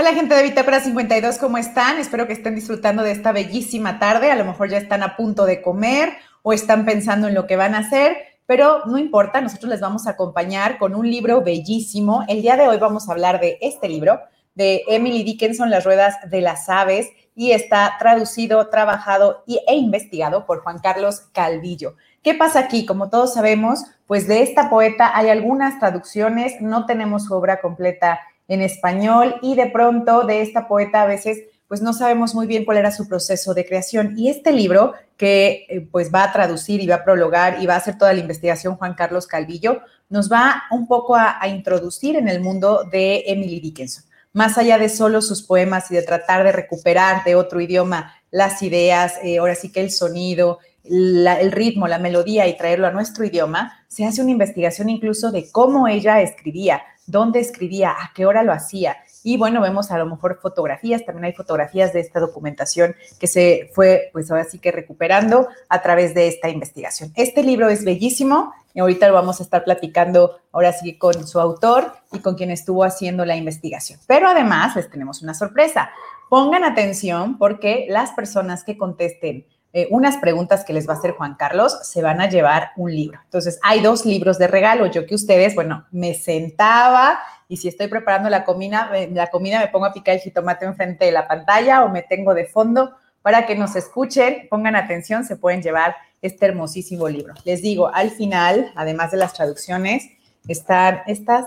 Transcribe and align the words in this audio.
Hola 0.00 0.12
gente 0.12 0.36
de 0.36 0.44
Bitácora 0.44 0.78
52, 0.78 1.38
¿cómo 1.38 1.58
están? 1.58 1.98
Espero 1.98 2.28
que 2.28 2.32
estén 2.32 2.54
disfrutando 2.54 3.02
de 3.02 3.10
esta 3.10 3.32
bellísima 3.32 3.98
tarde. 3.98 4.30
A 4.30 4.36
lo 4.36 4.44
mejor 4.44 4.68
ya 4.70 4.78
están 4.78 5.02
a 5.02 5.16
punto 5.16 5.44
de 5.44 5.60
comer 5.60 6.12
o 6.42 6.52
están 6.52 6.84
pensando 6.84 7.26
en 7.26 7.34
lo 7.34 7.48
que 7.48 7.56
van 7.56 7.74
a 7.74 7.78
hacer, 7.78 8.16
pero 8.46 8.86
no 8.86 8.96
importa, 8.96 9.40
nosotros 9.40 9.68
les 9.68 9.80
vamos 9.80 10.06
a 10.06 10.10
acompañar 10.10 10.78
con 10.78 10.94
un 10.94 11.10
libro 11.10 11.42
bellísimo. 11.42 12.24
El 12.28 12.42
día 12.42 12.56
de 12.56 12.68
hoy 12.68 12.78
vamos 12.78 13.08
a 13.08 13.12
hablar 13.12 13.40
de 13.40 13.58
este 13.60 13.88
libro, 13.88 14.20
de 14.54 14.84
Emily 14.86 15.24
Dickinson, 15.24 15.68
Las 15.68 15.84
Ruedas 15.84 16.14
de 16.30 16.42
las 16.42 16.68
Aves, 16.68 17.08
y 17.34 17.50
está 17.50 17.96
traducido, 17.98 18.68
trabajado 18.68 19.42
e 19.48 19.74
investigado 19.74 20.46
por 20.46 20.60
Juan 20.60 20.78
Carlos 20.78 21.22
Calvillo. 21.32 21.96
¿Qué 22.22 22.34
pasa 22.34 22.60
aquí? 22.60 22.86
Como 22.86 23.10
todos 23.10 23.34
sabemos, 23.34 23.82
pues 24.06 24.28
de 24.28 24.42
esta 24.42 24.70
poeta 24.70 25.10
hay 25.12 25.28
algunas 25.28 25.80
traducciones, 25.80 26.60
no 26.60 26.86
tenemos 26.86 27.24
su 27.24 27.34
obra 27.34 27.60
completa 27.60 28.20
en 28.48 28.62
español 28.62 29.36
y 29.42 29.54
de 29.54 29.66
pronto 29.66 30.24
de 30.24 30.42
esta 30.42 30.66
poeta 30.66 31.02
a 31.02 31.06
veces 31.06 31.38
pues 31.68 31.82
no 31.82 31.92
sabemos 31.92 32.34
muy 32.34 32.46
bien 32.46 32.64
cuál 32.64 32.78
era 32.78 32.90
su 32.90 33.06
proceso 33.06 33.52
de 33.52 33.66
creación. 33.66 34.14
Y 34.16 34.30
este 34.30 34.52
libro 34.52 34.94
que 35.18 35.66
eh, 35.68 35.86
pues 35.92 36.12
va 36.12 36.24
a 36.24 36.32
traducir 36.32 36.80
y 36.80 36.86
va 36.86 36.96
a 36.96 37.04
prologar 37.04 37.62
y 37.62 37.66
va 37.66 37.74
a 37.74 37.76
hacer 37.76 37.98
toda 37.98 38.14
la 38.14 38.20
investigación 38.20 38.76
Juan 38.76 38.94
Carlos 38.94 39.26
Calvillo, 39.26 39.82
nos 40.08 40.32
va 40.32 40.62
un 40.70 40.86
poco 40.86 41.14
a, 41.14 41.46
introducir 41.46 42.16
en 42.16 42.28
el 42.28 42.40
mundo 42.40 42.84
de 42.90 43.24
Emily 43.26 43.60
Dickinson. 43.60 44.04
Más 44.32 44.56
allá 44.56 44.78
de 44.78 44.88
solo 44.88 45.20
sus 45.20 45.42
poemas 45.42 45.90
y 45.90 45.94
de 45.94 46.02
tratar 46.02 46.44
de 46.44 46.52
recuperar 46.52 47.22
de 47.24 47.34
otro 47.34 47.60
idioma 47.60 48.14
las 48.30 48.62
ideas, 48.62 49.14
eh, 49.22 49.38
ahora 49.38 49.54
sí 49.54 49.70
que 49.70 49.80
el 49.80 49.90
sonido, 49.90 50.58
el 50.84 51.52
ritmo, 51.52 51.86
la 51.86 51.98
melodía 51.98 52.46
y 52.46 52.56
traerlo 52.56 52.86
a 52.86 52.92
nuestro 52.92 53.24
idioma, 53.24 53.84
se 53.88 54.06
hace 54.06 54.22
una 54.22 54.30
investigación 54.30 54.88
incluso 54.88 55.30
de 55.32 55.50
cómo 55.50 55.88
ella 55.88 56.22
escribía, 56.22 56.82
dónde 57.08 57.40
escribía, 57.40 57.90
a 57.90 58.12
qué 58.14 58.26
hora 58.26 58.42
lo 58.42 58.52
hacía. 58.52 58.98
Y 59.24 59.36
bueno, 59.36 59.60
vemos 59.60 59.90
a 59.90 59.98
lo 59.98 60.06
mejor 60.06 60.38
fotografías, 60.40 61.04
también 61.04 61.24
hay 61.24 61.32
fotografías 61.32 61.92
de 61.92 62.00
esta 62.00 62.20
documentación 62.20 62.94
que 63.18 63.26
se 63.26 63.70
fue, 63.74 64.10
pues 64.12 64.30
ahora 64.30 64.44
sí 64.44 64.58
que 64.58 64.70
recuperando 64.70 65.48
a 65.68 65.82
través 65.82 66.14
de 66.14 66.28
esta 66.28 66.48
investigación. 66.48 67.12
Este 67.16 67.42
libro 67.42 67.68
es 67.68 67.84
bellísimo 67.84 68.52
y 68.74 68.80
ahorita 68.80 69.08
lo 69.08 69.14
vamos 69.14 69.40
a 69.40 69.42
estar 69.42 69.64
platicando 69.64 70.38
ahora 70.52 70.72
sí 70.72 70.96
con 70.96 71.26
su 71.26 71.40
autor 71.40 71.92
y 72.12 72.20
con 72.20 72.36
quien 72.36 72.50
estuvo 72.50 72.84
haciendo 72.84 73.24
la 73.24 73.36
investigación. 73.36 73.98
Pero 74.06 74.28
además 74.28 74.76
les 74.76 74.88
tenemos 74.88 75.20
una 75.22 75.34
sorpresa. 75.34 75.90
Pongan 76.28 76.62
atención 76.62 77.38
porque 77.38 77.86
las 77.88 78.10
personas 78.12 78.62
que 78.62 78.76
contesten 78.76 79.46
eh, 79.72 79.86
unas 79.90 80.16
preguntas 80.16 80.64
que 80.64 80.72
les 80.72 80.88
va 80.88 80.94
a 80.94 80.96
hacer 80.96 81.12
Juan 81.12 81.34
Carlos, 81.34 81.78
se 81.82 82.02
van 82.02 82.20
a 82.20 82.28
llevar 82.28 82.70
un 82.76 82.90
libro. 82.90 83.20
Entonces, 83.24 83.58
hay 83.62 83.80
dos 83.80 84.06
libros 84.06 84.38
de 84.38 84.46
regalo. 84.46 84.86
Yo 84.86 85.06
que 85.06 85.14
ustedes, 85.14 85.54
bueno, 85.54 85.86
me 85.90 86.14
sentaba 86.14 87.18
y 87.48 87.58
si 87.58 87.68
estoy 87.68 87.88
preparando 87.88 88.30
la 88.30 88.44
comida, 88.44 88.90
la 89.12 89.28
comida 89.28 89.58
me 89.60 89.68
pongo 89.68 89.86
a 89.86 89.92
picar 89.92 90.14
el 90.14 90.20
jitomate 90.20 90.64
enfrente 90.64 91.04
de 91.04 91.12
la 91.12 91.28
pantalla 91.28 91.84
o 91.84 91.88
me 91.88 92.02
tengo 92.02 92.34
de 92.34 92.46
fondo 92.46 92.94
para 93.22 93.46
que 93.46 93.56
nos 93.56 93.76
escuchen, 93.76 94.46
pongan 94.48 94.76
atención, 94.76 95.24
se 95.24 95.36
pueden 95.36 95.62
llevar 95.62 95.96
este 96.22 96.46
hermosísimo 96.46 97.08
libro. 97.08 97.34
Les 97.44 97.62
digo, 97.62 97.88
al 97.92 98.10
final, 98.10 98.72
además 98.74 99.10
de 99.10 99.18
las 99.18 99.34
traducciones, 99.34 100.08
están 100.46 101.02
estas 101.06 101.44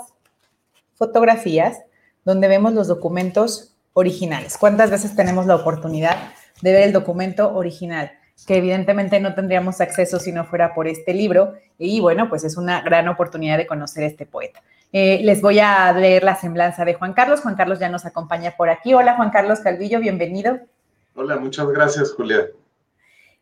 fotografías 0.96 1.80
donde 2.24 2.48
vemos 2.48 2.74
los 2.74 2.88
documentos 2.88 3.76
originales. 3.94 4.58
¿Cuántas 4.58 4.92
veces 4.92 5.16
tenemos 5.16 5.48
la 5.48 5.56
oportunidad 5.56 6.18
de 6.62 6.74
ver 6.74 6.84
el 6.84 6.94
documento 6.94 7.56
original, 7.56 8.12
que 8.48 8.58
evidentemente 8.58 9.20
no 9.20 9.34
tendríamos 9.34 9.82
acceso 9.82 10.20
si 10.20 10.32
no 10.32 10.46
fuera 10.46 10.74
por 10.74 10.88
este 10.88 11.14
libro. 11.14 11.54
Y 11.78 12.00
bueno, 12.00 12.30
pues 12.30 12.44
es 12.44 12.58
una 12.58 12.82
gran 12.82 13.08
oportunidad 13.08 13.58
de 13.58 13.68
conocer 13.68 14.04
a 14.04 14.08
este 14.08 14.26
poeta. 14.26 14.62
Eh, 14.94 15.22
les 15.24 15.42
voy 15.42 15.60
a 15.60 15.92
leer 15.94 16.24
la 16.24 16.36
semblanza 16.36 16.84
de 16.86 16.96
Juan 16.96 17.14
Carlos. 17.14 17.42
Juan 17.42 17.56
Carlos 17.56 17.80
ya 17.80 17.90
nos 17.90 18.06
acompaña 18.06 18.52
por 18.58 18.70
aquí. 18.70 18.94
Hola, 18.94 19.16
Juan 19.16 19.32
Carlos 19.32 19.62
Calvillo, 19.62 20.00
bienvenido. 20.00 20.60
Hola, 21.16 21.38
muchas 21.38 21.68
gracias, 21.68 22.12
Julia. 22.12 22.48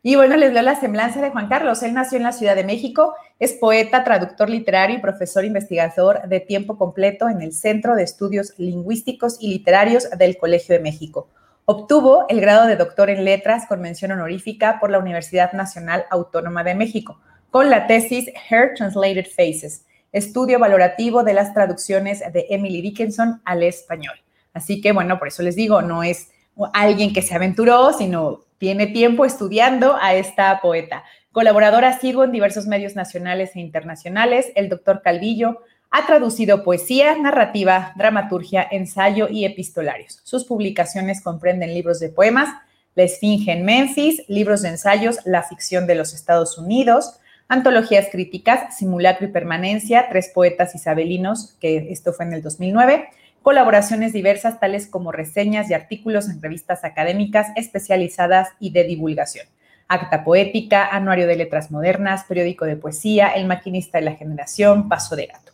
Y 0.02 0.16
bueno, 0.16 0.36
les 0.36 0.54
leo 0.54 0.62
la 0.62 0.80
semblanza 0.80 1.20
de 1.20 1.30
Juan 1.30 1.48
Carlos. 1.48 1.82
Él 1.82 1.92
nació 1.92 2.16
en 2.16 2.24
la 2.24 2.32
Ciudad 2.32 2.56
de 2.56 2.64
México, 2.64 3.14
es 3.38 3.52
poeta, 3.52 4.02
traductor 4.02 4.48
literario 4.48 4.96
y 4.96 5.00
profesor 5.00 5.44
investigador 5.44 6.26
de 6.26 6.40
tiempo 6.40 6.78
completo 6.78 7.28
en 7.28 7.42
el 7.42 7.52
Centro 7.52 7.94
de 7.94 8.04
Estudios 8.04 8.54
Lingüísticos 8.56 9.36
y 9.40 9.48
Literarios 9.48 10.08
del 10.16 10.38
Colegio 10.38 10.74
de 10.74 10.80
México. 10.80 11.28
Obtuvo 11.64 12.26
el 12.28 12.40
grado 12.40 12.66
de 12.66 12.76
doctor 12.76 13.10
en 13.10 13.24
letras 13.24 13.66
con 13.66 13.80
mención 13.80 14.10
honorífica 14.12 14.78
por 14.80 14.90
la 14.90 14.98
Universidad 14.98 15.52
Nacional 15.52 16.06
Autónoma 16.10 16.64
de 16.64 16.74
México, 16.74 17.20
con 17.50 17.70
la 17.70 17.86
tesis 17.86 18.28
Her 18.50 18.74
Translated 18.74 19.26
Faces, 19.26 19.86
estudio 20.12 20.58
valorativo 20.58 21.22
de 21.22 21.34
las 21.34 21.54
traducciones 21.54 22.20
de 22.32 22.46
Emily 22.50 22.80
Dickinson 22.80 23.40
al 23.44 23.62
español. 23.62 24.14
Así 24.52 24.80
que, 24.80 24.92
bueno, 24.92 25.18
por 25.18 25.28
eso 25.28 25.42
les 25.42 25.54
digo, 25.54 25.82
no 25.82 26.02
es 26.02 26.30
alguien 26.72 27.12
que 27.12 27.22
se 27.22 27.34
aventuró, 27.34 27.92
sino 27.92 28.40
tiene 28.58 28.86
tiempo 28.88 29.24
estudiando 29.24 29.96
a 30.00 30.14
esta 30.14 30.60
poeta. 30.60 31.04
Colaboradora 31.32 31.90
asiduo 31.90 32.24
en 32.24 32.32
diversos 32.32 32.66
medios 32.66 32.96
nacionales 32.96 33.54
e 33.54 33.60
internacionales, 33.60 34.50
el 34.56 34.68
doctor 34.68 35.02
Calvillo 35.02 35.60
ha 35.90 36.06
traducido 36.06 36.62
poesía, 36.62 37.16
narrativa, 37.18 37.92
dramaturgia, 37.96 38.66
ensayo 38.70 39.28
y 39.28 39.44
epistolarios. 39.44 40.20
Sus 40.22 40.44
publicaciones 40.44 41.20
comprenden 41.20 41.74
libros 41.74 41.98
de 41.98 42.10
poemas, 42.10 42.48
La 42.94 43.02
Esfinge 43.02 43.50
en 43.50 43.64
Memphis, 43.64 44.22
libros 44.28 44.62
de 44.62 44.68
ensayos, 44.68 45.18
La 45.24 45.42
ficción 45.42 45.88
de 45.88 45.96
los 45.96 46.14
Estados 46.14 46.58
Unidos, 46.58 47.18
antologías 47.48 48.06
críticas, 48.12 48.76
Simulacro 48.76 49.26
y 49.26 49.30
Permanencia, 49.32 50.08
Tres 50.08 50.30
poetas 50.32 50.76
isabelinos, 50.76 51.56
que 51.60 51.88
esto 51.90 52.12
fue 52.12 52.24
en 52.26 52.34
el 52.34 52.42
2009, 52.42 53.08
colaboraciones 53.42 54.12
diversas 54.12 54.60
tales 54.60 54.86
como 54.86 55.10
reseñas 55.10 55.70
y 55.70 55.74
artículos 55.74 56.28
en 56.28 56.40
revistas 56.40 56.84
académicas 56.84 57.48
especializadas 57.56 58.50
y 58.60 58.70
de 58.70 58.84
divulgación. 58.84 59.46
Acta 59.88 60.22
Poética, 60.22 60.86
Anuario 60.86 61.26
de 61.26 61.34
Letras 61.34 61.72
Modernas, 61.72 62.22
Periódico 62.28 62.64
de 62.64 62.76
Poesía, 62.76 63.30
El 63.30 63.46
Maquinista 63.48 63.98
de 63.98 64.04
la 64.04 64.14
Generación, 64.14 64.88
Paso 64.88 65.16
de 65.16 65.26
Gato. 65.26 65.50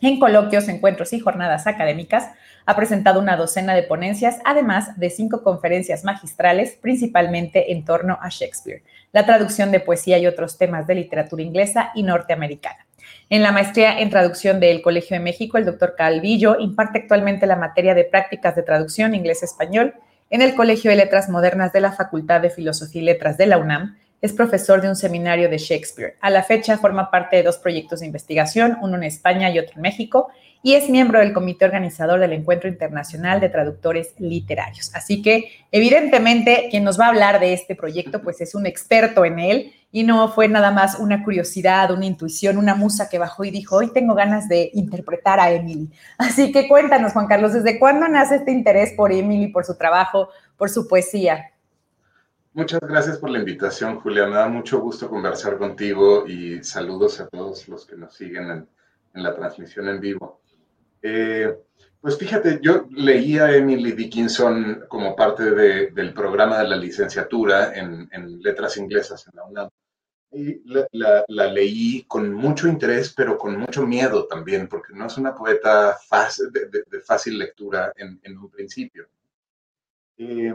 En 0.00 0.20
coloquios, 0.20 0.68
encuentros 0.68 1.12
y 1.12 1.18
jornadas 1.18 1.66
académicas 1.66 2.30
ha 2.66 2.76
presentado 2.76 3.18
una 3.18 3.36
docena 3.36 3.74
de 3.74 3.82
ponencias, 3.82 4.38
además 4.44 4.98
de 4.98 5.10
cinco 5.10 5.42
conferencias 5.42 6.04
magistrales, 6.04 6.78
principalmente 6.80 7.72
en 7.72 7.84
torno 7.84 8.18
a 8.20 8.28
Shakespeare, 8.28 8.82
la 9.12 9.26
traducción 9.26 9.72
de 9.72 9.80
poesía 9.80 10.18
y 10.18 10.26
otros 10.26 10.56
temas 10.56 10.86
de 10.86 10.94
literatura 10.94 11.42
inglesa 11.42 11.90
y 11.94 12.04
norteamericana. 12.04 12.86
En 13.30 13.42
la 13.42 13.52
maestría 13.52 13.98
en 13.98 14.10
traducción 14.10 14.60
del 14.60 14.82
Colegio 14.82 15.16
de 15.16 15.24
México, 15.24 15.58
el 15.58 15.64
doctor 15.64 15.94
Calvillo 15.96 16.58
imparte 16.60 17.00
actualmente 17.00 17.46
la 17.46 17.56
materia 17.56 17.94
de 17.94 18.04
prácticas 18.04 18.54
de 18.54 18.62
traducción 18.62 19.14
inglés-español 19.14 19.94
en 20.30 20.42
el 20.42 20.54
Colegio 20.54 20.90
de 20.90 20.96
Letras 20.96 21.28
Modernas 21.28 21.72
de 21.72 21.80
la 21.80 21.92
Facultad 21.92 22.40
de 22.40 22.50
Filosofía 22.50 23.02
y 23.02 23.04
Letras 23.04 23.36
de 23.36 23.46
la 23.46 23.58
UNAM 23.58 23.96
es 24.20 24.32
profesor 24.32 24.80
de 24.80 24.88
un 24.88 24.96
seminario 24.96 25.48
de 25.48 25.58
Shakespeare. 25.58 26.16
A 26.20 26.30
la 26.30 26.42
fecha 26.42 26.78
forma 26.78 27.10
parte 27.10 27.36
de 27.36 27.42
dos 27.42 27.58
proyectos 27.58 28.00
de 28.00 28.06
investigación, 28.06 28.78
uno 28.82 28.96
en 28.96 29.04
España 29.04 29.50
y 29.50 29.58
otro 29.58 29.74
en 29.76 29.82
México, 29.82 30.28
y 30.62 30.74
es 30.74 30.88
miembro 30.88 31.20
del 31.20 31.32
comité 31.32 31.66
organizador 31.66 32.18
del 32.18 32.32
Encuentro 32.32 32.68
Internacional 32.68 33.40
de 33.40 33.48
Traductores 33.48 34.14
Literarios. 34.18 34.90
Así 34.94 35.22
que, 35.22 35.50
evidentemente, 35.70 36.66
quien 36.70 36.82
nos 36.82 36.98
va 36.98 37.06
a 37.06 37.08
hablar 37.10 37.38
de 37.38 37.52
este 37.52 37.76
proyecto, 37.76 38.22
pues 38.22 38.40
es 38.40 38.56
un 38.56 38.66
experto 38.66 39.24
en 39.24 39.38
él 39.38 39.72
y 39.92 40.02
no 40.02 40.28
fue 40.32 40.48
nada 40.48 40.70
más 40.70 40.98
una 40.98 41.22
curiosidad, 41.24 41.92
una 41.92 42.06
intuición, 42.06 42.58
una 42.58 42.74
musa 42.74 43.08
que 43.08 43.18
bajó 43.18 43.44
y 43.44 43.50
dijo, 43.50 43.76
hoy 43.76 43.92
tengo 43.92 44.14
ganas 44.14 44.48
de 44.48 44.70
interpretar 44.74 45.38
a 45.38 45.52
Emily. 45.52 45.90
Así 46.18 46.50
que 46.50 46.66
cuéntanos, 46.66 47.12
Juan 47.12 47.28
Carlos, 47.28 47.52
¿desde 47.52 47.78
cuándo 47.78 48.08
nace 48.08 48.36
este 48.36 48.50
interés 48.50 48.92
por 48.96 49.12
Emily, 49.12 49.48
por 49.48 49.64
su 49.64 49.78
trabajo, 49.78 50.28
por 50.56 50.70
su 50.70 50.88
poesía? 50.88 51.52
Muchas 52.52 52.80
gracias 52.80 53.18
por 53.18 53.30
la 53.30 53.38
invitación, 53.38 54.00
Julia. 54.00 54.26
Me 54.26 54.36
da 54.36 54.48
mucho 54.48 54.80
gusto 54.80 55.08
conversar 55.08 55.58
contigo 55.58 56.26
y 56.26 56.62
saludos 56.64 57.20
a 57.20 57.28
todos 57.28 57.68
los 57.68 57.84
que 57.86 57.96
nos 57.96 58.14
siguen 58.14 58.50
en, 58.50 59.22
la 59.22 59.34
transmisión 59.34 59.88
en 59.88 60.00
vivo. 60.00 60.40
Eh, 61.02 61.56
pues 62.00 62.16
fíjate, 62.16 62.58
yo 62.62 62.86
leí 62.90 63.38
a 63.38 63.54
Emily 63.54 63.92
Dickinson 63.92 64.84
como 64.88 65.14
parte 65.14 65.50
del 65.90 66.14
programa 66.14 66.58
de 66.58 66.68
la 66.68 66.76
licenciatura 66.76 67.74
en, 67.74 68.08
letras 68.40 68.76
inglesas 68.76 69.26
en 69.26 69.36
la 69.36 69.44
UNAM. 69.44 69.68
Y 70.30 70.62
la, 70.64 71.24
leí 71.28 72.04
con 72.04 72.32
mucho 72.32 72.68
interés, 72.68 73.12
pero 73.14 73.36
con 73.36 73.58
mucho 73.58 73.86
miedo 73.86 74.26
también, 74.26 74.68
porque 74.68 74.92
no 74.94 75.06
es 75.06 75.16
una 75.18 75.34
poeta 75.34 75.96
fácil, 76.06 76.50
de, 76.50 77.00
fácil 77.00 77.38
lectura 77.38 77.92
en, 77.96 78.38
un 78.38 78.48
principio. 78.50 79.06
Eh, 80.16 80.54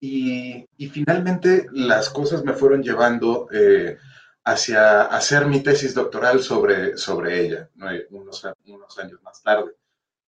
y, 0.00 0.66
finalmente 0.90 1.66
las 1.72 2.10
cosas 2.10 2.44
me 2.44 2.52
fueron 2.52 2.82
llevando 2.82 3.48
eh, 3.52 3.96
hacia 4.44 5.02
hacer 5.02 5.46
mi 5.46 5.62
tesis 5.62 5.94
doctoral 5.94 6.42
sobre, 6.42 6.96
sobre 6.96 7.40
ella, 7.40 7.70
unos, 8.10 8.44
años 8.44 9.22
más 9.22 9.42
tarde. 9.42 9.72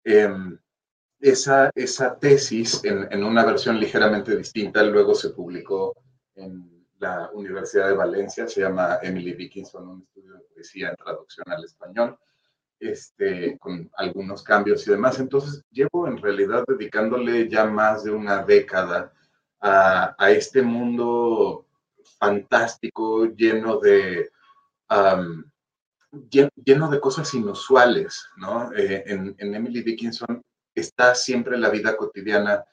Em, 0.04 0.58
esa, 1.20 1.70
esa 1.74 2.18
tesis, 2.18 2.82
en, 2.84 3.08
en, 3.10 3.24
una 3.24 3.44
versión 3.44 3.78
ligeramente 3.78 4.36
distinta, 4.36 4.82
luego 4.84 5.14
se 5.14 5.30
publicó 5.30 5.94
en 6.36 6.86
la 6.98 7.30
Universidad 7.32 7.88
de 7.88 7.94
Valencia, 7.94 8.48
se 8.48 8.60
llama 8.60 8.98
Emily 9.02 9.34
Dickinson, 9.34 9.88
un 9.88 10.02
estudio 10.02 10.34
de 10.34 10.40
poesía 10.54 10.90
en 10.90 10.96
traducción 10.96 11.44
al 11.50 11.64
español. 11.64 12.18
este, 12.80 13.58
con 13.58 13.90
algunos 13.96 14.44
cambios 14.44 14.86
y 14.86 14.92
demás. 14.92 15.18
Entonces, 15.18 15.64
llevo 15.72 16.06
en 16.06 16.16
realidad 16.18 16.62
dedicándole 16.66 17.48
ya 17.48 17.64
más 17.64 18.04
de 18.04 18.12
una 18.12 18.44
década 18.44 19.12
a, 19.60 20.30
este 20.30 20.62
mundo 20.62 21.66
fantástico, 22.18 23.26
lleno 23.26 23.78
de, 23.78 24.30
lleno 26.30 26.90
de 26.90 27.00
cosas 27.00 27.32
inusuales, 27.34 28.28
¿no? 28.36 28.72
Eh, 28.72 29.04
en, 29.06 29.34
en, 29.38 29.54
Emily 29.54 29.82
Dickinson 29.82 30.42
está 30.74 31.14
siempre 31.14 31.58
la 31.58 31.70
vida 31.70 31.96
cotidiana, 31.96 32.64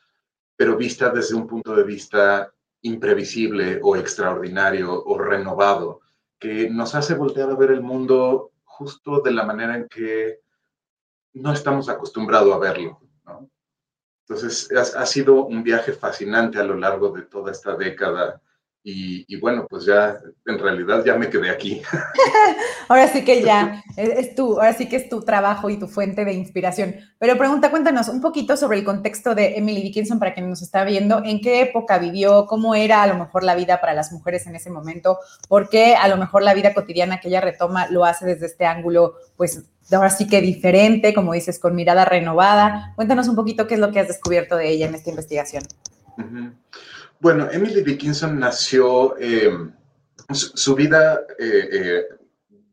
pero 0.55 0.77
vista 0.77 1.09
desde 1.09 1.35
un 1.35 1.47
punto 1.47 1.75
de 1.75 1.83
vista 1.83 2.51
imprevisible 2.81 3.79
o 3.81 3.95
extraordinario 3.95 5.03
o 5.03 5.17
renovado, 5.17 6.01
que 6.39 6.69
nos 6.69 6.93
hace 6.93 7.15
voltear 7.15 7.49
a 7.49 7.55
ver 7.55 7.71
el 7.71 7.81
mundo 7.81 8.51
justo 8.63 9.21
de 9.21 9.31
la 9.31 9.43
manera 9.45 9.75
en 9.75 9.87
que 9.87 10.41
no 11.33 11.51
estamos 11.51 11.89
acostumbrados 11.89 12.53
a 12.53 12.59
verlo. 12.59 12.99
Entonces, 14.27 14.69
ha, 14.95 15.05
sido 15.05 15.45
un 15.45 15.61
viaje 15.61 15.93
fascinante 15.93 16.57
a 16.57 16.63
lo 16.63 16.75
largo 16.75 17.09
de 17.09 17.23
toda 17.23 17.51
esta 17.51 17.75
década 17.75 18.41
y, 18.87 19.39
bueno, 19.39 19.65
pues 19.67 19.85
ya, 19.85 20.19
en 20.45 20.59
realidad 20.59 21.03
ya 21.03 21.15
me 21.15 21.27
quedé 21.27 21.49
aquí. 21.49 21.81
ahora 22.87 23.07
sí 23.07 23.25
que 23.25 23.41
ya, 23.41 23.83
es, 23.97 24.35
tu, 24.35 24.53
ahora 24.59 24.73
sí 24.73 24.87
que 24.87 24.95
es 24.95 25.09
tu 25.09 25.21
trabajo 25.21 25.71
y 25.71 25.77
tu 25.77 25.87
fuente 25.87 26.23
de 26.23 26.33
inspiración. 26.33 26.95
Pero 27.17 27.35
pregunta, 27.35 27.71
cuéntanos 27.71 28.09
un 28.09 28.21
poquito 28.21 28.55
sobre 28.57 28.77
el 28.77 28.83
contexto 28.83 29.33
de 29.33 29.57
Emily 29.57 29.81
Dickinson 29.81 30.19
para 30.19 30.35
quien 30.35 30.49
nos 30.49 30.61
está 30.61 30.83
viendo, 30.83 31.23
en 31.25 31.41
qué 31.41 31.61
época 31.61 31.97
vivió, 31.97 32.45
cómo 32.45 32.75
era 32.75 33.01
a 33.01 33.07
lo 33.07 33.15
mejor 33.15 33.43
la 33.43 33.55
vida 33.55 33.81
para 33.81 33.95
las 33.95 34.11
mujeres 34.11 34.45
en 34.45 34.55
ese 34.55 34.69
momento, 34.69 35.17
por 35.47 35.69
qué 35.69 35.95
a 35.95 36.07
lo 36.07 36.17
mejor 36.17 36.43
la 36.43 36.53
vida 36.53 36.75
cotidiana 36.75 37.19
que 37.19 37.29
ella 37.29 37.41
retoma 37.41 37.87
lo 37.89 38.05
hace 38.05 38.25
desde 38.25 38.45
este 38.45 38.65
ángulo, 38.67 39.15
pues 39.35 39.65
ahora 39.93 40.09
sí 40.09 40.27
que 40.27 40.41
diferente, 40.41 41.13
como 41.13 41.33
dices, 41.33 41.59
con 41.59 41.75
mirada 41.75 42.05
renovada. 42.05 42.93
Cuéntanos 42.95 43.27
un 43.27 43.35
poquito 43.35 43.67
qué 43.67 43.75
es 43.75 43.79
lo 43.79 43.91
que 43.91 43.99
has 43.99 44.07
descubierto 44.07 44.55
de 44.55 44.69
ella 44.69 44.87
en 44.87 44.95
esta 44.95 45.11
investigación. 45.11 45.63
Bueno, 47.19 47.49
Emily 47.51 47.81
Dickinson 47.81 48.39
nació, 48.39 49.15
eh, 49.17 49.51
su, 50.31 50.75
vida, 50.75 51.21
eh, 51.37 51.69
eh, 51.71 52.03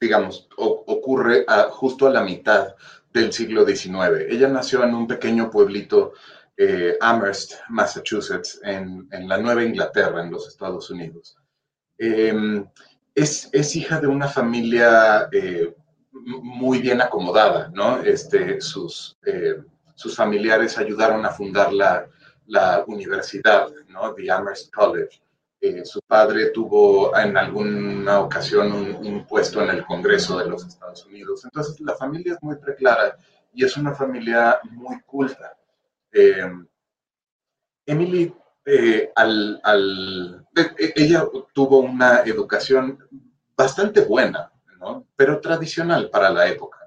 digamos, 0.00 0.48
ocurre 0.56 1.44
justo 1.70 2.06
a 2.06 2.10
la 2.10 2.22
mitad 2.22 2.74
del 3.12 3.32
siglo 3.32 3.66
XIX. 3.66 4.26
Ella 4.28 4.48
nació 4.48 4.82
en 4.84 4.94
un 4.94 5.06
pequeño 5.06 5.50
pueblito, 5.50 6.12
Amherst, 7.00 7.54
Massachusetts, 7.68 8.60
en, 8.62 9.08
la 9.10 9.36
Nueva 9.38 9.64
Inglaterra, 9.64 10.22
en 10.22 10.30
los 10.30 10.46
Estados 10.46 10.90
Unidos. 10.90 11.36
Em, 11.98 12.64
es, 13.14 13.48
es, 13.52 13.74
hija 13.74 14.00
de 14.00 14.06
una 14.06 14.28
familia 14.28 15.28
muy 16.12 16.80
bien 16.80 17.00
acomodada, 17.00 17.70
¿no? 17.74 18.02
Este, 18.02 18.60
sus, 18.60 19.16
sus 19.94 20.14
familiares 20.14 20.78
ayudaron 20.78 21.24
a 21.24 21.30
fundar 21.30 21.72
la, 21.72 22.06
la 22.46 22.84
universidad, 22.86 23.68
¿no? 23.88 24.14
The 24.14 24.30
Amherst 24.30 24.72
College. 24.72 25.20
Eh, 25.60 25.84
su 25.84 26.00
padre 26.02 26.50
tuvo 26.50 27.16
en 27.16 27.36
alguna 27.36 28.20
ocasión 28.20 28.72
un, 28.72 29.24
puesto 29.26 29.62
en 29.62 29.70
el 29.70 29.86
Congreso 29.86 30.38
de 30.38 30.50
los 30.50 30.66
Estados 30.66 31.06
Unidos. 31.06 31.44
Entonces, 31.44 31.80
la 31.80 31.94
familia 31.94 32.34
es 32.34 32.42
muy 32.42 32.56
preclara 32.56 33.16
y 33.54 33.64
es 33.64 33.76
una 33.76 33.94
familia 33.94 34.58
muy 34.70 35.00
culta. 35.02 35.56
Eh, 36.12 36.50
Emily, 37.86 38.34
eh, 38.64 39.12
al, 39.14 39.60
al, 39.62 40.46
ella 40.76 41.26
tuvo 41.52 41.78
una 41.78 42.20
educación 42.20 42.98
bastante 43.56 44.02
buena, 44.02 44.51
¿no? 44.82 45.06
pero 45.16 45.40
tradicional 45.40 46.10
para 46.10 46.30
la 46.30 46.48
época. 46.48 46.78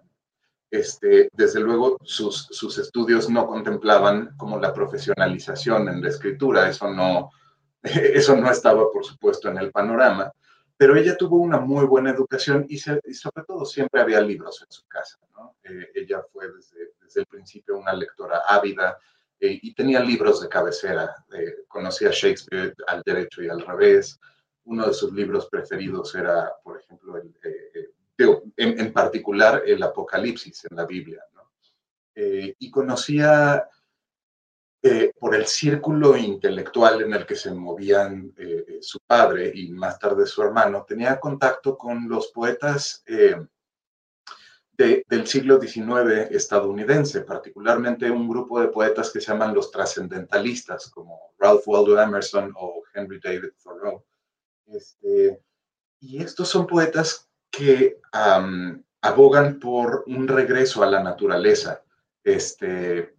Este, 0.69 1.29
desde 1.31 1.61
luego 1.61 1.97
sus, 2.03 2.47
sus, 2.51 2.77
estudios 2.77 3.29
no 3.29 3.47
contemplaban 3.47 4.35
como 4.35 4.59
la 4.59 4.73
profesionalización 4.73 5.87
en 5.87 6.01
la 6.01 6.09
escritura, 6.09 6.67
eso 6.67 6.91
no, 6.91 7.31
eso 7.83 8.35
no 8.35 8.51
estaba, 8.51 8.91
por 8.91 9.05
supuesto, 9.05 9.49
en 9.49 9.57
el 9.57 9.71
panorama, 9.71 10.31
pero 10.77 10.97
ella 10.97 11.15
tuvo 11.15 11.37
una 11.37 11.59
muy 11.59 11.85
buena 11.85 12.09
educación 12.09 12.65
y, 12.67 12.77
sobre 12.77 13.45
todo 13.47 13.65
siempre 13.65 14.01
había 14.01 14.19
libros 14.19 14.61
en 14.61 14.71
su 14.71 14.85
casa. 14.87 15.17
Eh, 15.63 15.91
ella 15.95 16.21
fue 16.33 16.51
desde, 16.51 16.91
desde, 17.01 17.21
el 17.21 17.27
principio 17.27 17.77
una 17.77 17.93
lectora 17.93 18.41
ávida 18.47 18.97
eh, 19.39 19.59
y 19.61 19.73
tenía 19.73 19.99
libros 19.99 20.41
de 20.41 20.49
cabecera, 20.49 21.15
eh, 21.33 21.63
conocía 21.67 22.09
Shakespeare 22.11 22.73
al 22.87 23.01
derecho 23.05 23.41
y 23.41 23.49
al 23.49 23.61
revés. 23.61 24.19
Uno 24.65 24.87
de 24.87 24.93
sus 24.93 25.13
libros 25.13 25.47
preferidos 25.47 26.13
era, 26.15 26.51
por 26.63 26.79
ejemplo, 26.79 27.17
el 27.17 27.33
en, 28.57 28.93
particular 28.93 29.63
el 29.65 29.81
Apocalipsis 29.83 30.65
en 30.69 30.77
la 30.77 30.85
Biblia. 30.85 31.23
Eh, 32.17 32.55
y 32.59 32.71
conocía 32.71 33.67
eh, 34.81 35.11
por 35.19 35.35
el 35.35 35.47
círculo 35.47 36.15
intelectual 36.15 37.01
en 37.01 37.13
el 37.13 37.25
que 37.25 37.35
se 37.35 37.51
movían 37.51 38.33
eh, 38.37 38.77
su 38.81 38.99
padre 39.05 39.51
y 39.53 39.69
más 39.71 39.99
tarde 39.99 40.25
su 40.25 40.41
hermano, 40.41 40.85
tenía 40.87 41.19
contacto 41.19 41.77
con 41.77 42.07
los 42.07 42.27
poetas 42.27 43.03
del 44.77 45.27
siglo 45.27 45.59
XIX 45.59 46.29
estadounidense, 46.31 47.21
particularmente 47.21 48.11
un 48.11 48.27
grupo 48.27 48.59
de 48.61 48.67
poetas 48.67 49.09
que 49.09 49.19
se 49.19 49.31
llaman 49.31 49.53
los 49.53 49.71
trascendentalistas, 49.71 50.89
como 50.89 51.33
Ralph 51.39 51.63
Waldo 51.65 51.99
Emerson 51.99 52.53
o 52.55 52.83
Henry 52.93 53.19
David 53.19 53.51
Thoreau. 53.61 54.03
Este, 54.67 55.41
y 55.99 56.21
estos 56.21 56.49
son 56.49 56.67
poetas 56.67 57.29
que 57.51 57.99
abogan 59.01 59.59
por 59.59 60.03
un 60.07 60.27
regreso 60.27 60.83
a 60.83 60.87
la 60.87 61.01
naturaleza. 61.01 61.83
Este, 62.23 63.15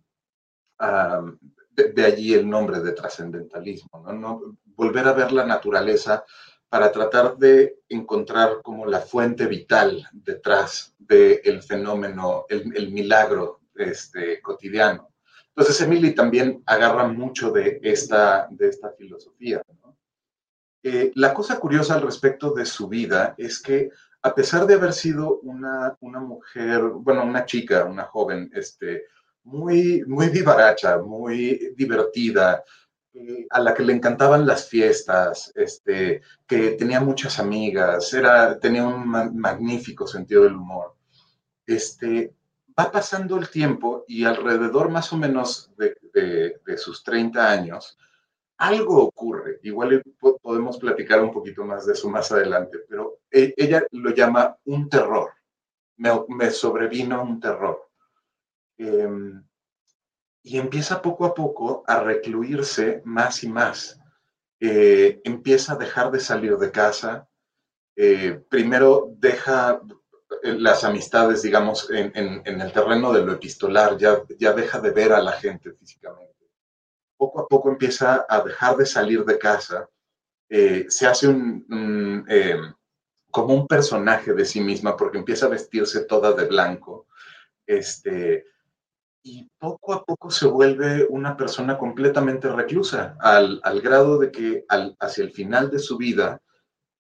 de, 1.77 2.05
allí 2.05 2.35
el 2.35 2.49
nombre 2.49 2.81
de 2.81 2.93
trascendentalismo, 2.93 4.13
¿no? 4.13 4.57
Volver 4.65 5.07
a 5.07 5.13
ver 5.13 5.33
la 5.33 5.47
naturaleza 5.47 6.25
para 6.69 6.91
tratar 6.91 7.37
de 7.37 7.79
encontrar 7.89 8.61
como 8.63 8.87
la 8.87 9.01
fuente 9.01 9.47
vital 9.47 10.07
detrás 10.13 10.95
del 10.99 11.63
fenómeno, 11.63 12.45
el, 12.49 12.91
milagro 12.91 13.61
este, 13.75 14.41
cotidiano. 14.43 15.11
Entonces, 15.49 15.81
Emily 15.81 16.15
también 16.15 16.63
agarra 16.67 17.07
mucho 17.07 17.51
de 17.51 17.81
esta, 17.83 18.49
de 18.51 18.69
esta 18.69 18.91
filosofía. 18.93 19.63
Eh, 20.89 21.11
la 21.17 21.35
cosa 21.35 21.59
curiosa 21.59 21.95
al 21.95 22.03
respecto 22.03 22.53
de 22.53 22.65
su 22.65 22.87
vida 22.87 23.35
es 23.39 23.61
que 23.61 23.91
a 24.23 24.33
pesar 24.33 24.69
de 24.69 24.75
haber 24.75 24.93
sido 24.93 25.41
una, 25.41 25.97
mujer, 26.01 26.81
bueno, 26.81 27.25
una 27.25 27.45
chica, 27.45 27.85
una 27.85 28.05
joven, 28.05 28.49
este, 28.55 29.07
muy, 29.43 30.05
muy 30.07 30.29
vivaracha, 30.29 30.99
muy 30.99 31.75
divertida, 31.77 32.63
eh, 33.15 33.49
a 33.51 33.59
la 33.59 33.75
que 33.75 33.83
le 33.83 33.95
encantaban 33.95 34.47
las 34.47 34.69
fiestas, 34.69 35.51
este, 35.57 36.23
que 36.47 36.71
tenía 36.79 37.01
muchas 37.01 37.41
amigas, 37.41 38.15
era, 38.15 38.57
tenía 38.61 38.87
un 38.87 39.09
magnífico 39.09 40.07
sentido 40.07 40.45
del 40.45 40.55
humor. 40.55 40.95
Este, 41.67 42.33
va 42.79 42.93
pasando 42.93 43.37
el 43.39 43.51
tiempo 43.51 44.05
y 44.07 44.25
alrededor 44.25 44.89
más 44.91 45.13
o 45.13 45.17
menos 45.17 45.73
de, 45.77 46.61
de 46.65 46.79
sus 46.79 47.03
30 47.03 47.51
años, 47.51 47.99
algo 48.59 49.05
ocurre, 49.05 49.61
igual 49.63 50.03
podemos 50.43 50.79
platicar 50.79 51.21
un 51.21 51.31
poquito 51.31 51.65
más 51.65 51.87
de 51.87 51.93
eso 51.93 52.09
más 52.09 52.33
adelante, 52.33 52.79
pero 52.89 53.19
e, 53.31 53.53
ella 53.57 53.85
lo 53.93 54.11
llama 54.11 54.57
un 54.65 54.89
terror, 54.89 55.31
me, 55.99 56.51
sobrevino 56.51 57.23
un 57.23 57.41
terror. 57.41 57.91
Em, 58.79 59.43
y 60.43 60.59
empieza 60.59 61.03
poco 61.03 61.27
a 61.27 61.35
poco 61.35 61.85
a 61.87 62.01
recluirse 62.01 63.03
más 63.05 63.43
y 63.43 63.49
más. 63.49 64.01
Eh, 64.61 65.21
empieza 65.25 65.73
a 65.73 65.77
dejar 65.77 66.11
de 66.11 66.21
salir 66.21 66.57
de 66.57 66.71
casa. 66.71 67.29
Eh, 67.97 68.41
primero 68.49 69.09
deja 69.19 69.81
eh, 70.43 70.55
las 70.55 70.85
amistades, 70.85 71.43
digamos, 71.43 71.91
en, 71.91 72.43
el 72.45 72.73
terreno 72.73 73.13
de 73.13 73.25
lo 73.25 73.33
epistolar, 73.33 73.97
ya, 73.99 74.23
ya 74.39 74.53
deja 74.53 74.81
de 74.81 74.91
ver 74.91 75.13
a 75.13 75.21
la 75.21 75.33
gente 75.33 75.73
físicamente 75.73 76.26
poco 77.17 77.41
a 77.41 77.49
poco 77.49 77.71
empieza 77.71 78.27
a 78.29 78.41
dejar 78.43 78.77
de 78.77 78.87
salir 78.87 79.25
de 79.25 79.39
casa, 79.39 79.89
eh, 80.49 80.87
se 80.89 81.07
hace 81.07 81.27
em, 81.27 82.25
como 83.31 83.55
un 83.55 83.67
personaje 83.67 84.33
de 84.33 84.45
sí 84.45 84.61
misma 84.61 84.97
porque 84.97 85.19
empieza 85.19 85.47
a 85.47 85.51
vestirse 85.51 86.05
toda 86.05 86.33
de 86.33 86.47
blanco, 86.47 87.07
este, 87.67 88.45
y 89.23 89.51
poco 89.59 89.93
a 89.93 90.05
poco 90.05 90.31
se 90.31 90.47
vuelve 90.47 91.05
una 91.11 91.37
persona 91.37 91.77
completamente 91.77 92.49
reclusa, 92.49 93.17
al, 93.19 93.61
grado 93.83 94.19
de 94.19 94.31
que 94.31 94.65
hacia 95.01 95.25
el 95.25 95.33
final 95.33 95.69
de 95.69 95.81
su 95.81 95.97
vida, 95.97 96.41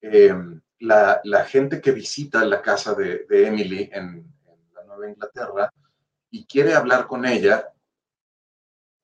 em, 0.01 0.61
la, 0.81 1.45
gente 1.47 1.81
que 1.81 1.93
visita 1.93 2.45
la 2.45 2.63
casa 2.63 2.95
de, 2.95 3.27
Emily 3.31 3.89
en 3.93 4.27
la 4.75 4.85
Nueva 4.85 5.09
Inglaterra 5.09 5.73
y 6.31 6.45
quiere 6.47 6.75
hablar 6.75 7.07
con 7.07 7.25
ella, 7.25 7.73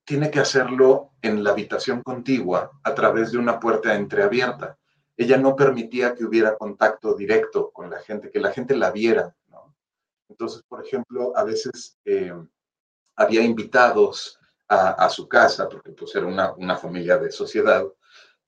tiene 0.05 0.31
que 0.31 0.41
hacerlo 0.41 1.13
en 1.23 1.45
la 1.45 1.51
habitación 1.51 2.03
contigua 2.03 2.71
a 2.83 2.95
través 2.95 3.33
de 3.33 3.39
una 3.39 3.61
puerta 3.61 3.95
entreabierta. 3.95 4.79
Ella 5.17 5.37
no 5.37 5.55
permitía 5.55 6.15
que 6.15 6.25
hubiera 6.25 6.57
contacto 6.57 7.15
directo 7.15 7.71
con 7.71 7.91
la 7.91 8.01
gente, 8.01 8.31
que 8.31 8.41
la 8.41 8.53
gente 8.53 8.77
la 8.77 8.91
viera. 8.91 9.35
Entonces, 10.29 10.63
por 10.67 10.85
ejemplo, 10.85 11.37
a 11.37 11.45
veces 11.45 11.99
eh, 12.05 12.33
había 13.17 13.43
invitados 13.43 14.39
a, 14.69 15.11
su 15.11 15.29
casa, 15.29 15.69
porque 15.69 15.91
pues 15.93 16.15
era 16.15 16.25
una, 16.25 16.77
familia 16.77 17.19
de 17.19 17.31
sociedad, 17.31 17.85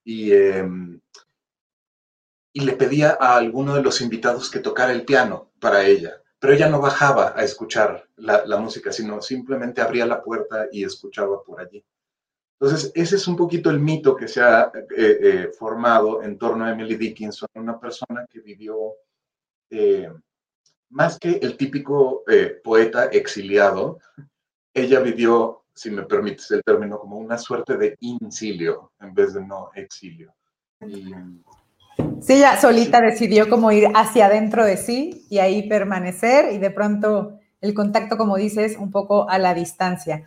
y, 0.03 0.33
em, 0.33 0.99
y 2.51 2.61
le 2.61 2.73
pedía 2.73 3.15
a 3.19 3.35
alguno 3.35 3.75
de 3.75 3.83
los 3.83 4.01
invitados 4.01 4.49
que 4.49 4.59
tocara 4.59 4.91
el 4.91 5.05
piano 5.05 5.51
para 5.59 5.85
ella, 5.85 6.19
pero 6.45 6.57
ella 6.57 6.69
no 6.69 6.79
bajaba 6.79 7.33
a 7.35 7.43
escuchar 7.43 8.07
la, 8.17 8.57
música, 8.57 8.91
sino 8.91 9.19
simplemente 9.19 9.81
abría 9.81 10.05
la 10.05 10.21
puerta 10.21 10.67
y 10.71 10.83
escuchaba 10.83 11.41
por 11.43 11.59
allí. 11.59 11.83
Entonces, 12.59 12.91
ese 12.93 13.15
es 13.15 13.27
un 13.27 13.35
poquito 13.35 13.71
el 13.71 13.79
mito 13.79 14.15
que 14.15 14.27
se 14.27 14.43
ha 14.43 14.71
eh, 14.75 14.83
eh, 14.95 15.51
formado 15.57 16.21
en 16.21 16.37
torno 16.37 16.63
a 16.63 16.69
Emily 16.69 16.97
Dickinson, 16.97 17.49
una 17.55 17.79
persona 17.79 18.27
que 18.29 18.41
vivió 18.41 18.77
eh, 19.71 20.13
más 20.91 21.17
que 21.17 21.31
el 21.31 21.57
típico 21.57 22.23
poeta 22.63 23.05
exiliado, 23.05 23.97
ella 24.71 24.99
vivió 24.99 25.63
si 25.73 25.89
me 25.89 26.03
permites 26.03 26.51
el 26.51 26.61
término, 26.63 26.99
como 26.99 27.17
una 27.17 27.39
suerte 27.39 27.75
de 27.75 27.97
incilio 28.01 28.91
en 28.99 29.15
vez 29.15 29.33
de 29.33 29.43
no 29.43 29.71
exilio. 29.73 30.31
Sí, 32.21 32.33
ella 32.33 32.59
solita 32.59 33.01
decidió 33.01 33.49
como 33.49 33.71
ir 33.71 33.89
hacia 33.93 34.27
adentro 34.27 34.65
de 34.65 34.77
sí 34.77 35.25
y 35.29 35.39
ahí 35.39 35.67
permanecer 35.67 36.53
y 36.53 36.57
de 36.57 36.71
pronto 36.71 37.39
el 37.61 37.73
contacto, 37.73 38.17
como 38.17 38.37
dices, 38.37 38.77
un 38.77 38.91
poco 38.91 39.29
a 39.29 39.39
la 39.39 39.53
distancia. 39.53 40.23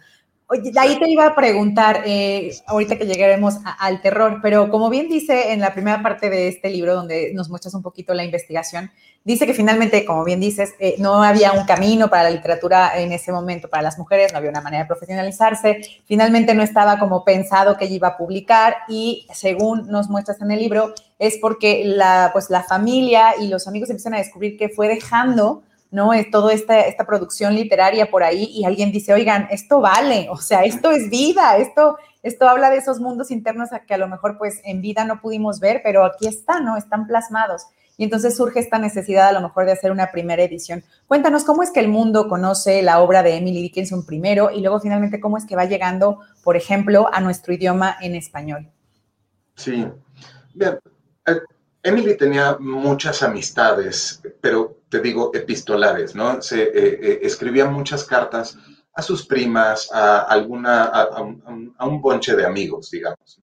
Oye, 0.51 0.73
ahí 0.79 0.99
te 0.99 1.11
iba 1.11 1.27
a 1.27 1.35
preguntar, 1.35 2.05
eh, 2.07 2.55
ahorita 2.67 2.97
que 2.97 3.05
llegaremos 3.05 3.57
al 3.79 4.01
terror, 4.01 4.39
pero 4.43 4.71
como 4.71 4.89
bien 4.89 5.07
dice 5.07 5.53
en 5.53 5.61
la 5.61 5.75
primera 5.75 6.03
parte 6.03 6.31
de 6.31 6.49
este 6.49 6.71
libro, 6.71 6.95
donde 6.95 7.33
nos 7.35 7.51
muestras 7.51 7.75
un 7.75 7.83
poquito 7.83 8.15
la 8.15 8.25
investigación, 8.25 8.91
dice 9.25 9.45
que 9.45 9.53
finalmente, 9.53 10.07
como 10.07 10.25
bien 10.25 10.41
dices, 10.41 10.73
eh, 10.79 10.95
no 11.01 11.23
había 11.23 11.53
un 11.53 11.67
camino 11.67 12.09
para 12.09 12.23
la 12.23 12.31
literatura 12.31 12.99
en 12.99 13.13
ese 13.13 13.31
momento 13.31 13.69
para 13.69 13.83
las 13.83 13.99
mujeres, 13.99 14.33
no 14.33 14.39
había 14.39 14.49
una 14.49 14.63
manera 14.63 14.85
de 14.85 14.89
profesionalizarse, 14.89 15.81
finalmente 16.07 16.55
no 16.55 16.63
estaba 16.63 16.99
como 16.99 17.25
pensado 17.25 17.77
que 17.77 17.85
ella 17.85 17.97
iba 17.97 18.09
a 18.09 18.17
publicar 18.17 18.75
y 18.89 19.27
según 19.35 19.87
nos 19.89 20.09
muestras 20.09 20.41
en 20.41 20.51
el 20.51 20.61
libro, 20.61 20.95
es 21.19 21.39
porque 21.39 21.83
la, 21.85 22.31
pues, 22.33 22.51
la 22.51 22.63
familia 22.63 23.35
y 23.41 23.49
los 23.49 23.67
amigos 23.67 23.91
empiezan 23.91 24.15
a 24.15 24.19
descubrir 24.19 24.57
que 24.57 24.69
fue 24.69 24.89
dejando 24.89 25.63
¿no? 25.91 26.13
Es 26.13 26.31
toda 26.31 26.53
esta, 26.53 26.81
esta 26.81 27.07
producción 27.07 27.55
literaria 27.55 28.11
por 28.11 28.23
ahí 28.23 28.45
y 28.53 28.65
alguien 28.65 28.93
dice, 28.93 29.13
oigan, 29.13 29.49
esto 29.51 29.81
vale, 29.81 30.29
o 30.31 30.37
sea, 30.37 30.65
esto 30.65 30.91
es 30.91 31.09
vida, 31.09 31.57
esto, 31.57 31.97
esto 32.23 32.49
habla 32.49 32.71
de 32.71 32.77
esos 32.77 33.01
mundos 33.01 33.31
internos 33.31 33.73
a 33.73 33.81
que 33.81 33.95
a 33.95 33.99
lo 33.99 34.09
mejor 34.09 34.37
pues 34.39 34.61
en 34.65 34.83
vida 34.83 35.05
no 35.05 35.21
pudimos 35.21 35.61
ver, 35.61 35.81
pero 35.83 36.05
aquí 36.05 36.27
están, 36.27 36.65
¿no? 36.65 36.77
Están 36.77 37.07
plasmados. 37.07 37.67
Y 37.97 38.05
entonces 38.05 38.37
surge 38.37 38.61
esta 38.61 38.79
necesidad 38.79 39.29
a 39.29 39.33
lo 39.33 39.41
mejor 39.41 39.67
de 39.67 39.73
hacer 39.73 39.91
una 39.91 40.13
primera 40.13 40.43
edición. 40.45 40.85
Cuéntanos 41.09 41.43
cómo 41.43 41.65
es 41.65 41.73
que 41.73 41.81
el 41.81 41.89
mundo 41.89 42.29
conoce 42.29 42.81
la 42.83 43.01
obra 43.01 43.25
de 43.25 43.35
Emily 43.35 43.61
Dickinson 43.61 44.07
primero 44.07 44.53
y 44.53 44.61
luego 44.61 44.79
finalmente 44.79 45.19
cómo 45.19 45.37
es 45.37 45.47
que 45.47 45.57
va 45.57 45.65
llegando, 45.65 46.21
por 46.45 46.57
ejemplo, 46.57 47.09
a 47.13 47.21
nuestro 47.21 47.53
idioma 47.55 47.97
en 48.01 48.15
español. 48.15 48.71
Sí, 49.57 49.85
bien, 50.55 50.79
Emily 51.83 52.17
tenía 52.17 52.57
muchas 52.59 53.23
amistades, 53.23 54.23
pero 54.41 54.79
te 54.89 55.01
digo, 55.01 55.31
epistolares, 55.35 56.15
¿no? 56.15 56.43
Se 56.43 56.63
eh, 56.63 56.71
eh, 56.75 57.19
escribía 57.23 57.67
muchas 57.67 58.05
cartas 58.05 58.59
a 58.95 59.03
sus 59.03 59.27
primas, 59.27 59.91
a 59.93 60.23
alguna, 60.23 60.85
a, 60.85 61.23
un, 61.23 62.01
bonche 62.01 62.35
de 62.35 62.45
amigos, 62.45 62.91
digamos. 62.91 63.41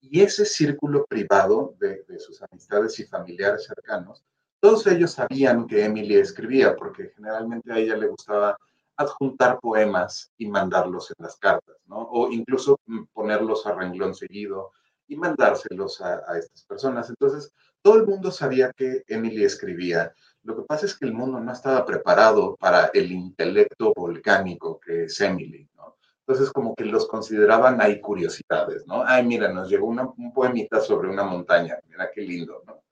Y 0.00 0.20
ese 0.20 0.44
círculo 0.44 1.06
privado 1.06 1.74
de, 1.78 2.04
sus 2.18 2.42
amistades 2.42 2.98
y 2.98 3.04
familiares 3.04 3.66
cercanos, 3.66 4.24
todos 4.58 4.86
ellos 4.88 5.12
sabían 5.12 5.66
que 5.66 5.84
Emily 5.84 6.16
escribía, 6.16 6.74
porque 6.74 7.12
generalmente 7.14 7.72
a 7.72 7.78
ella 7.78 7.96
le 7.96 8.08
gustaba 8.08 8.58
adjuntar 8.96 9.60
poemas 9.60 10.32
y 10.38 10.48
mandarlos 10.48 11.12
en 11.16 11.24
las 11.24 11.36
cartas, 11.36 11.76
¿no? 11.86 11.98
O 11.98 12.30
incluso 12.32 12.80
mm, 12.86 13.04
ponerlos 13.12 13.66
a 13.66 13.74
renglón 13.74 14.14
seguido 14.14 14.72
y 15.08 15.16
mandárselos 15.16 16.00
a, 16.00 16.22
a 16.26 16.38
estas 16.38 16.64
personas. 16.64 17.08
Entonces, 17.08 17.52
todo 17.82 17.96
el 17.96 18.06
mundo 18.06 18.30
sabía 18.30 18.72
que 18.72 19.04
Emily 19.06 19.44
escribía. 19.44 20.12
Lo 20.42 20.56
que 20.56 20.62
pasa 20.62 20.86
es 20.86 20.96
que 20.96 21.06
el 21.06 21.12
mundo 21.12 21.40
no 21.40 21.52
estaba 21.52 21.84
preparado 21.84 22.56
para 22.56 22.86
el 22.94 23.12
intelecto 23.12 23.92
volcánico 23.94 24.80
que 24.80 25.04
es 25.04 25.20
Emily, 25.20 25.68
¿no? 25.76 25.96
Entonces, 26.20 26.52
como 26.52 26.74
que 26.74 26.84
los 26.84 27.06
consideraban 27.06 27.80
ahí 27.80 28.00
curiosidades, 28.00 28.86
¿no? 28.86 29.04
Ay, 29.06 29.24
mira, 29.24 29.52
nos 29.52 29.68
llegó 29.68 29.86
un 29.86 30.32
poemita 30.34 30.80
sobre 30.80 31.08
una 31.08 31.22
montaña, 31.22 31.78
mira 31.88 32.10
qué 32.12 32.22
lindo, 32.22 32.62
¿no? 32.66 32.82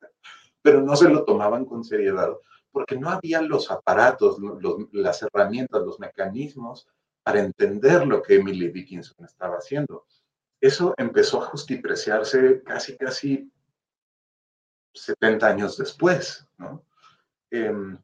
Pero 0.62 0.80
no 0.80 0.94
se 0.96 1.08
lo 1.08 1.24
tomaban 1.24 1.64
con 1.64 1.84
seriedad 1.84 2.30
porque 2.74 2.96
no 2.96 3.08
había 3.08 3.40
los 3.40 3.70
aparatos, 3.70 4.38
las 4.90 5.22
herramientas, 5.22 5.82
los 5.82 6.00
mecanismos 6.00 6.88
para 7.22 7.40
entender 7.40 8.04
lo 8.04 8.20
que 8.20 8.34
Emily 8.34 8.68
Dickinson 8.68 9.24
estaba 9.24 9.56
haciendo. 9.56 10.06
Eso 10.64 10.94
empezó 10.96 11.42
a 11.42 11.46
justipreciarse 11.48 12.62
casi, 12.62 12.96
casi 12.96 13.52
70 14.94 15.46
años 15.46 15.76
después, 15.76 16.48
¿no? 16.56 16.82
Em, 17.50 17.98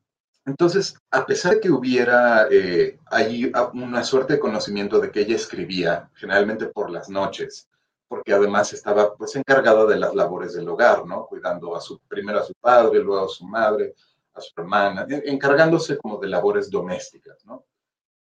entonces, 0.45 0.95
a 1.11 1.25
pesar 1.25 1.55
de 1.55 1.61
que 1.61 1.71
hubiera 1.71 2.49
eh, 2.50 2.99
ahí 3.07 3.50
una 3.73 4.05
suerte 4.05 4.35
de 4.35 4.40
conocimiento 4.40 5.00
de 5.00 5.11
que 5.11 5.21
ella 5.21 5.37
escribía, 5.37 6.11
generalmente 6.12 6.67
por 6.67 6.90
las 6.90 7.09
noches, 7.09 7.67
porque 8.07 8.35
además 8.35 8.75
estaba 8.75 9.14
pues 9.14 9.35
encargada 9.37 9.87
de 9.87 9.97
las 9.97 10.14
labores 10.14 10.52
del 10.52 10.69
hogar, 10.69 11.07
¿no? 11.07 11.25
Cuidando 11.25 11.75
a 11.75 11.81
su, 11.81 11.99
primero 12.00 12.40
a 12.40 12.45
su 12.45 12.52
padre, 12.61 13.00
luego 13.00 13.25
a 13.25 13.29
su 13.31 13.47
madre, 13.47 13.95
a 14.35 14.40
su 14.43 14.52
hermana, 14.61 15.07
encargándose 15.09 15.97
como 15.97 16.19
de 16.19 16.29
labores 16.29 16.69
domésticas, 16.69 17.43
¿no? 17.47 17.64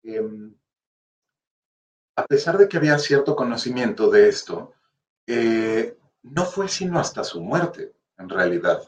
Em, 0.04 0.54
a 2.18 2.26
pesar 2.26 2.58
de 2.58 2.68
que 2.68 2.76
había 2.76 2.98
cierto 2.98 3.36
conocimiento 3.36 4.10
de 4.10 4.28
esto, 4.28 4.74
eh, 5.24 5.96
no 6.24 6.44
fue 6.46 6.66
sino 6.66 6.98
hasta 6.98 7.22
su 7.22 7.40
muerte 7.40 7.94
en 8.18 8.28
realidad. 8.28 8.82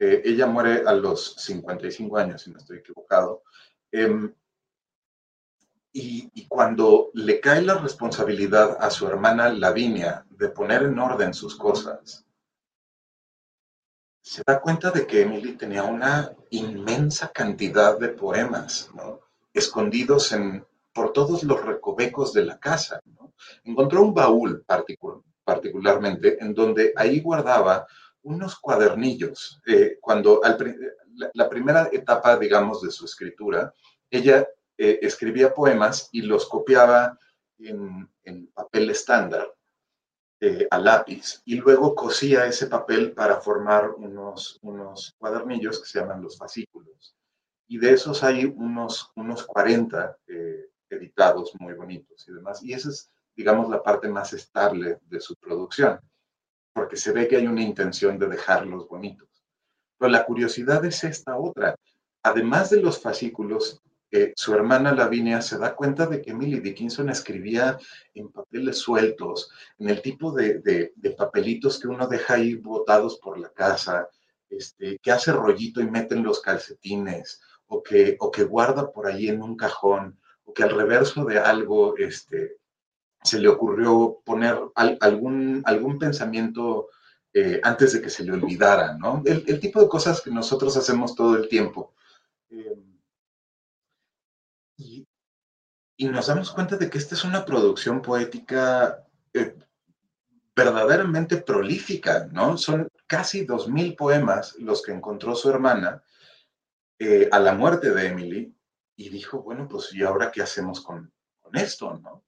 Eh, 0.00 0.22
ella 0.24 0.48
muere 0.48 0.82
a 0.84 0.92
los 0.92 1.36
55 1.36 2.18
años, 2.18 2.42
si 2.42 2.50
no 2.50 2.58
estoy 2.58 2.78
equivocado. 2.78 3.44
Em, 3.92 4.34
y, 5.92 6.28
y, 6.34 6.48
cuando 6.48 7.12
le 7.14 7.38
cae 7.38 7.62
la 7.62 7.78
responsabilidad 7.78 8.76
a 8.80 8.90
su 8.90 9.06
hermana 9.06 9.50
Lavinia 9.50 10.26
de 10.30 10.48
poner 10.48 10.82
en 10.82 10.98
orden 10.98 11.34
sus 11.34 11.54
cosas, 11.54 12.26
se 14.22 14.42
da 14.44 14.60
cuenta 14.60 14.90
de 14.90 15.06
que 15.06 15.22
Emily 15.22 15.52
tenía 15.52 15.84
una 15.84 16.32
inmensa 16.50 17.30
cantidad 17.30 17.96
de 17.96 18.08
poemas, 18.08 18.90
¿no? 18.92 19.20
escondidos 19.54 20.32
en, 20.32 20.66
por 20.92 21.12
todos 21.12 21.42
los 21.42 21.64
recovecos 21.64 22.32
de 22.32 22.44
la 22.44 22.58
casa. 22.58 23.00
¿no? 23.04 23.32
Encontró 23.64 24.02
un 24.02 24.14
baúl 24.14 24.64
particularmente 25.44 26.42
en 26.42 26.54
donde 26.54 26.92
ahí 26.96 27.20
guardaba 27.20 27.86
unos 28.22 28.58
cuadernillos. 28.58 29.60
Eh, 29.66 29.98
cuando 30.00 30.40
la, 31.34 31.48
primera 31.48 31.88
etapa, 31.92 32.38
digamos, 32.38 32.82
de 32.82 32.90
su 32.90 33.04
escritura, 33.04 33.72
ella 34.10 34.46
eh, 34.78 34.98
escribía 35.02 35.54
poemas 35.54 36.08
y 36.12 36.22
los 36.22 36.48
copiaba 36.48 37.18
en, 37.58 38.08
papel 38.54 38.90
estándar 38.90 39.52
eh, 40.40 40.66
a 40.70 40.78
lápiz 40.78 41.42
y 41.44 41.56
luego 41.56 41.94
cosía 41.94 42.46
ese 42.46 42.66
papel 42.66 43.12
para 43.12 43.40
formar 43.40 43.90
unos, 43.90 44.58
unos 44.62 45.14
cuadernillos 45.18 45.80
que 45.80 45.88
se 45.88 46.00
llaman 46.00 46.22
los 46.22 46.38
fascículos. 46.38 47.16
Y 47.68 47.78
de 47.78 47.92
esos 47.92 48.22
hay 48.22 48.44
unos, 48.44 49.10
unos 49.16 49.44
40 49.44 50.16
editados 50.94 51.52
muy 51.58 51.74
bonitos 51.74 52.26
y 52.28 52.32
demás. 52.32 52.62
Y 52.62 52.72
esa 52.72 52.90
es, 52.90 53.10
digamos, 53.34 53.68
la 53.70 53.82
parte 53.82 54.08
más 54.08 54.32
estable 54.32 54.98
de 55.08 55.20
su 55.20 55.34
producción 55.36 55.98
porque 56.72 56.96
se 56.96 57.12
ve 57.12 57.28
que 57.28 57.36
hay 57.36 57.46
una 57.46 57.62
intención 57.62 58.18
de 58.18 58.28
dejarlos 58.28 58.88
bonitos. 58.88 59.28
Pero 59.98 60.10
la 60.10 60.24
curiosidad 60.24 60.84
es 60.84 61.04
esta 61.04 61.36
otra. 61.36 61.76
Además 62.22 62.70
de 62.70 62.80
los 62.80 63.00
fascículos, 63.00 63.80
eh, 64.10 64.32
su 64.36 64.54
hermana 64.54 64.92
Lavinia 64.92 65.40
se 65.40 65.58
da 65.58 65.74
cuenta 65.74 66.06
de 66.06 66.20
que 66.20 66.30
Emily 66.30 66.60
Dickinson 66.60 67.08
escribía 67.08 67.78
en 68.14 68.30
papeles 68.30 68.78
sueltos, 68.78 69.50
en 69.78 69.88
el 69.88 70.02
tipo 70.02 70.32
de, 70.32 70.92
papelitos 71.16 71.78
que 71.78 71.88
uno 71.88 72.06
deja 72.06 72.34
ahí 72.34 72.54
botados 72.54 73.18
por 73.18 73.38
la 73.38 73.50
casa, 73.50 74.08
este, 74.50 74.98
que 74.98 75.12
hace 75.12 75.32
rollito 75.32 75.80
y 75.80 75.90
mete 75.90 76.14
en 76.14 76.24
los 76.24 76.40
calcetines, 76.40 77.40
o 77.66 77.82
que, 77.82 78.16
o 78.20 78.30
que 78.30 78.44
guarda 78.44 78.92
por 78.92 79.06
ahí 79.06 79.28
en 79.28 79.42
un 79.42 79.56
cajón, 79.56 80.20
o 80.44 80.54
que 80.54 80.62
al 80.62 80.70
reverso 80.70 81.24
de 81.24 81.38
algo 81.38 81.96
este, 81.96 82.58
se 83.22 83.38
le 83.38 83.48
ocurrió 83.48 84.20
poner 84.24 84.58
algún, 84.74 85.62
algún 85.64 85.98
pensamiento 85.98 86.88
eh, 87.34 87.60
antes 87.62 87.92
de 87.92 88.02
que 88.02 88.10
se 88.10 88.24
le 88.24 88.32
olvidara, 88.32 88.94
¿no? 88.98 89.22
El, 89.24 89.58
tipo 89.60 89.80
de 89.80 89.88
cosas 89.88 90.20
que 90.20 90.30
nosotros 90.30 90.76
hacemos 90.76 91.14
todo 91.14 91.36
el 91.36 91.48
tiempo. 91.48 91.94
Eh, 92.50 92.76
y, 94.76 95.06
nos 96.08 96.26
damos 96.26 96.50
cuenta 96.50 96.76
de 96.76 96.90
que 96.90 96.98
esta 96.98 97.14
es 97.14 97.22
una 97.22 97.44
producción 97.44 98.02
poética 98.02 99.06
eh, 99.32 99.56
verdaderamente 100.54 101.36
prolífica, 101.36 102.26
¿no? 102.32 102.58
Son 102.58 102.88
casi 103.06 103.44
dos 103.44 103.68
mil 103.68 103.94
poemas 103.94 104.56
los 104.58 104.82
que 104.82 104.92
encontró 104.92 105.36
su 105.36 105.48
hermana 105.48 106.02
a 107.32 107.40
la 107.40 107.52
muerte 107.54 107.90
de 107.92 108.06
Emily 108.06 108.54
y 108.96 109.08
dijo, 109.08 109.42
bueno, 109.42 109.68
pues 109.68 109.92
¿y 109.94 110.02
ahora 110.02 110.30
qué 110.30 110.42
hacemos 110.42 110.80
con, 110.80 111.12
con 111.40 111.56
esto? 111.56 111.98
¿no? 112.02 112.24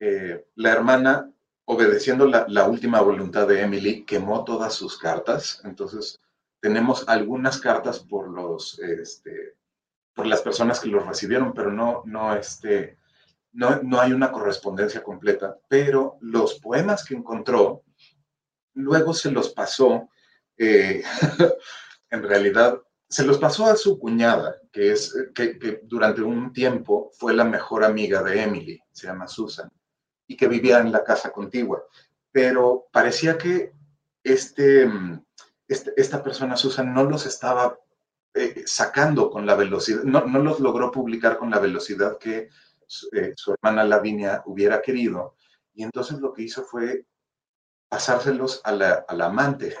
Eh, 0.00 0.46
la 0.54 0.72
hermana, 0.72 1.32
obedeciendo 1.64 2.26
la, 2.26 2.46
la, 2.48 2.68
última 2.68 3.00
voluntad 3.00 3.46
de 3.46 3.62
Emily, 3.62 4.04
quemó 4.04 4.44
todas 4.44 4.74
sus 4.74 4.98
cartas, 4.98 5.60
entonces 5.64 6.20
tenemos 6.60 7.08
algunas 7.08 7.60
cartas 7.60 8.00
por 8.00 8.28
los, 8.28 8.78
este, 8.78 9.56
por 10.14 10.26
las 10.26 10.42
personas 10.42 10.80
que 10.80 10.88
los 10.88 11.06
recibieron, 11.06 11.52
pero 11.52 11.72
no, 11.72 12.02
no, 12.04 12.34
este, 12.34 12.98
no, 13.52 13.82
no 13.82 14.00
hay 14.00 14.12
una 14.12 14.32
correspondencia 14.32 15.02
completa, 15.02 15.58
pero 15.68 16.18
los 16.20 16.60
poemas 16.60 17.04
que 17.04 17.14
encontró, 17.14 17.84
luego 18.74 19.14
se 19.14 19.30
los 19.30 19.50
pasó, 19.50 20.08
eh, 20.56 21.02
en 22.10 22.22
realidad, 22.22 22.82
se 23.08 23.24
los 23.24 23.38
pasó 23.38 23.66
a 23.66 23.76
su 23.76 23.98
cuñada, 23.98 24.56
que, 24.70 24.92
es, 24.92 25.14
que, 25.34 25.80
durante 25.84 26.20
un 26.20 26.52
tiempo 26.52 27.10
fue 27.14 27.34
la 27.34 27.44
mejor 27.44 27.84
amiga 27.84 28.22
de 28.22 28.42
Emily, 28.42 28.80
se 28.92 29.06
llama 29.06 29.26
Susan, 29.26 29.70
y 30.26 30.36
que 30.36 30.46
vivía 30.46 30.78
en 30.80 30.92
la 30.92 31.04
casa 31.04 31.32
contigua. 31.32 31.82
Pero 32.30 32.86
parecía 32.92 33.38
que 33.38 33.72
este, 34.22 34.90
este 35.66 35.92
esta 35.96 36.22
persona, 36.22 36.56
Susan, 36.56 36.92
no 36.92 37.04
los 37.04 37.24
estaba 37.24 37.78
eh, 38.34 38.62
sacando 38.66 39.30
con 39.30 39.46
la 39.46 39.54
velocidad, 39.54 40.02
no, 40.02 40.26
no, 40.26 40.38
los 40.40 40.60
logró 40.60 40.90
publicar 40.90 41.38
con 41.38 41.50
la 41.50 41.58
velocidad 41.58 42.18
que 42.18 42.50
eh, 43.12 43.32
su 43.34 43.54
hermana 43.54 43.84
Lavinia 43.84 44.42
hubiera 44.44 44.82
querido. 44.82 45.34
Y 45.72 45.82
entonces 45.82 46.18
lo 46.18 46.34
que 46.34 46.42
hizo 46.42 46.62
fue 46.62 47.06
pasárselos 47.88 48.60
a 48.64 48.72
la, 48.72 49.04
a 49.08 49.14
la 49.14 49.26
amante, 49.26 49.74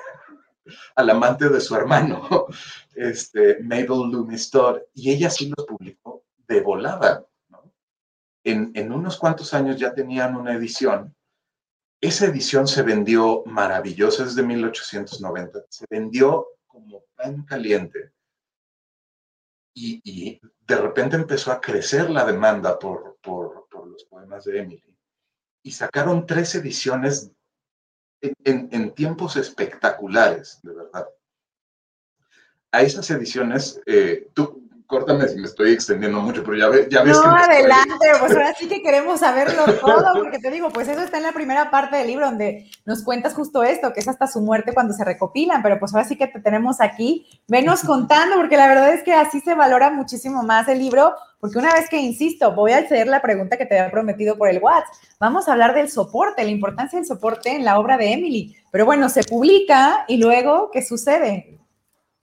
al 0.94 1.10
amante 1.10 1.48
de 1.48 1.60
su 1.60 1.74
hermano, 1.74 2.46
este, 2.94 3.62
Mabel 3.62 4.10
Loomis 4.10 4.50
Todd, 4.50 4.78
y 4.94 5.10
ella 5.10 5.30
sí 5.30 5.52
los 5.56 5.66
publicó 5.66 6.24
de 6.46 6.60
volada. 6.60 7.24
En, 8.44 8.72
en, 8.74 8.92
unos 8.92 9.18
cuantos 9.18 9.52
años 9.52 9.76
ya 9.76 9.92
tenían 9.92 10.36
una 10.36 10.54
edición. 10.54 11.14
Esa 12.00 12.26
edición 12.26 12.66
se 12.66 12.82
vendió 12.82 13.42
maravillosa 13.44 14.24
desde 14.24 14.42
1890. 14.42 15.64
Se 15.68 15.84
vendió 15.90 16.46
como 16.66 17.02
pan 17.16 17.42
caliente. 17.44 18.12
Y, 19.74 20.00
y 20.04 20.40
de 20.66 20.76
repente 20.76 21.16
empezó 21.16 21.52
a 21.52 21.60
crecer 21.60 22.08
la 22.08 22.24
demanda 22.24 22.78
por, 22.78 23.18
por, 23.20 23.68
por 23.68 23.86
los 23.88 24.04
poemas 24.04 24.44
de 24.44 24.60
Emily. 24.60 24.96
Y 25.62 25.72
sacaron 25.72 26.24
tres 26.24 26.54
ediciones 26.54 27.32
en, 28.20 28.68
en, 28.72 28.94
tiempos 28.94 29.36
espectaculares, 29.36 30.60
de 30.62 30.74
verdad. 30.74 31.06
A 32.72 32.82
esas 32.82 33.10
ediciones, 33.10 33.80
eh, 33.86 34.28
tú, 34.34 34.68
córtame 34.88 35.28
si 35.28 35.36
me 35.36 35.46
estoy 35.46 35.72
extendiendo 35.72 36.18
mucho, 36.20 36.42
pero 36.42 36.56
ya, 36.56 36.68
ve, 36.68 36.88
ya 36.90 37.02
ves 37.02 37.14
no, 37.14 37.22
que... 37.22 37.28
No, 37.28 37.36
adelante, 37.36 38.06
pues 38.20 38.32
ahora 38.32 38.54
sí 38.54 38.68
que 38.68 38.82
queremos 38.82 39.20
saberlo 39.20 39.64
todo, 39.80 40.14
porque 40.14 40.38
te 40.38 40.50
digo, 40.50 40.70
pues 40.70 40.88
eso 40.88 41.02
está 41.02 41.18
en 41.18 41.24
la 41.24 41.32
primera 41.32 41.70
parte 41.70 41.96
del 41.96 42.06
libro, 42.06 42.24
donde 42.24 42.70
nos 42.86 43.04
cuentas 43.04 43.34
justo 43.34 43.62
esto, 43.62 43.92
que 43.92 44.00
es 44.00 44.08
hasta 44.08 44.26
su 44.26 44.40
muerte 44.40 44.72
cuando 44.72 44.94
se 44.94 45.04
recopilan, 45.04 45.62
pero 45.62 45.78
pues 45.78 45.94
ahora 45.94 46.08
sí 46.08 46.16
que 46.16 46.26
te 46.26 46.40
tenemos 46.40 46.80
aquí, 46.80 47.28
venos 47.46 47.82
contando, 47.86 48.36
porque 48.36 48.56
la 48.56 48.66
verdad 48.66 48.94
es 48.94 49.02
que 49.02 49.12
así 49.12 49.40
se 49.40 49.54
valora 49.54 49.90
muchísimo 49.90 50.42
más 50.42 50.66
el 50.68 50.78
libro, 50.78 51.14
porque 51.40 51.58
una 51.58 51.72
vez 51.72 51.88
que, 51.88 51.98
insisto, 51.98 52.52
voy 52.54 52.72
a 52.72 52.78
hacer 52.78 53.06
la 53.06 53.22
pregunta 53.22 53.56
que 53.56 53.66
te 53.66 53.78
había 53.78 53.90
prometido 53.90 54.36
por 54.36 54.48
el 54.48 54.62
WhatsApp, 54.62 54.94
vamos 55.20 55.48
a 55.48 55.52
hablar 55.52 55.74
del 55.74 55.88
soporte, 55.88 56.44
la 56.44 56.50
importancia 56.50 56.98
del 56.98 57.06
soporte 57.06 57.54
en 57.54 57.64
la 57.64 57.78
obra 57.78 57.96
de 57.96 58.12
Emily, 58.12 58.56
pero 58.70 58.84
bueno, 58.84 59.08
se 59.08 59.24
publica 59.24 60.04
y 60.08 60.16
luego, 60.18 60.70
¿qué 60.72 60.82
sucede? 60.82 61.58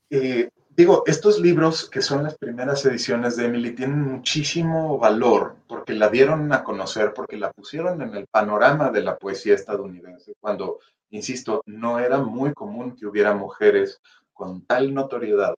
Eh, 0.10 0.50
digo, 0.75 1.03
estos 1.05 1.39
libros, 1.39 1.89
que 1.89 2.01
son 2.01 2.24
las 2.24 2.38
primeras 2.38 2.86
ediciones 2.86 3.38
de 3.38 3.45
Emily, 3.45 3.72
tienen 3.72 4.01
muchísimo 4.01 4.98
valor 4.98 5.55
porque 5.67 5.93
la 5.93 6.10
dieron 6.10 6.51
a 6.51 6.63
conocer, 6.63 7.13
porque 7.13 7.38
la 7.38 7.51
pusieron 7.51 8.01
en 8.01 8.13
el 8.15 8.27
panorama 8.27 8.89
de 8.91 9.01
la 9.01 9.17
poesía 9.17 9.55
estadounidense, 9.55 10.34
cuando, 10.39 10.79
insisto, 11.09 11.61
no 11.66 12.00
era 12.00 12.20
muy 12.20 12.53
común 12.53 12.96
que 12.96 13.05
hubiera 13.05 13.33
mujeres 13.33 14.01
con 14.33 14.66
tal 14.66 14.94
notoriedad. 14.94 15.55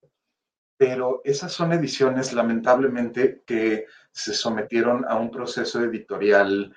Pero 0.78 1.22
esas 1.24 1.52
son 1.52 1.74
ediciones, 1.74 2.34
lamentablemente, 2.34 3.42
que 3.46 3.86
se 4.12 4.34
sometieron 4.34 5.06
a 5.08 5.16
un 5.16 5.32
proceso 5.32 5.84
editorial, 5.84 6.76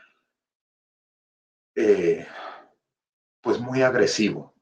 eh, 1.74 2.26
pues 3.40 3.60
muy 3.60 3.82
agresivo. 3.82 4.54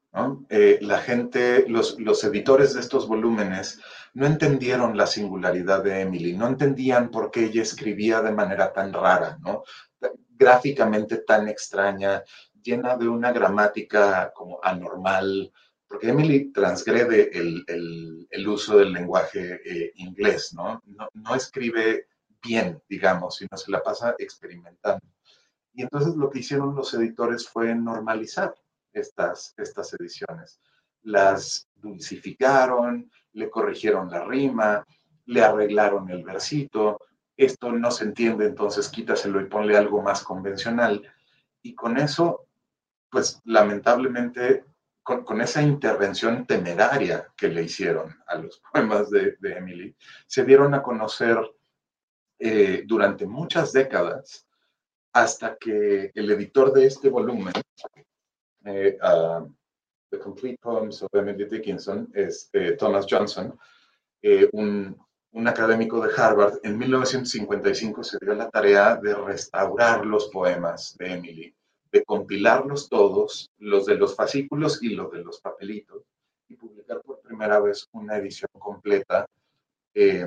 Eh, 0.48 0.78
la 0.82 0.98
gente, 0.98 1.68
los, 1.68 2.00
los, 2.00 2.24
editores 2.24 2.74
de 2.74 2.80
estos 2.80 3.06
volúmenes 3.06 3.80
no 4.14 4.26
entendieron 4.26 4.96
la 4.96 5.06
singularidad 5.06 5.84
de 5.84 6.00
Emily, 6.00 6.36
no 6.36 6.48
entendían 6.48 7.10
por 7.10 7.30
qué 7.30 7.44
ella 7.44 7.62
escribía 7.62 8.20
de 8.20 8.32
manera 8.32 8.72
tan 8.72 8.92
rara, 8.92 9.38
¿no? 9.40 9.62
gráficamente 10.38 11.18
tan 11.18 11.48
extraña, 11.48 12.22
llena 12.62 12.96
de 12.96 13.08
una 13.08 13.32
gramática 13.32 14.32
como 14.34 14.60
anormal, 14.62 15.52
porque 15.88 16.10
Emily 16.10 16.52
transgrede 16.52 17.36
el, 17.36 17.64
el, 17.66 18.28
el 18.30 18.48
uso 18.48 18.76
del 18.76 18.92
lenguaje 18.92 19.60
eh, 19.64 19.92
inglés, 19.96 20.52
¿no? 20.54 20.82
¿no? 20.84 21.08
No 21.14 21.34
escribe 21.34 22.08
bien, 22.42 22.80
digamos, 22.88 23.36
sino 23.36 23.56
se 23.56 23.70
la 23.70 23.82
pasa 23.82 24.14
experimentando. 24.18 25.04
Y 25.72 25.82
entonces 25.82 26.14
lo 26.16 26.28
que 26.28 26.40
hicieron 26.40 26.74
los 26.74 26.92
editores 26.92 27.48
fue 27.48 27.74
normalizar 27.74 28.54
estas, 28.92 29.54
estas 29.56 29.94
ediciones. 29.94 30.60
Las 31.02 31.68
dulcificaron, 31.74 33.10
le 33.32 33.48
corrigieron 33.48 34.10
la 34.10 34.24
rima, 34.24 34.84
le 35.26 35.42
arreglaron 35.42 36.10
el 36.10 36.24
versito. 36.24 37.00
Esto 37.36 37.72
no 37.72 37.90
se 37.90 38.04
entiende, 38.04 38.46
entonces 38.46 38.88
quítaselo 38.88 39.40
y 39.40 39.46
ponle 39.46 39.76
algo 39.76 40.02
más 40.02 40.22
convencional. 40.22 41.02
Y 41.62 41.74
con 41.74 41.96
eso, 41.96 42.46
pues 43.10 43.40
lamentablemente, 43.44 44.64
con, 45.08 45.40
esa 45.40 45.62
intervención 45.62 46.46
temeraria 46.46 47.32
que 47.34 47.48
le 47.48 47.62
hicieron 47.62 48.14
a 48.26 48.36
los 48.36 48.60
poemas 48.72 49.08
de, 49.10 49.36
Emily, 49.42 49.94
se 50.26 50.44
dieron 50.44 50.74
a 50.74 50.82
conocer 50.82 51.38
eh, 52.38 52.82
durante 52.86 53.26
muchas 53.26 53.72
décadas 53.72 54.46
hasta 55.12 55.56
que 55.56 56.12
el 56.14 56.30
editor 56.30 56.72
de 56.72 56.86
este 56.86 57.08
volumen, 57.08 57.54
eh, 58.66 58.98
The 60.10 60.18
Complete 60.18 60.58
Poems 60.60 61.02
of 61.02 61.08
Emily 61.14 61.46
Dickinson, 61.46 62.10
es 62.14 62.50
eh, 62.52 62.76
Thomas 62.78 63.06
Johnson, 63.08 63.58
un, 64.52 64.96
un, 65.32 65.48
académico 65.48 66.06
de 66.06 66.12
Harvard, 66.14 66.58
en 66.62 66.76
1955 66.76 68.04
se 68.04 68.18
dio 68.20 68.34
la 68.34 68.50
tarea 68.50 68.96
de 68.96 69.14
restaurar 69.14 70.04
los 70.04 70.28
poemas 70.28 70.96
de 70.98 71.12
Emily, 71.14 71.57
de 71.90 72.04
compilarlos 72.04 72.88
todos, 72.88 73.50
los 73.58 73.86
de 73.86 73.96
los 73.96 74.14
fascículos 74.14 74.82
y 74.82 74.90
los 74.90 75.10
de 75.12 75.22
los 75.22 75.40
papelitos, 75.40 76.02
y 76.48 76.56
publicar 76.56 77.00
por 77.02 77.20
primera 77.20 77.60
vez 77.60 77.88
una 77.92 78.16
edición 78.16 78.50
completa 78.58 79.26
eh, 79.94 80.26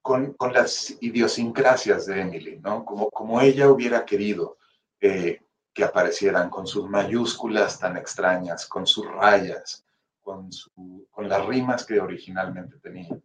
con, 0.00 0.32
con, 0.34 0.52
las 0.52 0.96
idiosincrasias 1.00 2.06
de 2.06 2.20
Emily, 2.20 2.58
¿no? 2.58 2.84
Como, 2.84 3.10
como 3.10 3.40
ella 3.40 3.70
hubiera 3.70 4.04
querido. 4.04 4.58
Eh, 5.00 5.40
que 5.72 5.84
aparecieran 5.84 6.50
con 6.50 6.66
sus 6.66 6.88
mayúsculas 6.88 7.78
tan 7.78 7.96
extrañas, 7.96 8.66
con 8.66 8.86
sus 8.86 9.06
rayas, 9.06 9.84
con, 10.20 10.52
su, 10.52 11.06
con 11.10 11.28
las 11.28 11.44
rimas 11.46 11.84
que 11.84 11.98
originalmente 11.98 12.78
tenía. 12.78 13.18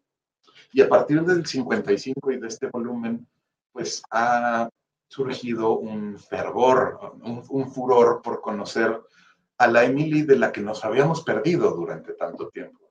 Y 0.71 0.81
a 0.81 0.89
partir 0.89 1.23
del 1.23 1.45
55 1.45 2.31
y 2.31 2.39
de 2.39 2.47
este 2.47 2.67
volumen, 2.67 3.27
pues 3.71 4.01
ha 4.09 4.69
surgido 5.07 5.77
un 5.77 6.17
fervor, 6.19 7.17
un, 7.23 7.43
un 7.49 7.71
furor 7.71 8.21
por 8.21 8.41
conocer 8.41 9.01
a 9.57 9.67
la 9.67 9.83
Emily 9.83 10.21
de 10.21 10.37
la 10.37 10.51
que 10.51 10.61
nos 10.61 10.83
habíamos 10.85 11.23
perdido 11.23 11.71
durante 11.71 12.13
tanto 12.13 12.49
tiempo. 12.49 12.87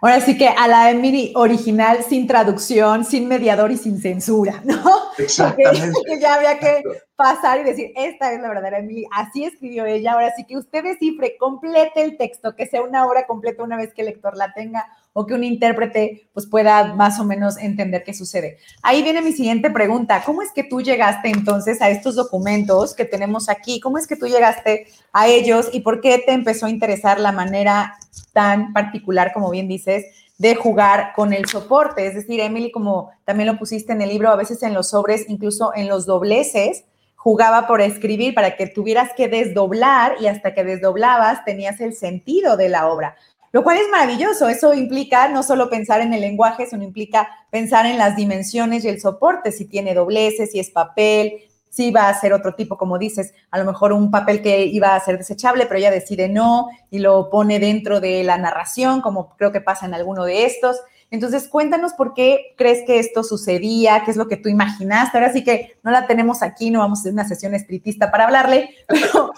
Ahora 0.00 0.20
sí 0.20 0.38
que 0.38 0.46
a 0.46 0.68
la 0.68 0.90
Emily 0.90 1.32
original, 1.34 2.04
sin 2.04 2.28
traducción, 2.28 3.04
sin 3.04 3.26
mediador 3.26 3.72
y 3.72 3.76
sin 3.76 4.00
censura, 4.00 4.60
¿no? 4.64 4.80
Exactamente. 5.18 5.98
que 6.06 6.20
ya 6.20 6.34
había 6.34 6.58
que 6.60 6.82
pasar 7.16 7.60
y 7.60 7.64
decir, 7.64 7.92
esta 7.96 8.32
es 8.32 8.40
la 8.40 8.48
verdadera 8.48 8.78
Emily, 8.78 9.06
así 9.10 9.44
escribió 9.44 9.84
ella, 9.86 10.12
ahora 10.12 10.32
sí 10.36 10.44
que 10.44 10.56
usted 10.56 10.84
descifre, 10.84 11.36
complete 11.36 12.04
el 12.04 12.16
texto, 12.16 12.54
que 12.54 12.66
sea 12.66 12.82
una 12.82 13.06
obra 13.06 13.26
completa 13.26 13.64
una 13.64 13.76
vez 13.76 13.92
que 13.92 14.02
el 14.02 14.08
lector 14.08 14.36
la 14.36 14.54
tenga 14.54 14.86
o 15.18 15.26
que 15.26 15.34
un 15.34 15.42
intérprete 15.42 16.28
pues 16.32 16.46
pueda 16.46 16.94
más 16.94 17.18
o 17.18 17.24
menos 17.24 17.58
entender 17.58 18.04
qué 18.04 18.14
sucede. 18.14 18.58
Ahí 18.82 19.02
viene 19.02 19.20
mi 19.20 19.32
siguiente 19.32 19.68
pregunta, 19.68 20.22
¿cómo 20.24 20.42
es 20.42 20.52
que 20.52 20.62
tú 20.62 20.80
llegaste 20.80 21.28
entonces 21.28 21.82
a 21.82 21.90
estos 21.90 22.14
documentos 22.14 22.94
que 22.94 23.04
tenemos 23.04 23.48
aquí? 23.48 23.80
¿Cómo 23.80 23.98
es 23.98 24.06
que 24.06 24.14
tú 24.14 24.28
llegaste 24.28 24.86
a 25.12 25.26
ellos 25.26 25.70
y 25.72 25.80
por 25.80 26.00
qué 26.00 26.22
te 26.24 26.30
empezó 26.30 26.66
a 26.66 26.70
interesar 26.70 27.18
la 27.18 27.32
manera 27.32 27.98
tan 28.32 28.72
particular, 28.72 29.32
como 29.32 29.50
bien 29.50 29.66
dices, 29.66 30.04
de 30.38 30.54
jugar 30.54 31.14
con 31.16 31.32
el 31.32 31.46
soporte? 31.46 32.06
Es 32.06 32.14
decir, 32.14 32.38
Emily, 32.38 32.70
como 32.70 33.10
también 33.24 33.48
lo 33.48 33.58
pusiste 33.58 33.92
en 33.92 34.02
el 34.02 34.10
libro, 34.10 34.30
a 34.30 34.36
veces 34.36 34.62
en 34.62 34.72
los 34.72 34.90
sobres, 34.90 35.24
incluso 35.28 35.72
en 35.74 35.88
los 35.88 36.06
dobleces, 36.06 36.84
jugaba 37.16 37.66
por 37.66 37.80
escribir 37.80 38.36
para 38.36 38.54
que 38.54 38.68
tuvieras 38.68 39.10
que 39.16 39.26
desdoblar 39.26 40.14
y 40.20 40.28
hasta 40.28 40.54
que 40.54 40.62
desdoblabas 40.62 41.44
tenías 41.44 41.80
el 41.80 41.92
sentido 41.92 42.56
de 42.56 42.68
la 42.68 42.86
obra. 42.86 43.16
Lo 43.58 43.64
cual 43.64 43.78
es 43.78 43.88
maravilloso. 43.90 44.48
Eso 44.48 44.72
implica 44.72 45.26
no 45.26 45.42
solo 45.42 45.68
pensar 45.68 46.00
en 46.00 46.14
el 46.14 46.20
lenguaje, 46.20 46.66
sino 46.66 46.84
implica 46.84 47.28
pensar 47.50 47.86
en 47.86 47.98
las 47.98 48.14
dimensiones 48.14 48.84
y 48.84 48.88
el 48.88 49.00
soporte, 49.00 49.50
si 49.50 49.64
tiene 49.64 49.94
dobleces, 49.94 50.52
si 50.52 50.60
es 50.60 50.70
papel, 50.70 51.40
si 51.68 51.90
va 51.90 52.08
a 52.08 52.20
ser 52.20 52.32
otro 52.32 52.54
tipo, 52.54 52.78
como 52.78 52.98
dices, 52.98 53.34
a 53.50 53.58
lo 53.58 53.64
mejor 53.64 53.92
un 53.92 54.12
papel 54.12 54.42
que 54.42 54.66
iba 54.66 54.94
a 54.94 55.00
ser 55.00 55.18
desechable, 55.18 55.66
pero 55.66 55.80
ella 55.80 55.90
decide 55.90 56.28
no 56.28 56.68
y 56.88 57.00
lo 57.00 57.30
pone 57.30 57.58
dentro 57.58 57.98
de 57.98 58.22
la 58.22 58.38
narración, 58.38 59.00
como 59.00 59.34
creo 59.36 59.50
que 59.50 59.60
pasa 59.60 59.86
en 59.86 59.94
alguno 59.94 60.24
de 60.24 60.44
estos. 60.44 60.76
Entonces, 61.10 61.48
cuéntanos 61.48 61.94
por 61.94 62.14
qué 62.14 62.54
crees 62.56 62.86
que 62.86 63.00
esto 63.00 63.24
sucedía, 63.24 64.04
qué 64.04 64.12
es 64.12 64.16
lo 64.16 64.28
que 64.28 64.36
tú 64.36 64.48
imaginaste. 64.48 65.18
Ahora 65.18 65.32
sí 65.32 65.42
que 65.42 65.78
no 65.82 65.90
la 65.90 66.06
tenemos 66.06 66.42
aquí, 66.42 66.70
no 66.70 66.78
vamos 66.78 67.00
a 67.00 67.02
hacer 67.02 67.12
una 67.12 67.26
sesión 67.26 67.54
espiritista 67.54 68.12
para 68.12 68.26
hablarle, 68.26 68.70
pero 68.86 69.32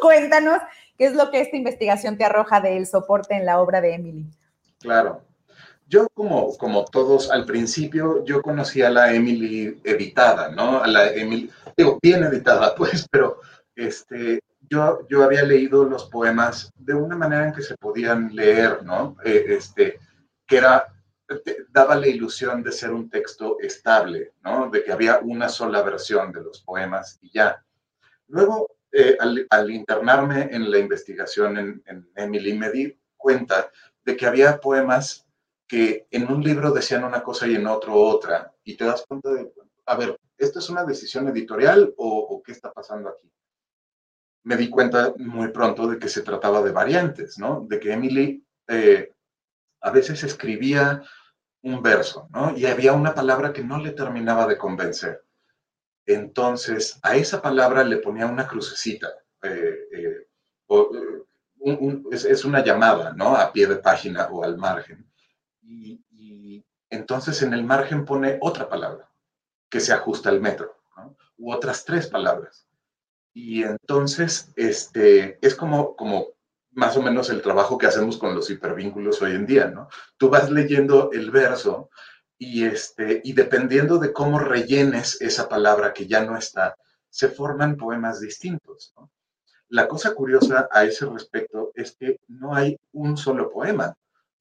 cuéntanos 0.00 0.58
qué 0.96 1.06
es 1.06 1.14
lo 1.14 1.30
que 1.30 1.40
esta 1.40 1.56
investigación 1.56 2.16
te 2.16 2.24
arroja 2.24 2.60
del 2.60 2.86
soporte 2.86 3.34
en 3.34 3.44
la 3.44 3.60
obra 3.60 3.80
de 3.80 3.94
Emily. 3.94 4.26
Claro. 4.80 5.22
Yo, 5.86 6.08
como, 6.14 6.56
como 6.56 6.84
todos, 6.84 7.30
al 7.30 7.44
principio 7.44 8.24
yo 8.24 8.40
conocía 8.40 8.88
a 8.88 8.90
la 8.90 9.12
Emily 9.12 9.80
editada, 9.84 10.48
¿no? 10.50 10.82
A 10.82 10.86
la 10.86 11.12
Emily, 11.12 11.50
digo, 11.76 11.98
bien 12.02 12.24
editada, 12.24 12.74
pues, 12.76 13.06
pero 13.10 13.40
este, 13.76 14.40
yo, 14.70 15.06
yo 15.08 15.22
había 15.22 15.42
leído 15.42 15.84
los 15.84 16.08
poemas 16.08 16.72
de 16.76 16.94
una 16.94 17.16
manera 17.16 17.46
en 17.46 17.52
que 17.52 17.62
se 17.62 17.76
podían 17.76 18.34
leer, 18.34 18.82
¿no? 18.82 19.16
Eh, 19.24 19.44
este, 19.48 19.98
que 20.46 20.56
era 20.56 20.86
daba 21.70 21.94
la 21.94 22.06
ilusión 22.06 22.62
de 22.62 22.72
ser 22.72 22.92
un 22.92 23.08
texto 23.08 23.56
estable, 23.60 24.32
¿no? 24.42 24.70
De 24.70 24.84
que 24.84 24.92
había 24.92 25.20
una 25.20 25.48
sola 25.48 25.82
versión 25.82 26.32
de 26.32 26.42
los 26.42 26.60
poemas 26.62 27.18
y 27.22 27.30
ya. 27.30 27.64
Luego, 28.28 28.71
eh, 28.92 29.16
al, 29.18 29.70
internarme 29.70 30.50
en 30.52 30.70
la 30.70 30.78
investigación 30.78 31.82
en, 31.86 32.10
Emily, 32.14 32.52
me 32.58 32.70
di 32.70 32.98
cuenta 33.16 33.70
de 34.04 34.16
que 34.16 34.26
había 34.26 34.60
poemas 34.60 35.26
que 35.66 36.06
en 36.10 36.30
un 36.30 36.44
libro 36.44 36.70
decían 36.70 37.04
una 37.04 37.22
cosa 37.22 37.46
y 37.46 37.54
en 37.54 37.66
otro 37.66 37.94
otra, 37.94 38.52
y 38.64 38.76
te 38.76 38.84
das 38.84 39.06
cuenta 39.08 39.32
de, 39.32 39.50
a 39.86 39.96
ver, 39.96 40.18
¿esto 40.36 40.58
es 40.58 40.68
una 40.68 40.84
decisión 40.84 41.26
editorial 41.28 41.94
o, 41.96 42.42
qué 42.44 42.52
está 42.52 42.70
pasando 42.70 43.08
aquí? 43.08 43.32
Me 44.44 44.56
di 44.56 44.68
cuenta 44.68 45.14
muy 45.16 45.48
pronto 45.48 45.86
de 45.86 45.98
que 45.98 46.08
se 46.08 46.20
trataba 46.20 46.62
de 46.62 46.72
variantes, 46.72 47.38
¿no? 47.38 47.64
De 47.66 47.80
que 47.80 47.92
Emily 47.92 48.44
eh, 48.68 49.10
a 49.80 49.90
veces 49.90 50.22
escribía 50.24 51.02
un 51.62 51.80
verso, 51.80 52.28
¿no? 52.30 52.54
Y 52.54 52.66
había 52.66 52.92
una 52.92 53.14
palabra 53.14 53.54
que 53.54 53.64
no 53.64 53.78
le 53.78 53.92
terminaba 53.92 54.46
de 54.46 54.58
convencer. 54.58 55.24
Entonces, 56.06 56.98
a 57.02 57.16
esa 57.16 57.40
palabra 57.40 57.84
le 57.84 57.98
ponía 57.98 58.26
una 58.26 58.46
crucecita. 58.46 59.08
Eh, 59.42 59.88
eh, 59.92 60.26
eh, 60.68 62.02
es, 62.10 62.44
una 62.44 62.64
llamada, 62.64 63.12
¿no? 63.12 63.36
A 63.36 63.52
pie 63.52 63.66
de 63.66 63.76
página 63.76 64.26
o 64.26 64.42
al 64.42 64.56
margen. 64.56 65.08
Y, 65.62 66.00
entonces 66.90 67.40
en 67.40 67.54
el 67.54 67.64
margen 67.64 68.04
pone 68.04 68.36
otra 68.42 68.68
palabra 68.68 69.10
que 69.70 69.80
se 69.80 69.94
ajusta 69.94 70.28
al 70.28 70.42
metro, 70.42 70.76
¿no? 70.94 71.16
U 71.38 71.50
otras 71.50 71.86
tres 71.86 72.06
palabras. 72.06 72.66
Y 73.32 73.62
entonces, 73.62 74.52
este, 74.56 75.38
es 75.40 75.54
como, 75.54 75.96
como 75.96 76.26
más 76.72 76.96
o 76.98 77.02
menos 77.02 77.30
el 77.30 77.40
trabajo 77.40 77.78
que 77.78 77.86
hacemos 77.86 78.18
con 78.18 78.34
los 78.34 78.50
hipervínculos 78.50 79.22
hoy 79.22 79.32
en 79.32 79.46
día, 79.46 79.68
¿no? 79.68 79.88
Tú 80.18 80.28
vas 80.28 80.50
leyendo 80.50 81.10
el 81.12 81.30
verso 81.30 81.88
y, 82.38 82.64
este, 82.64 83.20
y 83.24 83.32
dependiendo 83.32 83.98
de 83.98 84.12
cómo 84.12 84.38
rellenes 84.38 85.20
esa 85.20 85.48
palabra 85.48 85.92
que 85.92 86.06
ya 86.06 86.24
no 86.24 86.36
está, 86.36 86.76
se 87.08 87.28
forman 87.28 87.76
poemas 87.76 88.20
distintos. 88.20 88.94
La 89.68 89.88
cosa 89.88 90.14
curiosa 90.14 90.68
a 90.70 90.84
ese 90.84 91.06
respecto 91.06 91.72
es 91.74 91.96
que 91.96 92.20
no 92.28 92.54
hay 92.54 92.78
un 92.92 93.16
solo 93.16 93.50
poema, 93.50 93.94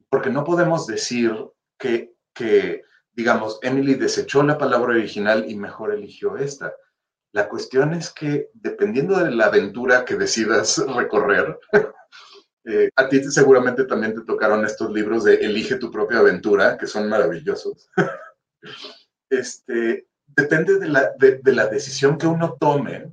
porque 0.09 0.29
no 0.29 0.43
podemos 0.43 0.87
decir 0.87 1.33
que, 1.77 2.13
que 2.33 2.83
digamos, 3.13 3.59
Emily 3.61 3.95
desechó 3.95 4.43
la 4.43 4.57
palabra 4.57 4.91
original 4.91 5.45
y 5.49 5.55
mejor 5.55 5.93
eligió 5.93 6.37
esta. 6.37 6.73
La 7.33 7.47
cuestión 7.47 7.93
es 7.93 8.09
que 8.09 8.49
dependiendo 8.53 9.19
de 9.19 9.31
la 9.31 9.45
aventura 9.45 10.03
que 10.03 10.15
decidas 10.15 10.83
recorrer, 10.95 11.57
eh, 12.63 12.89
a 12.95 13.09
ti 13.09 13.23
seguramente 13.23 13.85
también 13.85 14.13
te 14.13 14.21
tocaron 14.21 14.63
estos 14.65 14.91
libros 14.91 15.23
de 15.23 15.35
Elige 15.35 15.75
tu 15.77 15.91
propia 15.91 16.19
aventura, 16.19 16.77
que 16.77 16.87
son 16.87 17.09
maravillosos. 17.09 17.89
este, 19.29 20.07
depende 20.27 20.77
de 20.77 20.87
la, 20.87 21.11
de, 21.17 21.41
la, 21.45 21.67
decisión 21.67 22.17
que 22.17 22.27
uno 22.27 22.57
tome, 22.59 23.11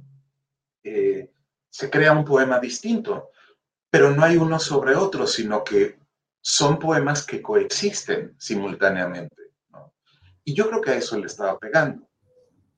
eh, 0.85 1.31
se 1.71 1.91
crea 1.91 2.13
un 2.13 2.25
poema 2.25 2.59
distinto, 2.59 3.31
pero 3.91 4.11
no 4.11 4.23
hay 4.23 4.37
uno 4.37 4.59
sobre 4.59 4.95
otro, 4.95 5.27
sino 5.27 5.65
que 5.65 5.99
son 6.41 6.79
poemas 6.79 7.25
que 7.25 7.43
coexisten 7.43 8.35
simultáneamente. 8.39 9.37
Y 10.45 10.55
yo 10.55 10.69
creo 10.69 10.81
que 10.81 10.93
a 10.93 10.97
eso 10.97 11.19
le 11.19 11.27
estaba 11.27 11.59
pegando. 11.59 12.08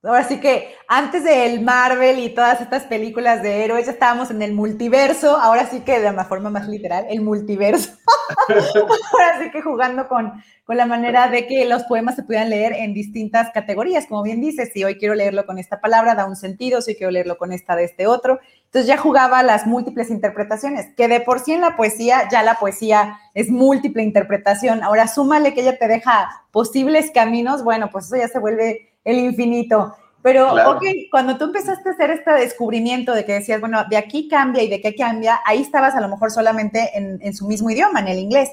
Ahora 0.02 0.24
sí 0.24 0.40
que 0.40 0.74
antes 0.88 1.24
del 1.24 1.60
Marvel 1.60 2.20
y 2.20 2.30
todas 2.30 2.62
estas 2.62 2.84
películas 2.84 3.42
de 3.42 3.64
héroes, 3.64 3.84
ya 3.84 3.92
estábamos 3.92 4.30
en 4.30 4.40
el 4.40 4.54
multiverso, 4.54 5.36
ahora 5.36 5.66
sí 5.66 5.80
que 5.80 6.00
de 6.00 6.10
la 6.10 6.24
forma 6.24 6.48
más 6.48 6.66
literal, 6.68 7.04
el 7.10 7.20
multiverso. 7.20 7.90
ahora 8.48 9.42
sí 9.42 9.50
que 9.50 9.60
jugando 9.60 10.08
con, 10.08 10.42
con 10.64 10.78
la 10.78 10.86
manera 10.86 11.28
de 11.28 11.46
que 11.46 11.66
los 11.66 11.84
poemas 11.84 12.16
se 12.16 12.22
puedan 12.22 12.48
leer 12.48 12.72
en 12.72 12.94
distintas 12.94 13.50
categorías, 13.52 14.06
como 14.06 14.22
bien 14.22 14.40
dices, 14.40 14.70
si 14.72 14.84
hoy 14.84 14.96
quiero 14.96 15.14
leerlo 15.14 15.44
con 15.44 15.58
esta 15.58 15.82
palabra, 15.82 16.14
da 16.14 16.24
un 16.24 16.36
sentido, 16.36 16.80
si 16.80 16.94
quiero 16.94 17.10
leerlo 17.10 17.36
con 17.36 17.52
esta 17.52 17.76
de 17.76 17.84
este 17.84 18.06
otro. 18.06 18.40
Entonces 18.64 18.86
ya 18.86 18.96
jugaba 18.96 19.42
las 19.42 19.66
múltiples 19.66 20.08
interpretaciones, 20.08 20.94
que 20.96 21.08
de 21.08 21.20
por 21.20 21.40
sí 21.40 21.52
en 21.52 21.60
la 21.60 21.76
poesía, 21.76 22.26
ya 22.30 22.42
la 22.42 22.54
poesía 22.54 23.18
es 23.34 23.50
múltiple 23.50 24.02
interpretación. 24.02 24.82
Ahora 24.82 25.08
súmale 25.08 25.52
que 25.52 25.60
ella 25.60 25.76
te 25.76 25.88
deja 25.88 26.30
posibles 26.52 27.10
caminos, 27.12 27.62
bueno, 27.62 27.90
pues 27.90 28.06
eso 28.06 28.16
ya 28.16 28.28
se 28.28 28.38
vuelve 28.38 28.89
el 29.04 29.18
infinito. 29.18 29.94
Pero, 30.22 30.52
ok, 30.52 30.82
cuando 31.10 31.38
tú 31.38 31.44
empezaste 31.44 31.88
a 31.88 31.92
hacer 31.92 32.10
este 32.10 32.30
descubrimiento 32.32 33.14
de 33.14 33.24
que 33.24 33.32
decías, 33.32 33.58
bueno, 33.58 33.84
de 33.88 33.96
aquí 33.96 34.28
cambia 34.28 34.62
y 34.62 34.68
de 34.68 34.82
qué 34.82 34.94
cambia, 34.94 35.40
ahí 35.46 35.62
estabas 35.62 35.94
a 35.94 36.00
lo 36.00 36.08
mejor 36.08 36.30
solamente 36.30 36.90
en, 36.94 37.34
su 37.34 37.46
mismo 37.46 37.70
idioma, 37.70 38.00
en 38.00 38.08
el 38.08 38.18
inglés. 38.18 38.50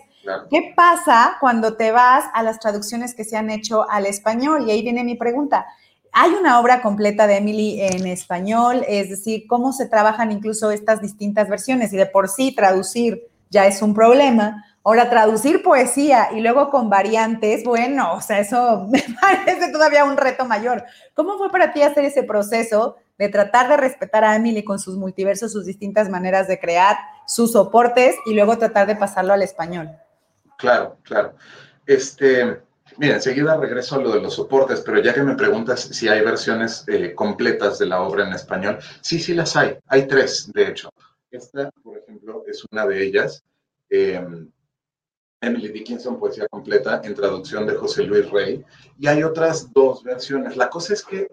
¿Qué 0.50 0.74
pasa 0.76 1.38
cuando 1.42 1.76
te 1.76 1.92
vas 1.92 2.26
a 2.34 2.44
las 2.44 2.60
traducciones 2.60 3.14
que 3.14 3.26
se 3.26 3.36
han 3.36 3.50
hecho 3.50 3.90
al 3.90 4.06
español? 4.06 4.66
Y 4.66 4.72
ahí 4.72 4.82
viene 4.82 5.04
mi 5.04 5.16
pregunta. 5.16 5.66
Hay 6.14 6.32
una 6.32 6.60
obra 6.60 6.82
completa 6.82 7.28
de 7.28 7.38
Emily 7.38 7.82
en 7.82 8.08
español, 8.08 8.84
es 8.88 9.10
decir, 9.10 9.46
cómo 9.48 9.74
se 9.74 9.88
trabajan 9.88 10.32
incluso 10.32 10.72
estas 10.72 11.02
distintas 11.02 11.50
versiones 11.50 11.92
y 11.92 11.98
de 11.98 12.06
por 12.06 12.30
sí 12.30 12.56
traducir 12.56 13.28
ya 13.50 13.68
es 13.68 13.82
un 13.82 13.94
problema. 13.94 14.64
Ahora, 14.88 15.10
traducir 15.10 15.64
poesía 15.64 16.30
y 16.34 16.40
luego 16.40 16.70
con 16.70 16.90
variantes, 16.90 17.66
bueno, 17.66 18.14
o 18.14 18.22
sea, 18.22 18.40
eso 18.40 18.88
me 18.90 19.04
parece 19.22 19.70
todavía 19.70 20.06
un 20.06 20.16
reto 20.16 20.46
mayor. 20.46 20.86
¿Cómo 21.14 21.38
fue 21.38 21.52
para 21.52 21.74
ti 21.74 21.82
hacer 21.82 22.06
ese 22.06 22.24
proceso 22.24 22.96
de 23.18 23.28
tratar 23.28 23.68
de 23.68 23.76
respetar 23.76 24.24
a 24.24 24.38
Emily 24.38 24.64
con 24.64 24.80
sus 24.80 24.96
multiversos, 24.96 25.52
sus 25.52 25.66
distintas 25.66 26.08
maneras 26.08 26.48
de 26.48 26.58
crear, 26.58 26.96
sus 27.28 27.52
soportes 27.52 28.16
y 28.26 28.34
luego 28.34 28.58
tratar 28.58 28.88
de 28.88 28.96
pasarlo 28.96 29.34
al 29.34 29.42
español? 29.42 29.90
Claro, 30.58 30.96
claro. 31.04 31.36
Este, 31.86 32.62
mira, 32.96 33.16
enseguida 33.16 33.58
regreso 33.58 33.96
a 33.96 34.02
lo 34.02 34.14
de 34.14 34.22
los 34.22 34.36
soportes, 34.36 34.80
pero 34.80 35.02
ya 35.02 35.14
que 35.14 35.22
me 35.22 35.36
preguntas 35.36 35.82
si 35.82 36.08
hay 36.08 36.22
versiones 36.22 36.86
eh, 36.88 37.14
completas 37.14 37.78
de 37.78 37.88
la 37.88 38.04
obra 38.04 38.26
en 38.26 38.32
español, 38.32 38.80
sí, 39.02 39.20
sí 39.20 39.34
las 39.34 39.54
hay. 39.58 39.78
Hay 39.88 40.08
tres, 40.08 40.50
de 40.54 40.70
hecho. 40.70 40.90
Esta, 41.30 41.72
por 41.84 41.98
ejemplo, 41.98 42.46
es 42.48 42.64
una 42.72 42.86
de 42.86 43.04
ellas. 43.04 43.44
Em, 43.90 44.50
Emily 45.42 45.70
Dickinson, 45.70 46.20
poesía 46.20 46.48
completa, 46.48 47.02
en 47.04 47.14
traducción 47.14 47.66
de 47.68 47.76
José 47.76 48.04
Luis 48.04 48.30
Rey. 48.30 48.66
Y 48.98 49.08
hay 49.08 49.24
otras 49.24 49.72
dos 49.72 50.04
versiones. 50.04 50.58
La 50.58 50.70
cosa 50.70 50.94
es 50.94 51.04
que 51.04 51.28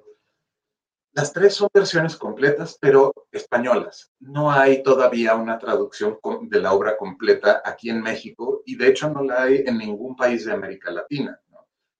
las 1.12 1.32
tres 1.32 1.54
son 1.54 1.68
versiones 1.72 2.16
completas, 2.16 2.76
pero 2.80 3.12
españolas. 3.30 4.12
No 4.18 4.50
hay 4.50 4.82
todavía 4.82 5.36
una 5.36 5.58
traducción 5.58 6.18
de 6.42 6.60
la 6.60 6.72
obra 6.72 6.96
completa 6.96 7.62
aquí 7.64 7.88
en 7.88 8.02
México 8.02 8.62
y 8.66 8.76
de 8.76 8.88
hecho 8.88 9.08
no 9.08 9.22
la 9.22 9.44
hay 9.44 9.62
en 9.64 9.78
ningún 9.78 10.16
país 10.16 10.44
de 10.44 10.52
América 10.52 10.90
Latina. 10.90 11.40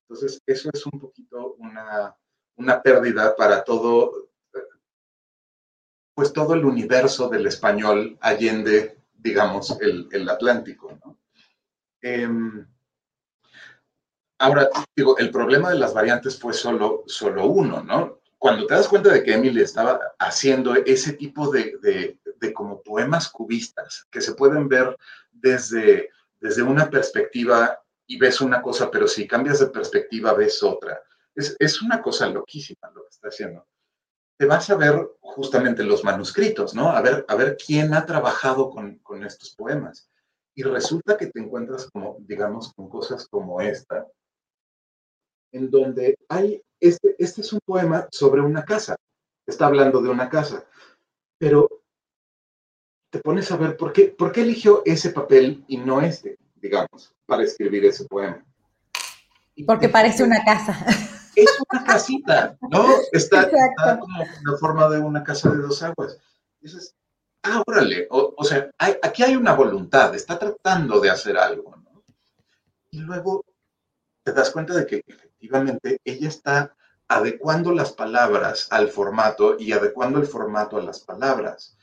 Entonces, 0.02 0.42
eso 0.46 0.68
es 0.72 0.84
un 0.86 0.98
poquito 1.00 1.54
una, 1.58 2.14
una 2.56 2.82
pérdida 2.82 3.34
para 3.36 3.64
todo, 3.64 4.30
pues 6.14 6.32
todo 6.32 6.54
el 6.54 6.64
universo 6.64 7.28
del 7.28 7.46
español 7.46 8.18
allende, 8.20 8.98
digamos, 9.14 9.80
el, 9.80 10.08
el 10.10 10.28
Atlántico. 10.28 10.92
¿no? 11.04 11.18
Em, 12.04 12.66
ahora, 14.38 14.68
digo, 14.94 15.16
el 15.16 15.30
problema 15.30 15.70
de 15.70 15.78
las 15.78 15.94
variantes 15.94 16.38
fue 16.38 16.52
solo, 16.52 17.02
solo 17.06 17.46
uno, 17.46 17.82
¿no? 17.82 18.20
Cuando 18.36 18.66
te 18.66 18.74
das 18.74 18.88
cuenta 18.88 19.10
de 19.10 19.22
que 19.22 19.32
Emily 19.32 19.62
estaba 19.62 19.98
haciendo 20.18 20.74
ese 20.74 21.14
tipo 21.14 21.50
de, 21.50 21.78
de, 21.80 22.52
como 22.52 22.82
poemas 22.82 23.30
cubistas 23.30 24.06
que 24.10 24.20
se 24.20 24.34
pueden 24.34 24.68
ver 24.68 24.94
desde, 25.32 26.10
desde 26.40 26.62
una 26.62 26.90
perspectiva 26.90 27.80
y 28.06 28.18
ves 28.18 28.42
una 28.42 28.60
cosa, 28.60 28.90
pero 28.90 29.08
si 29.08 29.26
cambias 29.26 29.60
de 29.60 29.68
perspectiva 29.68 30.34
ves 30.34 30.62
otra. 30.62 31.00
Es, 31.34 31.56
es, 31.58 31.80
una 31.80 32.02
cosa 32.02 32.28
loquísima 32.28 32.90
lo 32.94 33.04
que 33.04 33.10
está 33.12 33.28
haciendo. 33.28 33.66
Te 34.36 34.44
vas 34.44 34.68
a 34.68 34.76
ver 34.76 35.08
justamente 35.20 35.82
los 35.82 36.04
manuscritos, 36.04 36.74
¿no? 36.74 36.90
A 36.90 37.00
ver, 37.00 37.24
a 37.28 37.34
ver 37.34 37.56
quién 37.56 37.94
ha 37.94 38.04
trabajado 38.04 38.68
con, 38.68 38.98
con 38.98 39.24
estos 39.24 39.54
poemas. 39.56 40.10
Y 40.54 40.62
resulta 40.62 41.16
que 41.16 41.26
te 41.26 41.40
encuentras 41.40 41.90
como, 41.90 42.16
digamos, 42.20 42.72
con 42.74 42.88
cosas 42.88 43.26
como 43.28 43.60
esta, 43.60 44.06
en 45.52 45.70
donde 45.70 46.16
hay, 46.28 46.62
este, 46.80 47.16
este 47.18 47.40
es 47.40 47.52
un 47.52 47.60
poema 47.64 48.06
sobre 48.10 48.40
una 48.40 48.64
casa, 48.64 48.96
está 49.46 49.66
hablando 49.66 50.00
de 50.00 50.08
una 50.08 50.28
casa, 50.28 50.64
pero 51.38 51.68
te 53.10 53.20
pones 53.20 53.50
a 53.52 53.56
ver 53.56 53.76
por 53.76 53.92
qué, 53.92 54.08
por 54.08 54.32
qué 54.32 54.42
eligió 54.42 54.82
ese 54.84 55.10
papel 55.10 55.64
y 55.68 55.76
no 55.76 56.00
este, 56.00 56.38
digamos, 56.56 57.14
para 57.26 57.44
escribir 57.44 57.84
ese 57.84 58.04
poema. 58.06 58.44
Porque 59.66 59.88
parece 59.88 60.24
una 60.24 60.42
casa. 60.44 60.76
Es 61.36 61.50
una 61.68 61.82
casita, 61.82 62.56
¿no? 62.70 62.86
Está, 63.10 63.50
como 63.98 64.18
la 64.18 64.56
forma 64.56 64.88
de 64.88 65.00
una 65.00 65.24
casa 65.24 65.50
de 65.50 65.62
dos 65.62 65.82
aguas. 65.82 66.16
dices, 66.60 66.94
ah, 67.44 67.62
órale, 67.66 68.06
o, 68.10 68.42
sea, 68.44 68.70
aquí 68.78 69.22
hay 69.22 69.36
una 69.36 69.54
voluntad, 69.54 70.14
está 70.14 70.38
tratando 70.38 71.00
de 71.00 71.10
hacer 71.10 71.36
algo, 71.36 71.76
¿no? 71.76 72.02
Y 72.90 73.00
luego 73.00 73.44
te 74.24 74.32
das 74.32 74.50
cuenta 74.50 74.74
de 74.74 74.86
que 74.86 75.04
efectivamente 75.06 75.98
ella 76.04 76.28
está 76.28 76.74
adecuando 77.06 77.72
las 77.72 77.92
palabras 77.92 78.68
al 78.70 78.88
formato 78.88 79.56
y 79.58 79.72
adecuando 79.72 80.18
el 80.18 80.26
formato 80.26 80.78
a 80.78 80.82
las 80.82 81.00
palabras. 81.00 81.76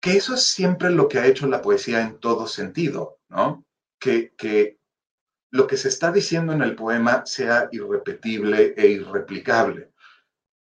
Que 0.00 0.16
eso 0.16 0.34
es 0.34 0.42
siempre 0.44 0.90
lo 0.90 1.08
que 1.08 1.18
ha 1.18 1.26
hecho 1.26 1.46
la 1.46 1.60
poesía 1.60 2.00
en 2.00 2.18
todo 2.18 2.46
sentido, 2.46 3.18
¿no? 3.28 3.64
Que, 3.98 4.32
que 4.36 4.78
lo 5.50 5.66
que 5.66 5.76
se 5.76 5.88
está 5.88 6.12
diciendo 6.12 6.52
en 6.52 6.62
el 6.62 6.76
poema 6.76 7.26
sea 7.26 7.68
irrepetible 7.72 8.74
e 8.76 8.86
irreplicable. 8.86 9.92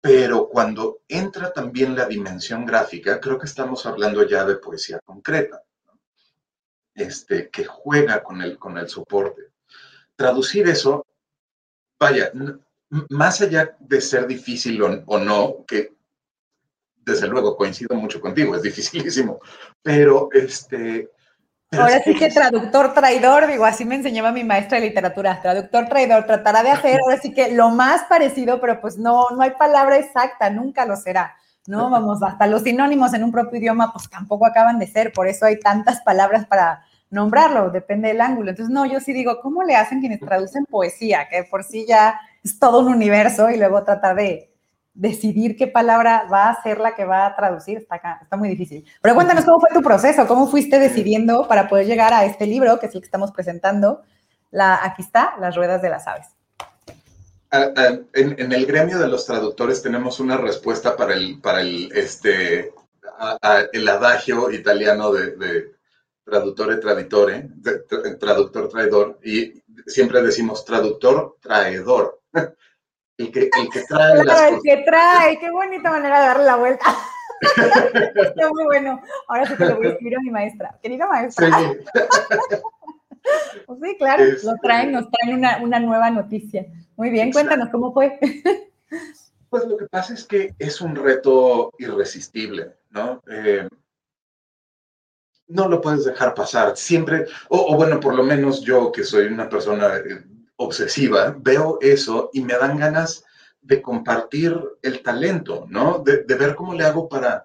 Pero 0.01 0.49
cuando 0.49 1.01
entra 1.09 1.53
también 1.53 1.97
la 1.97 2.07
dimensión 2.07 2.65
gráfica, 2.65 3.21
creo 3.21 3.39
que 3.39 3.47
estamos 3.47 3.85
hablando 3.85 4.23
ya 4.23 4.45
de 4.45 4.57
poesía 4.57 5.01
concreta, 5.05 5.63
este, 6.95 7.51
que 7.51 7.65
juega 7.65 8.23
con 8.23 8.41
el, 8.43 8.59
con 8.59 8.79
el 8.79 8.89
soporte. 8.89 9.51
Traducir 10.15 10.69
eso, 10.69 11.05
vaya, 11.99 12.33
más 13.11 13.41
allá 13.41 13.77
de 13.81 14.01
ser 14.01 14.27
difícil 14.27 14.81
o, 14.83 15.19
no, 15.19 15.65
que 15.67 15.97
desde 16.97 17.27
luego 17.27 17.57
coincido 17.57 17.97
mucho 17.97 18.21
contigo, 18.21 18.55
es 18.55 18.63
dificilísimo, 18.63 19.41
pero 19.83 20.29
este, 20.33 21.11
Ahora 21.73 22.03
sí 22.03 22.15
que 22.15 22.31
traductor 22.31 22.95
traidor, 22.95 23.47
digo, 23.47 23.67
así 23.67 23.85
me 23.85 23.97
enseñaba 23.97 24.33
mi 24.33 24.43
maestra 24.43 24.81
de 24.81 24.87
literatura, 24.87 25.41
traductor 25.43 25.87
traidor, 25.87 26.25
tratará 26.25 26.63
de 26.63 26.71
hacer 26.71 26.99
ahora 27.03 27.21
sí 27.21 27.35
que 27.35 27.53
lo 27.53 27.69
más 27.69 28.05
parecido, 28.05 28.59
pero 28.59 28.81
pues 28.81 28.97
no, 28.97 29.29
no 29.31 29.43
hay 29.43 29.51
palabra 29.51 29.99
exacta, 29.99 30.49
nunca 30.49 30.87
lo 30.87 30.97
será, 30.97 31.37
¿no? 31.67 31.91
Vamos, 31.91 32.23
hasta 32.23 32.47
los 32.47 32.63
sinónimos 32.63 33.13
en 33.13 33.23
un 33.23 33.33
propio 33.33 33.59
idioma 33.59 33.93
pues 33.93 34.09
tampoco 34.09 34.47
acaban 34.47 34.79
de 34.79 34.87
ser, 34.87 35.13
por 35.13 35.29
eso 35.29 35.45
hay 35.45 35.61
tantas 35.61 36.01
palabras 36.01 36.47
para 36.47 36.85
nombrarlo, 37.11 37.71
depende 37.71 38.09
del 38.09 38.23
ángulo. 38.23 38.51
Entonces, 38.51 38.73
no, 38.73 38.87
yo 38.87 39.01
sí 39.01 39.13
digo, 39.13 39.41
¿cómo 39.43 39.63
le 39.63 39.77
hacen 39.77 40.01
quienes 40.01 40.21
traducen 40.21 40.65
poesía? 40.65 41.29
Que 41.29 41.45
por 41.45 41.65
sí 41.65 41.85
ya 41.87 42.19
es 42.43 42.59
todo 42.59 42.81
un 42.81 42.89
universo 42.89 43.51
y 43.51 43.59
luego 43.59 43.85
tratar 43.85 44.17
de, 44.17 44.48
decidir 44.99 45.57
qué 45.57 45.69
palabra 45.69 46.27
va 46.31 46.51
a 46.51 46.63
ser 46.63 46.81
la 46.81 46.97
que 46.97 47.05
va 47.05 47.25
a 47.25 47.37
traducir 47.37 47.79
está, 47.79 47.95
acá, 47.95 48.19
está 48.21 48.37
muy 48.37 48.49
difícil. 48.49 48.85
Pero 49.01 49.15
cuéntanos 49.15 49.45
cómo 49.45 49.61
fue 49.61 49.71
tu 49.73 49.81
proceso, 49.81 50.27
cómo 50.27 50.49
fuiste 50.49 50.81
decidiendo 50.81 51.47
para 51.47 51.69
poder 51.69 51.87
llegar 51.87 52.13
a 52.13 52.25
este 52.25 52.47
libro, 52.47 52.81
que 52.81 52.87
es 52.87 52.95
el 52.97 53.01
que 53.01 53.07
estamos 53.07 53.31
presentando. 53.31 54.03
La, 54.51 54.85
aquí 54.85 55.03
está, 55.03 55.37
Las 55.39 55.55
Ruedas 55.55 55.83
de 55.83 55.91
las 55.91 56.09
Aves. 56.09 56.27
Ah, 57.53 57.69
ah, 57.77 57.97
en, 58.13 58.53
el 58.53 58.67
gremio 58.67 58.99
de 58.99 59.07
los 59.07 59.25
traductores 59.25 59.81
tenemos 59.83 60.19
una 60.19 60.37
respuesta 60.37 60.97
para 60.97 61.15
el, 61.15 61.41
para 61.41 61.61
el, 61.61 61.93
este, 61.93 62.73
el 63.73 63.89
adagio 63.89 64.51
italiano 64.51 65.13
de, 65.13 65.37
de 65.37 65.73
traductore 66.25 66.77
traditore, 66.79 67.49
traductor 68.19 68.69
traidor, 68.69 69.21
y 69.23 69.63
siempre 69.87 70.23
decimos 70.23 70.65
traductor 70.65 71.37
traidor. 71.41 72.21
El 73.19 73.33
que, 73.33 73.51
el 73.53 73.69
que 73.73 73.83
trae 73.83 74.49
el 74.49 74.61
que 74.63 74.85
trae, 74.87 75.39
qué 75.41 75.51
bonita 75.51 75.91
manera 75.91 76.21
de 76.21 76.27
darle 76.29 76.45
la 76.45 76.57
vuelta. 76.57 76.85
Está 78.15 78.49
muy 78.49 78.65
bueno. 78.65 79.03
Ahora 79.27 79.47
sí 79.47 79.57
te 79.57 79.69
lo 79.69 79.77
voy 79.77 79.89
a 79.89 79.91
escribir 79.91 80.17
a 80.17 80.21
mi 80.21 80.31
maestra. 80.31 80.79
Querida 80.81 81.07
maestra. 81.09 81.49
Sí, 81.49 81.67
pues 83.67 83.79
sí 83.83 83.97
claro, 83.99 84.25
lo 84.45 84.55
traen, 84.63 84.93
nos 84.93 85.11
traen 85.11 85.37
una, 85.37 85.59
una, 85.63 85.81
nueva 85.81 86.11
noticia. 86.11 86.67
Muy 86.97 87.11
bien, 87.11 87.33
cuéntanos 87.33 87.69
cómo 87.71 87.93
fue. 87.93 88.19
Pues 89.51 89.65
lo 89.65 89.79
que 89.79 89.87
pasa 89.87 90.13
es 90.13 90.25
que 90.25 90.55
es 90.59 90.83
un 90.83 90.95
reto 90.95 91.73
irresistible, 91.79 92.77
¿no? 92.91 93.23
Eh, 93.31 93.67
no 95.47 95.69
lo 95.69 95.81
puedes 95.81 96.05
dejar 96.05 96.35
pasar. 96.35 96.77
Siempre, 96.77 97.25
o, 97.49 97.73
o, 97.73 97.75
bueno, 97.75 97.99
por 97.99 98.15
lo 98.15 98.23
menos 98.25 98.61
yo 98.61 98.93
que 98.93 99.05
soy 99.05 99.25
una 99.29 99.49
persona 99.49 99.97
eh, 99.97 100.23
obsesiva, 100.59 101.35
veo 101.39 101.79
eso 101.81 102.31
y 102.33 102.43
me 102.43 102.55
dan 102.55 102.79
ganas 102.79 103.25
de 103.63 103.81
compartir 103.81 104.59
el 104.83 105.03
talento, 105.03 105.67
¿no? 105.69 105.99
De, 105.99 106.23
ver 106.35 106.55
cómo 106.55 106.75
le 106.75 106.85
hago 106.85 107.09
para, 107.09 107.45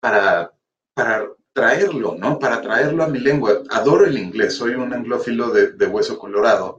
para, 0.00 0.52
para 0.94 1.28
traerlo, 1.52 2.14
¿no? 2.16 2.38
Para 2.38 2.60
traerlo 2.60 3.04
a 3.04 3.08
mi 3.08 3.18
lengua. 3.18 3.62
Adoro 3.70 4.04
el 4.04 4.18
inglés, 4.18 4.54
soy 4.54 4.74
un 4.74 4.92
anglófilo 4.92 5.50
de, 5.50 5.86
hueso 5.86 6.18
colorado, 6.18 6.78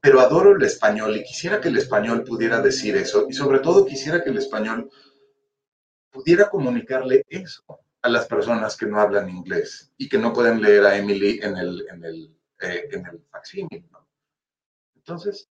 pero 0.00 0.20
adoro 0.20 0.56
el 0.56 0.62
español 0.62 1.16
y 1.16 1.24
quisiera 1.24 1.60
que 1.60 1.68
el 1.68 1.78
español 1.78 2.22
pudiera 2.24 2.60
decir 2.60 2.96
eso 2.96 3.26
y 3.28 3.32
sobre 3.32 3.58
todo 3.58 3.86
quisiera 3.86 4.22
que 4.22 4.30
el 4.30 4.38
español 4.38 4.90
pudiera 6.10 6.48
comunicarle 6.48 7.24
eso 7.28 7.80
a 8.02 8.08
las 8.08 8.26
personas 8.26 8.76
que 8.76 8.86
no 8.86 9.00
hablan 9.00 9.30
inglés 9.30 9.90
y 9.96 10.08
que 10.08 10.18
no 10.18 10.32
pueden 10.32 10.60
leer 10.60 10.84
a 10.84 10.96
Emily 10.96 11.40
en 11.42 11.56
el, 11.56 11.86
en 11.90 12.04
el, 12.04 12.36
eh, 12.60 12.88
en 12.92 13.06
el 13.06 13.20
facsímil, 13.30 13.84
¿no? 13.90 14.03
Entonces, 15.06 15.50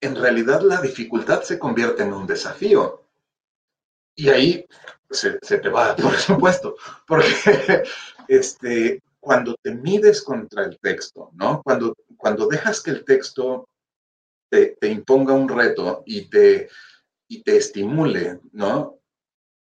en 0.00 0.16
realidad 0.16 0.62
la 0.62 0.80
dificultad 0.80 1.42
se 1.42 1.58
convierte 1.58 2.02
en 2.04 2.14
un 2.14 2.26
desafío. 2.26 3.06
Y 4.16 4.30
ahí 4.30 4.66
se, 5.10 5.38
te 5.38 5.68
va, 5.68 5.94
por 6.02 6.16
supuesto, 6.16 6.76
porque 7.06 7.82
este, 8.28 9.02
cuando 9.20 9.56
te 9.60 9.74
mides 9.74 10.22
contra 10.22 10.64
el 10.64 10.78
texto, 10.78 11.30
¿no? 11.34 11.62
Cuando, 11.62 11.94
cuando 12.16 12.46
dejas 12.46 12.80
que 12.80 12.92
el 12.92 13.04
texto 13.04 13.68
te, 14.50 14.76
imponga 14.88 15.34
un 15.34 15.48
reto 15.48 16.02
y 16.06 16.26
te, 16.30 16.70
y 17.28 17.42
te 17.42 17.56
estimule, 17.56 18.40
¿no? 18.52 19.00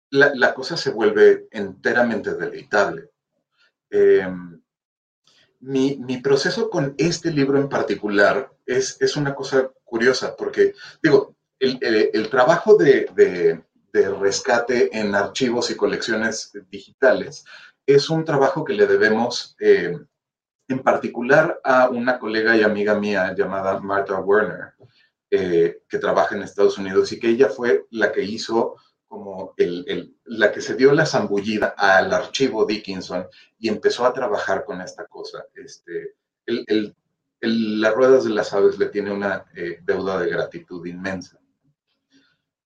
La, 0.09 0.53
cosa 0.53 0.75
se 0.75 0.89
vuelve 0.89 1.47
enteramente 1.51 2.33
deleitable. 2.33 3.11
Em, 3.89 4.61
mi, 5.62 6.17
proceso 6.17 6.69
con 6.69 6.95
este 6.97 7.32
libro 7.32 7.60
en 7.60 7.69
particular 7.69 8.52
es, 8.65 8.97
es 9.00 9.15
una 9.15 9.36
cosa 9.36 9.71
curiosa, 9.84 10.36
porque, 10.36 10.74
digo, 11.02 11.36
el, 11.60 12.30
trabajo 12.30 12.76
de, 12.76 13.62
rescate 14.19 14.97
en 14.97 15.13
archivos 15.13 15.69
y 15.69 15.76
colecciones 15.76 16.52
digitales 16.69 17.45
es 17.86 18.10
un 18.10 18.26
trabajo 18.26 18.63
que 18.63 18.74
le 18.74 18.88
debemos 18.88 19.56
eh, 19.60 19.97
en 20.67 20.80
particular 20.80 21.60
a 21.63 21.89
una 21.89 22.17
colega 22.17 22.56
y 22.56 22.63
amiga 22.63 22.95
mía 22.95 23.36
llamada 23.38 23.80
Martha 23.80 24.19
Werner, 24.19 24.74
eh, 25.30 25.82
que 25.88 26.00
trabaja 26.00 26.36
en 26.36 26.43
Estados 26.43 26.78
Unidos 26.78 27.12
y 27.12 27.19
que 27.19 27.30
ella 27.30 27.50
fue 27.50 27.86
la 27.91 28.12
que 28.12 28.24
hizo 28.24 28.78
como 29.12 29.54
el, 29.58 30.15
la 30.24 30.54
que 30.54 30.62
se 30.62 30.74
dio 30.76 30.93
la 30.93 31.06
zambullida 31.06 31.76
al 31.78 32.13
archivo 32.13 32.65
Dickinson 32.65 33.28
y 33.60 33.67
empezó 33.67 34.06
a 34.06 34.13
trabajar 34.13 34.63
con 34.63 34.80
esta 34.80 35.06
cosa. 35.06 35.43
Este, 35.54 36.15
el, 36.45 36.95
las 37.41 37.93
ruedas 37.93 38.24
de 38.24 38.30
las 38.30 38.54
aves 38.54 38.80
le 38.80 38.86
tiene 38.86 39.12
una 39.12 39.43
eh, 39.54 39.80
deuda 39.84 40.17
de 40.17 40.30
gratitud 40.30 40.86
inmensa. 40.86 41.38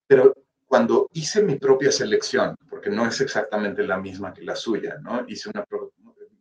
Pero 0.06 0.36
cuando 0.66 1.08
hice 1.14 1.42
mi 1.42 1.56
propia 1.56 1.90
selección, 1.90 2.54
porque 2.70 2.90
no 2.90 3.04
es 3.08 3.20
exactamente 3.20 3.82
la 3.82 3.98
misma 3.98 4.32
que 4.32 4.42
la 4.42 4.54
suya, 4.54 4.98
¿no? 5.02 5.24
Hice 5.26 5.50
una, 5.50 5.64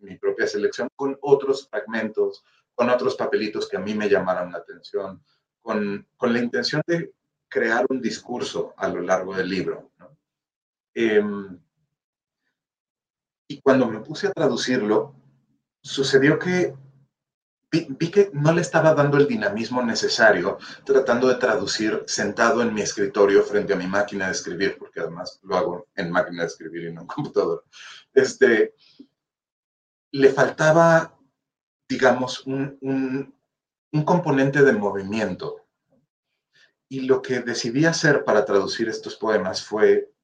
mi 0.01 0.19
propia 0.19 0.45
selección 0.45 0.87
con 0.95 1.17
otros 1.21 1.67
fragmentos, 1.67 2.43
con 2.75 2.91
otros 2.91 3.15
papelitos 3.15 3.67
que 3.67 3.77
a 3.77 3.81
mí 3.81 3.95
me 3.95 4.07
llamaron 4.07 4.51
la 4.51 4.59
atención, 4.59 5.23
con, 5.63 6.07
con 6.15 6.31
la 6.31 6.37
intención 6.37 6.83
de 6.85 7.11
crear 7.55 7.85
un 7.89 8.01
discurso 8.01 8.73
a 8.75 8.89
lo 8.89 9.01
largo 9.01 9.33
del 9.33 9.47
libro. 9.47 9.91
Em, 10.95 11.59
y 13.49 13.61
cuando 13.61 13.85
me 13.87 13.99
puse 13.99 14.27
a 14.27 14.31
traducirlo, 14.31 15.13
sucedió 15.83 16.39
que 16.39 16.73
vi, 17.69 18.09
que 18.09 18.31
no 18.33 18.53
le 18.53 18.61
estaba 18.61 18.93
dando 18.93 19.17
el 19.17 19.27
dinamismo 19.27 19.83
necesario 19.83 20.57
tratando 20.85 21.27
de 21.27 21.35
traducir 21.35 22.03
sentado 22.07 22.61
en 22.61 22.73
mi 22.73 22.81
escritorio 22.81 23.43
frente 23.43 23.73
a 23.73 23.75
mi 23.75 23.87
máquina 23.87 24.27
de 24.27 24.31
escribir, 24.31 24.77
porque 24.79 25.01
además 25.01 25.39
lo 25.43 25.57
hago 25.57 25.87
en 25.95 26.11
máquina 26.11 26.43
de 26.43 26.47
escribir 26.47 26.85
y 26.85 26.93
no 26.93 27.01
en 27.01 27.07
computador. 27.15 27.65
Este, 28.13 28.73
le 30.11 30.29
faltaba, 30.29 31.19
digamos, 31.89 32.47
un, 32.47 33.35
un 33.91 34.05
componente 34.05 34.63
de 34.63 34.71
movimiento 34.71 35.67
y 36.87 37.01
lo 37.01 37.21
que 37.21 37.41
decidí 37.41 37.85
hacer 37.85 38.23
para 38.23 38.45
traducir 38.45 38.87
estos 38.87 39.17
poemas 39.17 39.61
fue 39.61 40.14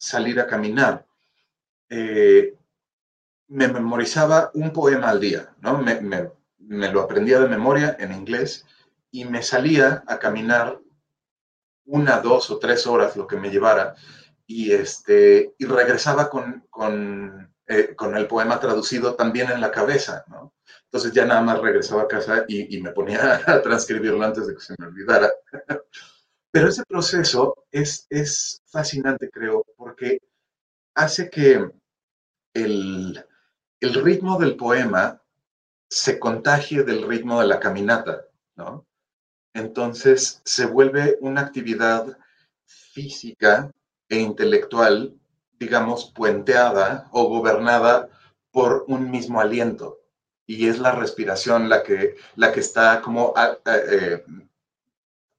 salir 0.00 0.40
a 0.40 0.46
caminar. 0.46 1.06
Eh, 1.88 2.56
me 3.48 3.68
memorizaba 3.68 4.50
un 4.54 4.72
poema 4.72 5.10
al 5.10 5.20
día, 5.20 5.54
¿no? 5.60 5.78
Me, 5.78 6.00
me 6.00 6.92
lo 6.92 7.02
aprendía 7.02 7.40
de 7.40 7.48
memoria 7.48 7.96
en 7.98 8.12
inglés 8.12 8.64
y 9.10 9.24
me 9.24 9.42
salía 9.42 10.02
a 10.06 10.18
caminar 10.18 10.80
una, 11.84 12.20
dos 12.20 12.50
o 12.50 12.58
tres 12.58 12.86
horas, 12.86 13.16
lo 13.16 13.26
que 13.26 13.36
me 13.36 13.50
llevara, 13.50 13.96
y, 14.46 14.72
este, 14.72 15.54
y 15.58 15.64
regresaba 15.64 16.30
con, 16.30 16.66
con, 16.70 17.52
eh, 17.66 17.94
con 17.96 18.16
el 18.16 18.26
poema 18.26 18.60
traducido 18.60 19.14
también 19.14 19.50
en 19.50 19.60
la 19.60 19.70
cabeza, 19.70 20.24
¿no? 20.28 20.54
Entonces 20.84 21.12
ya 21.12 21.24
nada 21.24 21.40
más 21.40 21.60
regresaba 21.60 22.02
a 22.02 22.08
casa 22.08 22.44
y, 22.48 22.76
y, 22.76 22.82
me 22.82 22.90
ponía 22.90 23.40
a 23.46 23.62
transcribirlo 23.62 24.24
antes 24.24 24.46
de 24.46 24.54
que 24.54 24.60
se 24.60 24.74
me 24.78 24.86
olvidara. 24.86 25.30
Pero 26.52 26.68
ese 26.68 26.82
proceso 26.84 27.64
es, 27.70 28.06
es 28.10 28.62
fascinante, 28.66 29.30
creo, 29.30 29.64
porque 29.76 30.20
hace 30.94 31.30
que 31.30 31.70
el, 32.54 33.24
el 33.80 33.94
ritmo 33.94 34.38
del 34.38 34.56
poema 34.56 35.22
se 35.88 36.18
contagie 36.18 36.82
del 36.82 37.06
ritmo 37.06 37.40
de 37.40 37.46
la 37.46 37.60
caminata, 37.60 38.26
¿no? 38.56 38.86
Entonces 39.54 40.40
se 40.44 40.66
vuelve 40.66 41.18
una 41.20 41.40
actividad 41.40 42.16
física 42.66 43.72
e 44.08 44.18
intelectual, 44.18 45.14
digamos, 45.58 46.12
puenteada 46.14 47.08
o 47.12 47.28
gobernada 47.28 48.08
por 48.52 48.84
un 48.88 49.10
mismo 49.10 49.40
aliento. 49.40 49.98
Y 50.46 50.68
es 50.68 50.78
la 50.78 50.92
respiración 50.92 51.68
la 51.68 51.82
que, 51.82 52.16
la 52.34 52.52
que 52.52 52.60
está 52.60 53.00
como 53.02 53.34
eh, 53.66 54.24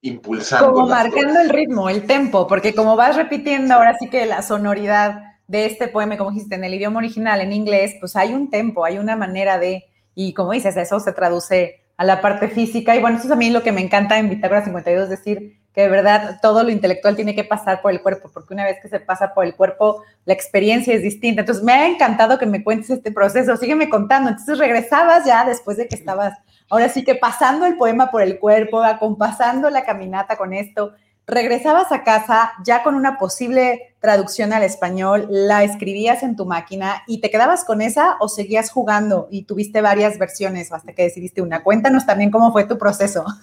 impulsando. 0.02 0.72
Como 0.72 0.88
marcando 0.88 1.40
el 1.40 1.48
ritmo, 1.48 1.88
el 1.88 2.06
tempo, 2.06 2.46
porque 2.46 2.74
como 2.74 2.96
vas 2.96 3.16
repitiendo 3.16 3.74
ahora 3.74 3.96
sí 3.98 4.10
que 4.10 4.26
la 4.26 4.42
sonoridad 4.42 5.22
de 5.46 5.66
este 5.66 5.88
poema, 5.88 6.16
como 6.16 6.32
dijiste, 6.32 6.56
en 6.56 6.64
el 6.64 6.74
idioma 6.74 6.98
original, 6.98 7.40
en 7.40 7.52
inglés, 7.52 7.96
pues 8.00 8.16
hay 8.16 8.34
un 8.34 8.50
tempo, 8.50 8.84
hay 8.84 8.98
una 8.98 9.16
manera 9.16 9.58
de, 9.58 9.84
y 10.14 10.34
como 10.34 10.52
dices, 10.52 10.76
eso 10.76 11.00
se 11.00 11.12
traduce 11.12 11.80
a 11.96 12.04
la 12.04 12.20
parte 12.20 12.48
física. 12.48 12.96
Y 12.96 13.00
bueno, 13.00 13.16
eso 13.16 13.26
es 13.26 13.32
a 13.32 13.36
mí 13.36 13.50
lo 13.50 13.62
que 13.62 13.72
me 13.72 13.80
encanta 13.80 14.18
en 14.18 14.28
Bitácora 14.28 14.64
52, 14.64 15.04
es 15.04 15.10
decir, 15.10 15.61
que 15.74 15.82
de 15.82 15.88
verdad 15.88 16.38
todo 16.42 16.62
lo 16.62 16.70
intelectual 16.70 17.16
tiene 17.16 17.34
que 17.34 17.44
pasar 17.44 17.80
por 17.80 17.92
el 17.92 18.02
cuerpo, 18.02 18.30
porque 18.32 18.52
una 18.52 18.64
vez 18.64 18.78
que 18.80 18.88
se 18.88 19.00
pasa 19.00 19.32
por 19.32 19.44
el 19.44 19.54
cuerpo, 19.54 20.02
la 20.26 20.34
experiencia 20.34 20.94
es 20.94 21.02
distinta. 21.02 21.40
Entonces, 21.40 21.64
me 21.64 21.72
ha 21.72 21.86
encantado 21.86 22.38
que 22.38 22.46
me 22.46 22.62
cuentes 22.62 22.90
este 22.90 23.10
proceso, 23.10 23.56
sígueme 23.56 23.88
contando. 23.88 24.28
Entonces, 24.28 24.58
regresabas 24.58 25.24
ya 25.24 25.44
después 25.44 25.78
de 25.78 25.88
que 25.88 25.94
estabas, 25.94 26.38
ahora 26.68 26.88
sí 26.88 27.04
que 27.04 27.14
pasando 27.14 27.64
el 27.64 27.76
poema 27.76 28.10
por 28.10 28.22
el 28.22 28.38
cuerpo, 28.38 28.82
acompasando 28.82 29.70
la 29.70 29.84
caminata 29.84 30.36
con 30.36 30.52
esto, 30.52 30.92
regresabas 31.26 31.92
a 31.92 32.04
casa 32.04 32.52
ya 32.64 32.82
con 32.82 32.94
una 32.94 33.18
posible 33.18 33.94
traducción 34.00 34.52
al 34.52 34.64
español, 34.64 35.26
la 35.30 35.62
escribías 35.62 36.22
en 36.22 36.36
tu 36.36 36.44
máquina 36.44 37.02
y 37.06 37.20
te 37.20 37.30
quedabas 37.30 37.64
con 37.64 37.80
esa 37.80 38.16
o 38.20 38.28
seguías 38.28 38.70
jugando 38.70 39.28
y 39.30 39.44
tuviste 39.44 39.80
varias 39.80 40.18
versiones 40.18 40.72
hasta 40.72 40.92
que 40.92 41.04
decidiste 41.04 41.40
una. 41.40 41.62
Cuéntanos 41.62 42.04
también 42.04 42.30
cómo 42.30 42.52
fue 42.52 42.64
tu 42.64 42.78
proceso. 42.78 43.24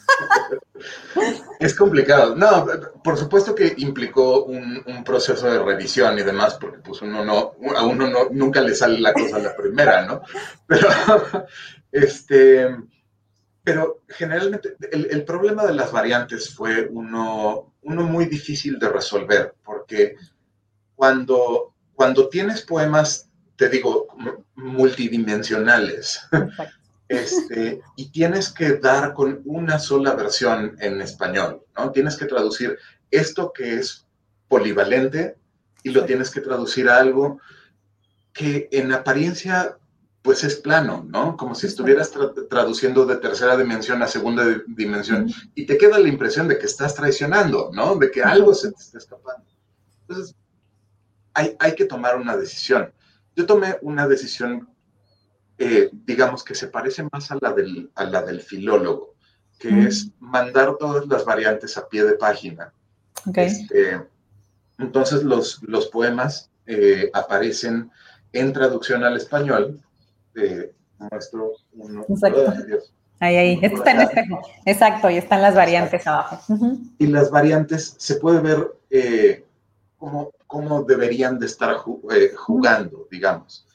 Es 1.59 1.75
complicado. 1.75 2.35
No, 2.35 2.65
por 3.03 3.17
supuesto 3.17 3.53
que 3.53 3.73
implicó 3.77 4.45
un, 4.45 5.03
proceso 5.03 5.51
de 5.51 5.59
revisión 5.59 6.17
y 6.17 6.23
demás, 6.23 6.57
porque 6.59 6.77
pues 6.79 7.01
uno 7.01 7.25
no, 7.25 7.53
a 7.75 7.85
uno 7.85 8.07
no, 8.07 8.29
nunca 8.31 8.61
le 8.61 8.75
sale 8.75 8.99
la 8.99 9.13
cosa 9.13 9.37
a 9.37 9.39
la 9.39 9.55
primera, 9.55 10.05
¿no? 10.05 10.21
Pero, 10.65 10.87
este, 11.91 12.69
pero 13.63 14.03
generalmente 14.07 14.75
el, 14.91 15.23
problema 15.25 15.65
de 15.65 15.73
las 15.73 15.91
variantes 15.91 16.53
fue 16.53 16.87
uno, 16.91 17.68
uno 17.81 18.03
muy 18.03 18.25
difícil 18.25 18.77
de 18.79 18.89
resolver, 18.89 19.55
porque 19.63 20.15
cuando, 20.95 21.73
cuando 21.93 22.29
tienes 22.29 22.61
poemas, 22.61 23.29
te 23.55 23.69
digo, 23.69 24.07
multidimensionales, 24.55 26.21
este, 27.07 27.81
y 27.95 28.09
tienes 28.11 28.49
que 28.51 28.73
dar 28.73 29.13
con 29.13 29.41
una 29.45 29.79
sola 29.79 30.13
versión 30.15 30.75
en 30.79 31.01
español, 31.01 31.63
¿no? 31.75 31.91
Tienes 31.91 32.15
que 32.17 32.25
traducir 32.25 32.77
esto 33.11 33.51
que 33.53 33.75
es 33.75 34.05
polivalente 34.47 35.37
y 35.83 35.89
lo 35.89 36.05
tienes 36.05 36.29
que 36.29 36.41
traducir 36.41 36.89
a 36.89 36.97
algo 36.97 37.39
que 38.33 38.69
en 38.71 38.91
apariencia 38.93 39.77
pues 40.21 40.43
es 40.43 40.55
plano, 40.57 41.05
¿no? 41.07 41.37
Como 41.37 41.55
si 41.55 41.67
estuvieras 41.67 42.11
traduciendo 42.49 43.05
de 43.05 43.17
tercera 43.17 43.55
dimensión 43.55 44.01
a 44.03 44.07
segunda 44.07 44.43
dimensión 44.67 45.31
y 45.55 45.65
te 45.65 45.77
queda 45.77 45.97
la 45.97 46.09
impresión 46.09 46.47
de 46.47 46.57
que 46.57 46.65
estás 46.65 46.95
traicionando, 46.95 47.71
¿no? 47.73 47.95
De 47.95 48.11
que 48.11 48.21
algo 48.21 48.53
se 48.53 48.71
te 48.71 48.81
está 48.81 48.97
escapando. 48.97 49.45
Entonces, 50.01 50.35
hay, 51.33 51.55
hay 51.59 51.73
que 51.73 51.85
tomar 51.85 52.17
una 52.17 52.35
decisión. 52.35 52.91
Yo 53.35 53.45
tomé 53.45 53.77
una 53.81 54.07
decisión, 54.07 54.69
eh, 55.57 55.89
digamos, 55.93 56.43
que 56.43 56.55
se 56.55 56.67
parece 56.67 57.07
más 57.11 57.31
a 57.31 57.37
la 57.39 57.53
del, 57.53 57.89
a 57.95 58.03
la 58.03 58.21
del 58.21 58.41
filólogo, 58.41 59.15
que 59.57 59.85
es 59.85 60.09
mandar 60.19 60.75
todas 60.77 61.05
las 61.07 61.23
variantes 61.23 61.77
a 61.77 61.87
pie 61.87 62.03
de 62.03 62.15
página. 62.15 62.73
Okay. 63.25 63.47
Este, 63.47 64.01
entonces, 64.79 65.23
los, 65.23 65.63
los 65.63 65.87
poemas 65.87 66.49
eh, 66.65 67.09
aparecen 67.13 67.89
en 68.33 68.51
traducción 68.51 69.03
al 69.03 69.15
español 69.15 69.81
este, 70.39 71.37
uno. 71.73 72.05
Exacto. 72.07 72.53
ahí, 73.19 73.35
ahí. 73.35 73.59
Esto 73.61 73.77
está 73.77 73.91
en 73.91 74.01
espejo. 74.01 74.41
Exacto, 74.65 75.09
y 75.09 75.17
están 75.17 75.41
las 75.41 75.55
variantes 75.55 76.05
abajo. 76.07 76.39
Y 76.97 77.07
las 77.07 77.31
variantes 77.31 77.95
se 77.97 78.15
puede 78.15 78.39
ver 78.41 78.71
eh, 78.89 79.45
cómo, 79.97 80.31
cómo, 80.47 80.83
deberían 80.83 81.39
de 81.39 81.45
estar 81.45 81.75
eh, 82.11 82.33
jugando, 82.35 83.07
digamos. 83.09 83.65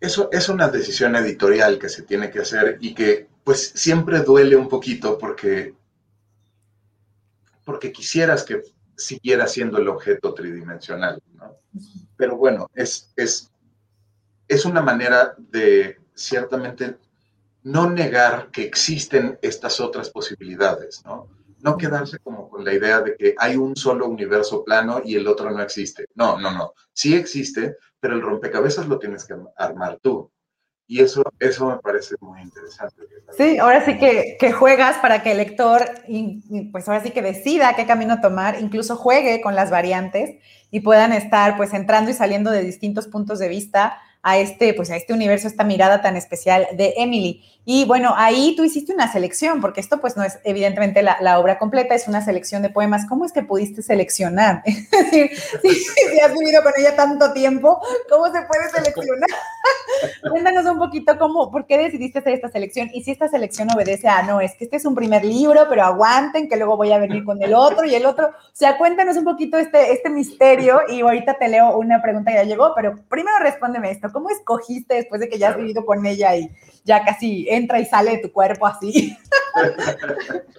Eso 0.00 0.28
es 0.30 0.48
una 0.48 0.68
decisión 0.68 1.16
editorial 1.16 1.78
que 1.78 1.88
se 1.88 2.02
tiene 2.02 2.30
que 2.30 2.40
hacer 2.40 2.78
y 2.80 2.94
que 2.94 3.28
pues 3.42 3.72
siempre 3.74 4.20
duele 4.20 4.54
un 4.54 4.68
poquito 4.68 5.18
porque, 5.18 5.74
porque 7.64 7.90
quisieras 7.90 8.44
que 8.44 8.62
siguiera 8.96 9.46
siendo 9.46 9.78
el 9.78 9.88
objeto 9.88 10.34
tridimensional, 10.34 11.22
¿no? 11.34 11.56
Pero 12.16 12.36
bueno, 12.36 12.68
es, 12.74 13.12
es 13.16 13.50
es 14.48 14.64
una 14.64 14.82
manera 14.82 15.34
de 15.38 15.98
ciertamente 16.14 16.96
no 17.62 17.90
negar 17.90 18.50
que 18.50 18.62
existen 18.62 19.38
estas 19.42 19.78
otras 19.80 20.10
posibilidades, 20.10 21.02
¿no? 21.04 21.28
No 21.60 21.76
quedarse 21.76 22.18
como 22.20 22.48
con 22.48 22.64
la 22.64 22.72
idea 22.72 23.00
de 23.00 23.16
que 23.16 23.34
hay 23.36 23.56
un 23.56 23.76
solo 23.76 24.06
universo 24.06 24.64
plano 24.64 25.02
y 25.04 25.16
el 25.16 25.26
otro 25.26 25.50
no 25.50 25.60
existe. 25.60 26.06
No, 26.14 26.38
no, 26.38 26.52
no. 26.52 26.72
Sí 26.92 27.14
existe, 27.14 27.76
pero 28.00 28.14
el 28.14 28.22
rompecabezas 28.22 28.86
lo 28.86 28.98
tienes 28.98 29.24
que 29.24 29.34
armar 29.56 29.98
tú. 30.00 30.30
Y 30.86 31.00
eso, 31.00 31.22
eso 31.38 31.68
me 31.68 31.76
parece 31.78 32.14
muy 32.20 32.40
interesante. 32.40 33.02
Sí, 33.36 33.58
ahora 33.58 33.84
sí 33.84 33.98
que, 33.98 34.52
juegas 34.52 34.96
para 34.98 35.22
que 35.22 35.32
el 35.32 35.36
lector, 35.36 35.84
pues 36.72 36.88
ahora 36.88 37.02
sí 37.02 37.10
que 37.10 37.20
decida 37.20 37.76
qué 37.76 37.86
camino 37.86 38.22
tomar, 38.22 38.58
incluso 38.58 38.96
juegue 38.96 39.42
con 39.42 39.54
las 39.54 39.70
variantes 39.70 40.42
y 40.70 40.80
puedan 40.80 41.12
estar 41.12 41.58
pues 41.58 41.74
entrando 41.74 42.10
y 42.10 42.14
saliendo 42.14 42.50
de 42.50 42.62
distintos 42.62 43.06
puntos 43.06 43.38
de 43.38 43.48
vista 43.48 44.00
a 44.22 44.38
este, 44.38 44.74
pues 44.74 44.90
a 44.90 44.96
este 44.96 45.12
universo, 45.12 45.48
esta 45.48 45.64
mirada 45.64 46.02
tan 46.02 46.16
especial 46.16 46.66
de 46.76 46.94
Emily. 46.96 47.42
Y 47.70 47.84
bueno, 47.84 48.14
ahí 48.16 48.54
tú 48.56 48.64
hiciste 48.64 48.94
una 48.94 49.12
selección, 49.12 49.60
porque 49.60 49.82
esto 49.82 50.00
pues 50.00 50.16
no 50.16 50.22
es 50.24 50.38
evidentemente 50.44 51.02
la, 51.02 51.38
obra 51.38 51.58
completa, 51.58 51.94
es 51.94 52.08
una 52.08 52.24
selección 52.24 52.62
de 52.62 52.70
poemas. 52.70 53.04
¿Cómo 53.06 53.26
es 53.26 53.32
que 53.32 53.42
pudiste 53.42 53.82
seleccionar? 53.82 54.62
Es 54.66 54.90
decir, 54.90 55.30
si, 55.62 56.20
has 56.20 56.32
vivido 56.32 56.62
con 56.62 56.72
ella 56.78 56.96
tanto 56.96 57.30
tiempo, 57.34 57.78
¿cómo 58.08 58.26
se 58.32 58.40
puede 58.42 58.70
seleccionar? 58.70 59.28
Cuéntanos 60.30 60.64
un 60.64 60.78
poquito 60.78 61.18
cómo, 61.18 61.50
por 61.50 61.66
qué 61.66 61.76
decidiste 61.76 62.20
hacer 62.20 62.34
esta 62.34 62.48
selección 62.48 62.88
y 62.92 63.02
si 63.02 63.10
esta 63.10 63.28
selección 63.28 63.68
obedece 63.70 64.08
a, 64.08 64.22
no, 64.22 64.40
es 64.40 64.54
que 64.54 64.64
este 64.64 64.76
es 64.76 64.86
un 64.86 64.94
primer 64.94 65.24
libro, 65.24 65.66
pero 65.68 65.84
aguanten 65.84 66.48
que 66.48 66.56
luego 66.56 66.76
voy 66.78 66.92
a 66.92 66.98
venir 66.98 67.22
con 67.22 67.42
el 67.42 67.52
otro 67.52 67.84
y 67.84 67.94
el 67.94 68.06
otro. 68.06 68.28
O 68.28 68.54
sea, 68.54 68.78
cuéntanos 68.78 69.16
un 69.18 69.24
poquito 69.24 69.58
este, 69.58 69.92
este 69.92 70.08
misterio 70.08 70.80
y 70.88 71.02
ahorita 71.02 71.34
te 71.34 71.48
leo 71.48 71.76
una 71.76 72.00
pregunta 72.00 72.30
que 72.30 72.38
ya 72.38 72.44
llegó, 72.44 72.72
pero 72.74 72.98
primero 73.10 73.38
respóndeme 73.40 73.90
esto. 73.90 74.07
¿Cómo 74.12 74.30
escogiste 74.30 74.94
después 74.94 75.20
de 75.20 75.28
que 75.28 75.38
ya 75.38 75.50
has 75.50 75.56
vivido 75.56 75.84
con 75.84 76.04
ella 76.06 76.36
y 76.36 76.50
ya 76.84 77.04
casi 77.04 77.46
entra 77.48 77.80
y 77.80 77.84
sale 77.84 78.12
de 78.12 78.18
tu 78.18 78.32
cuerpo 78.32 78.66
así? 78.66 79.16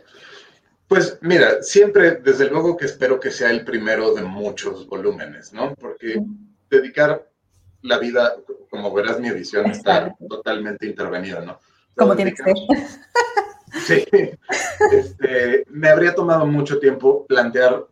Pues 0.89 1.19
mira, 1.21 1.61
siempre, 1.61 2.15
desde 2.15 2.49
luego 2.49 2.75
que 2.75 2.85
espero 2.85 3.19
que 3.19 3.29
sea 3.29 3.51
el 3.51 3.63
primero 3.63 4.11
de 4.15 4.23
muchos 4.23 4.87
volúmenes, 4.87 5.53
¿no? 5.53 5.75
Porque 5.75 6.19
dedicar 6.67 7.29
la 7.83 7.99
vida, 7.99 8.33
como 8.71 8.91
verás, 8.91 9.19
mi 9.19 9.27
edición 9.27 9.69
está 9.69 10.15
totalmente 10.27 10.87
intervenida, 10.87 11.41
¿no? 11.41 11.59
Como 11.95 12.15
tiene 12.15 12.33
que 12.33 12.43
ser. 12.43 12.55
Sí, 13.85 14.03
este, 14.91 15.63
me 15.69 15.89
habría 15.89 16.15
tomado 16.15 16.47
mucho 16.47 16.79
tiempo 16.79 17.27
plantear 17.27 17.85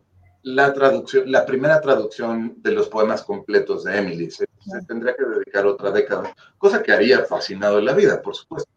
la 0.54 0.72
traducción, 0.72 1.30
la 1.30 1.44
primera 1.44 1.80
traducción 1.80 2.54
de 2.62 2.72
los 2.72 2.88
poemas 2.88 3.22
completos 3.22 3.84
de 3.84 3.98
Emily. 3.98 4.30
Se, 4.30 4.46
tendría 4.86 5.14
que 5.14 5.24
dedicar 5.24 5.66
otra 5.66 5.90
década, 5.90 6.34
cosa 6.56 6.82
que 6.82 6.92
haría 6.92 7.24
fascinado 7.24 7.78
en 7.78 7.84
la 7.84 7.94
vida, 7.94 8.20
por 8.22 8.34
supuesto. 8.34 8.70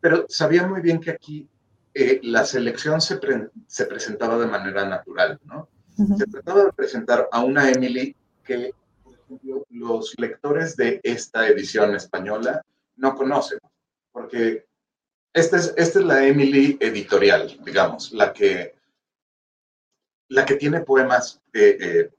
Pero 0.00 0.26
sabía 0.28 0.66
muy 0.66 0.80
bien 0.80 1.00
que 1.00 1.10
aquí 1.10 1.48
eh, 1.94 2.20
la 2.22 2.44
selección 2.44 3.00
se, 3.00 3.18
se, 3.66 3.86
presentaba 3.86 4.38
de 4.38 4.46
manera 4.46 4.86
natural, 4.86 5.38
¿no? 5.44 5.68
Se 6.18 6.26
trataba 6.26 6.64
de 6.64 6.72
presentar 6.72 7.28
a 7.30 7.42
una 7.42 7.70
Emily 7.70 8.16
que 8.42 8.72
ejemplo, 9.24 9.64
los 9.70 10.14
lectores 10.18 10.76
de 10.76 11.00
esta 11.02 11.48
edición 11.48 11.94
española 11.94 12.62
no 12.96 13.14
conocen, 13.14 13.58
porque 14.12 14.66
esta 15.32 15.56
es, 15.56 15.74
esta 15.76 15.98
es 16.00 16.04
la 16.04 16.26
Emily 16.26 16.76
editorial, 16.80 17.56
digamos, 17.64 18.12
la 18.12 18.32
que, 18.32 18.74
la 20.28 20.44
que 20.44 20.56
tiene 20.56 20.80
poemas, 20.80 21.42
eh, 21.52 21.76
eh, 21.80 22.10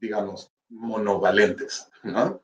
digamos, 0.00 0.52
monovalentes, 0.68 1.88
¿no? 2.02 2.42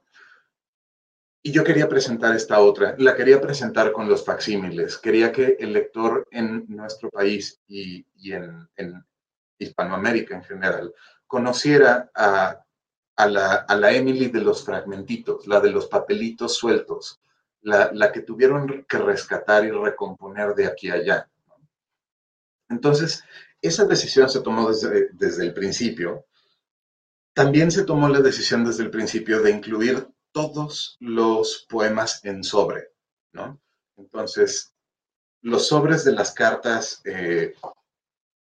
Y 1.42 1.52
yo 1.52 1.64
quería 1.64 1.88
presentar 1.88 2.34
esta 2.36 2.60
otra, 2.60 2.94
la 2.98 3.16
quería 3.16 3.40
presentar 3.40 3.92
con 3.92 4.08
los 4.08 4.24
facsímiles. 4.24 4.98
Quería 4.98 5.32
que 5.32 5.56
el 5.58 5.72
lector 5.72 6.28
en 6.30 6.66
nuestro 6.68 7.08
país 7.08 7.60
y, 7.66 8.04
en, 8.30 8.68
Hispanoamérica 9.58 10.34
en 10.34 10.44
general 10.44 10.94
conociera 11.26 12.10
a, 12.14 12.64
la, 13.26 13.92
Emily 13.92 14.28
de 14.28 14.40
los 14.40 14.64
fragmentitos, 14.64 15.46
la 15.46 15.60
de 15.60 15.70
los 15.70 15.86
papelitos 15.86 16.56
sueltos, 16.56 17.20
la, 17.62 18.12
que 18.12 18.20
tuvieron 18.20 18.84
que 18.88 18.98
rescatar 18.98 19.64
y 19.64 19.70
recomponer 19.70 20.54
de 20.54 20.66
aquí 20.66 20.90
a 20.90 20.94
allá. 20.94 21.30
Entonces, 22.68 23.24
esa 23.62 23.84
decisión 23.84 24.28
se 24.28 24.40
tomó 24.40 24.68
desde, 24.68 25.10
desde 25.12 25.44
el 25.44 25.54
principio. 25.54 26.26
También 27.34 27.70
se 27.70 27.84
tomó 27.84 28.08
la 28.08 28.20
decisión 28.20 28.64
desde 28.64 28.84
el 28.84 28.90
principio 28.90 29.42
de 29.42 29.50
incluir 29.50 30.08
todos 30.32 30.96
los 31.00 31.66
poemas 31.68 32.24
en 32.24 32.42
sobre, 32.44 32.88
¿no? 33.32 33.60
Entonces, 33.96 34.72
los 35.42 35.68
sobres 35.68 36.04
de 36.04 36.12
las 36.12 36.32
cartas 36.32 37.00
eh, 37.04 37.54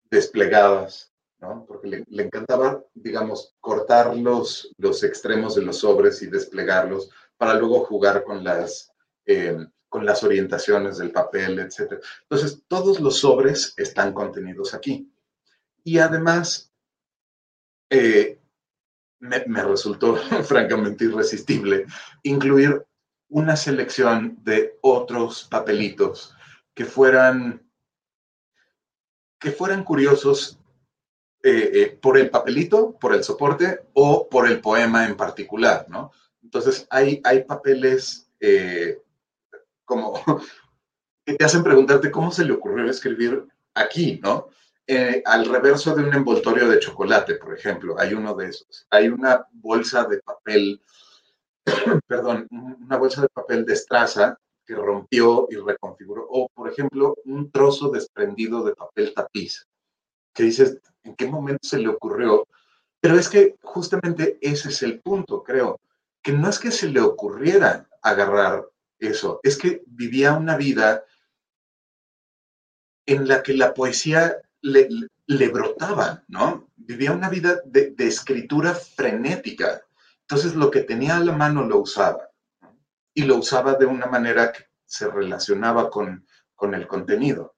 desplegadas, 0.09 1.11
¿no? 1.39 1.65
Porque 1.65 2.03
le, 2.07 2.24
encantaba, 2.24 2.84
digamos, 2.93 3.55
cortar 3.59 4.15
los, 4.15 4.74
los 4.78 5.03
extremos 5.03 5.55
de 5.55 5.61
los 5.61 5.78
sobres 5.78 6.22
y 6.22 6.28
desplegarlos 6.28 7.09
para 7.38 7.53
luego 7.53 7.86
jugar 7.86 8.24
con 8.24 8.43
las, 8.43 8.91
eh, 9.26 9.57
con 9.90 10.06
las 10.06 10.24
orientaciones 10.24 11.00
del 11.00 11.12
papel, 11.12 11.60
etc. 11.60 12.02
Entonces, 12.22 12.62
todos 12.68 13.00
los 13.00 13.20
sobres 13.20 13.74
están 13.76 14.14
contenidos 14.14 14.74
aquí. 14.74 15.12
Y 15.84 15.98
además, 15.98 16.72
eh, 17.90 18.40
me, 19.20 19.64
resultó 19.64 20.16
francamente 20.44 21.06
irresistible 21.06 21.86
incluir 22.24 22.86
una 23.30 23.56
selección 23.56 24.38
de 24.44 24.78
otros 24.82 25.48
papelitos 25.50 26.36
que 26.74 26.86
fueran, 26.86 27.68
que 29.40 29.52
fueran 29.52 29.84
curiosos 29.84 30.60
eh, 31.44 31.72
eh, 31.74 31.98
por 32.02 32.18
el 32.18 32.30
papelito, 32.30 32.98
por 33.00 33.14
el 33.14 33.24
soporte 33.24 33.82
o 33.94 34.28
por 34.30 34.48
el 34.48 34.62
poema 34.62 35.06
en 35.06 35.16
particular, 35.16 35.86
¿no? 35.90 36.12
Entonces 36.44 36.88
hay, 36.90 37.22
hay 37.24 37.44
papeles 37.44 38.30
como 39.90 40.14
que 41.26 41.34
te 41.34 41.44
hacen 41.44 41.64
preguntarte 41.64 42.12
cómo 42.12 42.32
se 42.32 42.46
le 42.46 42.54
ocurrió 42.54 42.90
escribir 42.90 43.48
aquí, 43.74 44.20
¿no? 44.22 44.50
Eh, 44.86 45.22
al 45.26 45.46
reverso 45.46 45.96
de 45.96 46.04
un 46.04 46.14
envoltorio 46.14 46.70
de 46.70 46.80
chocolate, 46.80 47.36
por 47.36 47.56
ejemplo, 47.56 48.00
hay 48.00 48.14
uno 48.14 48.36
de 48.36 48.50
esos. 48.50 48.86
Hay 48.92 49.08
una 49.08 49.46
bolsa 49.52 50.06
de 50.06 50.20
papel, 50.20 50.82
perdón, 52.08 52.48
una 52.52 52.98
bolsa 52.98 53.22
de 53.24 53.30
papel 53.30 53.66
de 53.66 53.74
estraza 53.74 54.40
que 54.66 54.76
rompió 54.76 55.48
y 55.50 55.56
reconfiguró. 55.56 56.28
O, 56.30 56.50
por 56.50 56.70
ejemplo, 56.72 57.16
un 57.26 57.52
trozo 57.52 57.90
desprendido 57.90 58.64
de 58.64 58.76
papel 58.76 59.14
tapiz, 59.16 59.68
que 60.34 60.44
dices, 60.44 60.80
¿en 61.04 61.16
qué 61.16 61.28
momento 61.28 61.68
se 61.68 61.80
le 61.80 61.90
ocurrió? 61.90 62.48
Pero 63.02 63.16
es 63.16 63.28
que 63.28 63.56
justamente 63.64 64.38
ese 64.42 64.70
es 64.70 64.84
el 64.84 65.00
punto, 65.02 65.44
creo, 65.44 65.80
que 66.22 66.32
no 66.32 66.50
es 66.50 66.60
que 66.60 66.72
se 66.72 66.90
le 66.90 67.02
ocurriera 67.02 67.88
agarrar 68.02 68.68
eso, 69.00 69.39
es 69.43 69.58
que 69.58 69.84
vivía 69.86 70.34
una 70.34 70.58
vida 70.58 71.04
en 73.06 73.28
la 73.28 73.41
que 73.41 73.54
la 73.54 73.74
poesía 73.74 74.38
le, 74.62 74.89
le 75.30 75.50
brotaba, 75.50 76.24
¿no? 76.28 76.70
Vivía 76.76 77.12
una 77.12 77.30
vida 77.30 77.62
de, 77.66 77.93
escritura 78.00 78.74
frenética. 78.74 79.82
Entonces 80.22 80.56
lo 80.56 80.72
que 80.72 80.82
tenía 80.82 81.18
a 81.18 81.20
la 81.20 81.34
mano 81.34 81.64
lo 81.64 81.80
usaba. 81.80 82.30
Y 83.14 83.24
lo 83.24 83.38
usaba 83.38 83.76
de 83.76 83.86
una 83.86 84.08
manera 84.08 84.52
que 84.52 84.66
se 84.86 85.08
relacionaba 85.08 85.89
con, 85.89 86.26
con 86.56 86.74
el 86.74 86.88
contenido. 86.88 87.56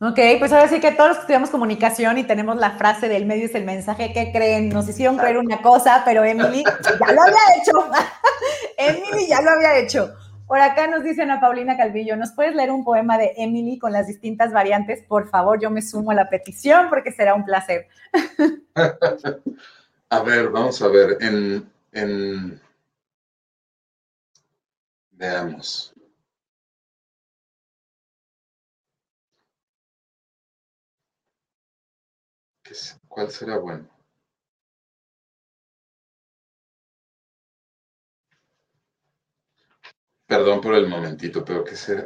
Ok, 0.00 0.18
pues 0.40 0.52
ahora 0.52 0.68
sí 0.68 0.80
que 0.80 0.90
todos 0.90 1.18
estudiamos 1.18 1.50
comunicación 1.50 2.18
y 2.18 2.24
tenemos 2.24 2.56
la 2.56 2.72
frase 2.72 3.08
del 3.08 3.26
medio 3.26 3.46
es 3.46 3.54
el 3.54 3.64
mensaje 3.64 4.12
que 4.12 4.32
creen. 4.32 4.68
Nos 4.70 4.88
hicieron 4.88 5.16
creer 5.16 5.38
una 5.38 5.62
cosa, 5.62 6.02
pero 6.04 6.24
Emily 6.24 6.64
ya 6.64 7.12
lo 7.12 7.22
había 7.22 7.42
hecho. 7.60 7.90
Emily 8.76 9.28
ya 9.28 9.40
lo 9.40 9.50
había 9.50 9.78
hecho. 9.78 10.12
Por 10.52 10.60
acá 10.60 10.86
nos 10.86 11.02
dicen 11.02 11.30
a 11.30 11.40
Paulina 11.40 11.78
Calvillo, 11.78 12.14
¿nos 12.14 12.32
puedes 12.32 12.54
leer 12.54 12.70
un 12.70 12.84
poema 12.84 13.16
de 13.16 13.32
Emily 13.38 13.78
con 13.78 13.90
las 13.90 14.06
distintas 14.06 14.52
variantes? 14.52 15.02
Por 15.02 15.30
favor, 15.30 15.58
yo 15.58 15.70
me 15.70 15.80
sumo 15.80 16.10
a 16.10 16.14
la 16.14 16.28
petición 16.28 16.90
porque 16.90 17.10
será 17.10 17.34
un 17.34 17.46
placer. 17.46 17.88
a 20.10 20.20
ver, 20.20 20.50
vamos 20.50 20.82
a 20.82 20.88
ver. 20.88 21.16
En, 21.22 21.72
en... 21.92 22.60
Veamos. 25.12 25.94
¿Cuál 33.08 33.30
será 33.30 33.56
bueno? 33.56 33.91
Perdón 40.36 40.60
por 40.60 40.74
el 40.74 40.88
momentito, 40.88 41.44
pero 41.44 41.64
que 41.64 41.76
sea 41.76 42.04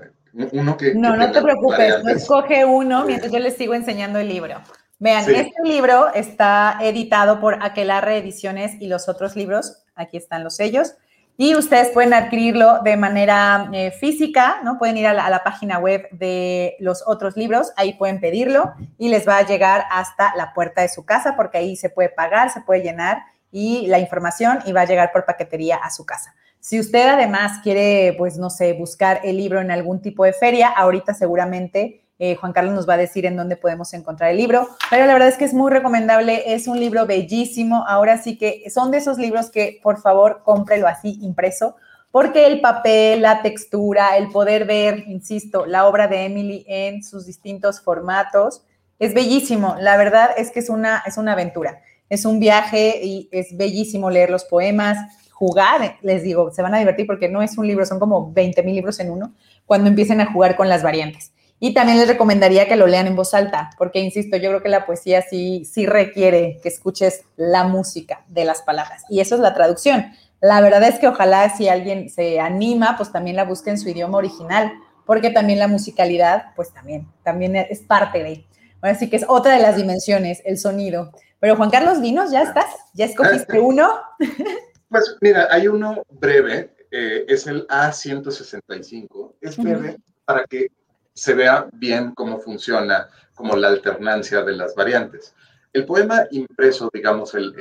uno 0.52 0.76
que... 0.76 0.94
No, 0.94 1.16
no 1.16 1.30
te 1.30 1.40
preocupes, 1.40 2.02
no 2.02 2.10
escoge 2.10 2.64
uno 2.64 3.04
mientras 3.04 3.32
yo 3.32 3.38
les 3.38 3.56
sigo 3.56 3.74
enseñando 3.74 4.18
el 4.18 4.28
libro. 4.28 4.60
Vean, 4.98 5.24
este 5.30 5.62
libro 5.64 6.12
está 6.14 6.78
editado 6.80 7.40
por 7.40 7.62
Aquelarre 7.62 8.18
Ediciones 8.18 8.72
y 8.80 8.88
los 8.88 9.08
otros 9.08 9.36
libros, 9.36 9.84
aquí 9.94 10.16
están 10.16 10.42
los 10.42 10.56
sellos, 10.56 10.94
y 11.36 11.54
ustedes 11.54 11.88
pueden 11.90 12.14
adquirirlo 12.14 12.80
de 12.82 12.96
manera 12.96 13.68
eh, 13.72 13.90
física, 13.90 14.60
¿no? 14.64 14.78
Pueden 14.78 14.96
ir 14.96 15.06
a 15.06 15.12
la, 15.12 15.26
a 15.26 15.30
la, 15.30 15.44
página 15.44 15.78
web 15.78 16.08
de 16.10 16.76
los 16.80 17.04
otros 17.06 17.36
libros, 17.36 17.72
ahí 17.76 17.92
pueden 17.92 18.20
pedirlo 18.20 18.72
y 18.96 19.10
les 19.10 19.28
va 19.28 19.36
a 19.36 19.46
llegar 19.46 19.84
hasta 19.90 20.34
la 20.34 20.54
puerta 20.54 20.80
de 20.80 20.88
su 20.88 21.04
casa 21.04 21.36
porque 21.36 21.58
ahí 21.58 21.76
se 21.76 21.90
puede 21.90 22.08
pagar, 22.08 22.50
se 22.50 22.62
puede 22.62 22.82
llenar 22.82 23.18
y 23.52 23.86
la 23.86 23.98
información 23.98 24.60
y 24.64 24.72
va 24.72 24.82
a 24.82 24.86
llegar 24.86 25.12
por 25.12 25.26
paquetería 25.26 25.76
a 25.76 25.90
su 25.90 26.06
casa. 26.06 26.34
Si 26.66 26.80
usted 26.80 27.06
además 27.06 27.60
quiere, 27.62 28.16
pues 28.18 28.38
no 28.38 28.50
sé, 28.50 28.72
buscar 28.72 29.20
el 29.22 29.36
libro 29.36 29.60
en 29.60 29.70
algún 29.70 30.02
tipo 30.02 30.24
de 30.24 30.32
feria, 30.32 30.66
ahorita 30.66 31.14
seguramente 31.14 32.02
eh, 32.18 32.34
Juan 32.34 32.52
Carlos 32.52 32.74
nos 32.74 32.88
va 32.88 32.94
a 32.94 32.96
decir 32.96 33.24
en 33.24 33.36
dónde 33.36 33.56
podemos 33.56 33.94
encontrar 33.94 34.32
el 34.32 34.36
libro, 34.38 34.68
pero 34.90 35.06
la 35.06 35.12
verdad 35.12 35.28
es 35.28 35.36
que 35.36 35.44
es 35.44 35.54
muy 35.54 35.70
recomendable, 35.70 36.42
es 36.52 36.66
un 36.66 36.80
libro 36.80 37.06
bellísimo, 37.06 37.84
ahora 37.86 38.18
sí 38.18 38.36
que 38.36 38.68
son 38.68 38.90
de 38.90 38.98
esos 38.98 39.16
libros 39.16 39.52
que 39.52 39.78
por 39.80 40.00
favor 40.00 40.42
cómprelo 40.42 40.88
así 40.88 41.20
impreso, 41.22 41.76
porque 42.10 42.48
el 42.48 42.60
papel, 42.60 43.22
la 43.22 43.42
textura, 43.42 44.16
el 44.16 44.30
poder 44.30 44.64
ver, 44.64 45.04
insisto, 45.06 45.66
la 45.66 45.86
obra 45.86 46.08
de 46.08 46.24
Emily 46.24 46.64
en 46.66 47.04
sus 47.04 47.26
distintos 47.26 47.80
formatos, 47.80 48.64
es 48.98 49.14
bellísimo, 49.14 49.76
la 49.78 49.96
verdad 49.96 50.30
es 50.36 50.50
que 50.50 50.58
es 50.58 50.68
una, 50.68 51.04
es 51.06 51.16
una 51.16 51.34
aventura, 51.34 51.80
es 52.08 52.24
un 52.24 52.40
viaje 52.40 52.98
y 53.04 53.28
es 53.30 53.56
bellísimo 53.56 54.10
leer 54.10 54.30
los 54.30 54.44
poemas, 54.44 54.98
jugar, 55.36 55.98
les 56.00 56.22
digo, 56.22 56.50
se 56.50 56.62
van 56.62 56.74
a 56.74 56.78
divertir 56.78 57.06
porque 57.06 57.28
no 57.28 57.42
es 57.42 57.58
un 57.58 57.68
libro, 57.68 57.84
son 57.84 57.98
como 57.98 58.32
20 58.32 58.62
mil 58.62 58.74
libros 58.74 58.98
en 59.00 59.10
uno, 59.10 59.34
cuando 59.66 59.88
empiecen 59.88 60.18
a 60.22 60.32
jugar 60.32 60.56
con 60.56 60.70
las 60.70 60.82
variantes. 60.82 61.32
Y 61.60 61.74
también 61.74 61.98
les 61.98 62.08
recomendaría 62.08 62.66
que 62.66 62.76
lo 62.76 62.86
lean 62.86 63.06
en 63.06 63.16
voz 63.16 63.34
alta, 63.34 63.68
porque 63.76 64.00
insisto, 64.00 64.38
yo 64.38 64.48
creo 64.48 64.62
que 64.62 64.70
la 64.70 64.86
poesía 64.86 65.20
sí, 65.20 65.66
sí 65.66 65.84
requiere 65.84 66.58
que 66.62 66.70
escuches 66.70 67.24
la 67.36 67.64
música 67.64 68.24
de 68.28 68.46
las 68.46 68.62
palabras. 68.62 69.04
Y 69.10 69.20
eso 69.20 69.34
es 69.34 69.42
la 69.42 69.52
traducción. 69.52 70.06
La 70.40 70.62
verdad 70.62 70.82
es 70.84 70.98
que 70.98 71.08
ojalá 71.08 71.54
si 71.54 71.68
alguien 71.68 72.08
se 72.08 72.40
anima, 72.40 72.96
pues 72.96 73.12
también 73.12 73.36
la 73.36 73.44
busque 73.44 73.68
en 73.68 73.78
su 73.78 73.90
idioma 73.90 74.16
original, 74.16 74.72
porque 75.04 75.28
también 75.28 75.58
la 75.58 75.68
musicalidad, 75.68 76.54
pues 76.56 76.72
también, 76.72 77.06
también 77.22 77.56
es 77.56 77.80
parte 77.80 78.22
de. 78.22 78.46
Así 78.80 79.10
que 79.10 79.16
es 79.16 79.26
otra 79.28 79.52
de 79.52 79.60
las 79.60 79.76
dimensiones, 79.76 80.40
el 80.46 80.56
sonido. 80.56 81.12
Pero 81.40 81.56
Juan 81.56 81.68
Carlos 81.68 82.00
Vinos, 82.00 82.30
¿ya 82.30 82.40
estás? 82.40 82.66
¿Ya 82.94 83.04
escogiste 83.04 83.60
uno? 83.60 83.90
Pues 84.88 85.16
mira, 85.20 85.48
hay 85.50 85.68
uno 85.68 86.02
breve, 86.10 86.74
eh, 86.90 87.24
es 87.28 87.46
el 87.46 87.66
A165. 87.68 89.34
Es 89.40 89.56
breve 89.56 89.98
para 90.24 90.44
que 90.44 90.68
se 91.12 91.34
vea 91.34 91.68
bien 91.72 92.12
cómo 92.14 92.38
funciona, 92.40 93.08
como 93.34 93.56
la 93.56 93.68
alternancia 93.68 94.42
de 94.42 94.56
las 94.56 94.74
variantes. 94.74 95.34
El 95.72 95.84
poema 95.84 96.26
impreso, 96.30 96.90
digamos, 96.92 97.34
el, 97.34 97.54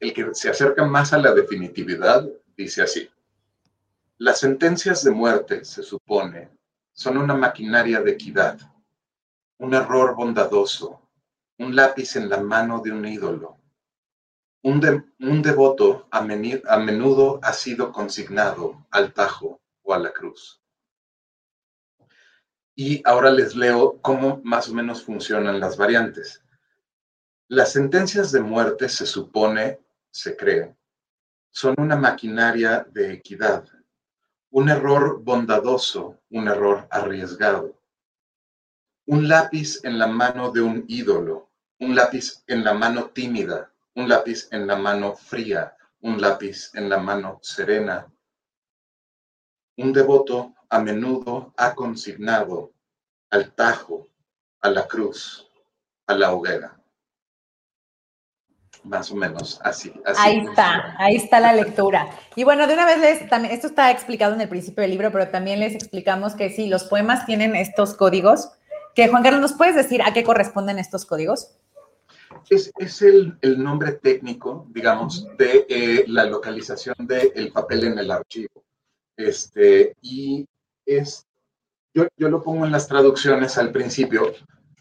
el 0.00 0.12
que 0.12 0.34
se 0.34 0.50
acerca 0.50 0.84
más 0.84 1.12
a 1.12 1.18
la 1.18 1.32
definitividad, 1.32 2.28
dice 2.56 2.82
así. 2.82 3.08
Las 4.18 4.40
sentencias 4.40 5.04
de 5.04 5.10
muerte, 5.10 5.64
se 5.64 5.82
supone, 5.82 6.50
son 6.92 7.16
una 7.18 7.34
maquinaria 7.34 8.00
de 8.00 8.12
equidad, 8.12 8.58
un 9.58 9.74
error 9.74 10.14
bondadoso, 10.14 11.00
un 11.58 11.74
lápiz 11.74 12.16
en 12.16 12.28
la 12.28 12.40
mano 12.40 12.80
de 12.80 12.92
un 12.92 13.04
ídolo, 13.04 13.57
Un, 14.62 15.12
un 15.20 15.42
devoto 15.42 16.08
a, 16.10 16.18
a 16.18 16.78
menudo 16.78 17.40
ha 17.42 17.52
sido 17.52 17.92
consignado 17.92 18.86
al 18.90 19.12
Tajo 19.12 19.60
o 19.82 19.94
a 19.94 19.98
la 19.98 20.12
cruz. 20.12 20.60
Y 22.74 23.02
ahora 23.04 23.30
les 23.30 23.54
leo 23.54 24.00
cómo 24.02 24.40
más 24.44 24.68
o 24.68 24.74
menos 24.74 25.02
funcionan 25.02 25.60
las 25.60 25.76
variantes. 25.76 26.42
Las 27.48 27.72
sentencias 27.72 28.30
de 28.30 28.40
muerte 28.40 28.88
se 28.88 29.06
supone, 29.06 29.80
se 30.10 30.36
cree, 30.36 30.76
son 31.50 31.74
una 31.78 31.96
maquinaria 31.96 32.86
de 32.90 33.12
equidad, 33.12 33.64
un 34.50 34.68
error 34.68 35.22
bondadoso, 35.22 36.20
un 36.30 36.48
error 36.48 36.86
arriesgado. 36.90 37.80
Un 39.06 39.28
lápiz 39.28 39.82
en 39.84 39.98
la 39.98 40.06
mano 40.06 40.50
de 40.50 40.60
un 40.60 40.84
ídolo, 40.88 41.50
un 41.80 41.94
lápiz 41.94 42.44
en 42.46 42.64
la 42.64 42.74
mano 42.74 43.06
tímida, 43.06 43.72
un 43.98 44.08
lápiz 44.08 44.46
en 44.52 44.68
la 44.68 44.76
mano 44.76 45.16
fría, 45.16 45.74
un 46.02 46.20
lápiz 46.20 46.70
en 46.74 46.88
la 46.88 46.98
mano 46.98 47.40
serena. 47.42 48.06
Un 49.76 49.92
devoto 49.92 50.54
a 50.68 50.78
menudo 50.78 51.52
ha 51.56 51.74
consignado 51.74 52.72
al 53.30 53.52
tajo, 53.54 54.08
a 54.60 54.70
la 54.70 54.86
cruz, 54.86 55.50
a 56.06 56.14
la 56.14 56.32
hoguera. 56.32 56.80
Más 58.84 59.10
o 59.10 59.16
menos, 59.16 59.60
así. 59.64 59.92
ahí 60.16 60.46
está, 60.48 60.94
ahí 60.98 61.16
está 61.16 61.40
la 61.40 61.52
lectura. 61.52 62.08
Y 62.36 62.44
bueno, 62.44 62.68
de 62.68 62.74
una 62.74 62.86
vez 62.86 63.00
les, 63.00 63.28
también, 63.28 63.52
esto 63.52 63.66
está 63.66 63.90
explicado 63.90 64.32
en 64.32 64.40
el 64.40 64.48
principio 64.48 64.82
del 64.82 64.92
libro, 64.92 65.10
pero 65.10 65.28
también 65.28 65.58
les 65.58 65.74
explicamos 65.74 66.36
que 66.36 66.50
sí, 66.50 66.68
los 66.68 66.84
poemas 66.84 67.26
tienen 67.26 67.56
estos 67.56 67.94
códigos, 67.94 68.52
que 68.94 69.08
Juan 69.08 69.24
Carlos, 69.24 69.40
¿nos 69.40 69.54
puedes 69.54 69.74
decir 69.74 70.02
a 70.02 70.12
qué 70.12 70.22
corresponden 70.22 70.78
estos 70.78 71.04
códigos? 71.04 71.57
Es, 72.50 73.02
el, 73.02 73.38
nombre 73.62 73.92
técnico, 73.92 74.66
digamos, 74.70 75.26
de 75.36 75.66
eh, 75.68 76.04
la 76.08 76.24
localización 76.24 76.94
del 77.00 77.52
papel 77.52 77.84
en 77.84 77.98
el 77.98 78.10
archivo. 78.10 78.64
Este, 79.16 79.94
y 80.00 80.46
es, 80.86 81.26
yo, 81.94 82.06
yo 82.16 82.28
lo 82.28 82.42
pongo 82.42 82.64
en 82.64 82.72
las 82.72 82.86
traducciones 82.88 83.58
al 83.58 83.72
principio 83.72 84.32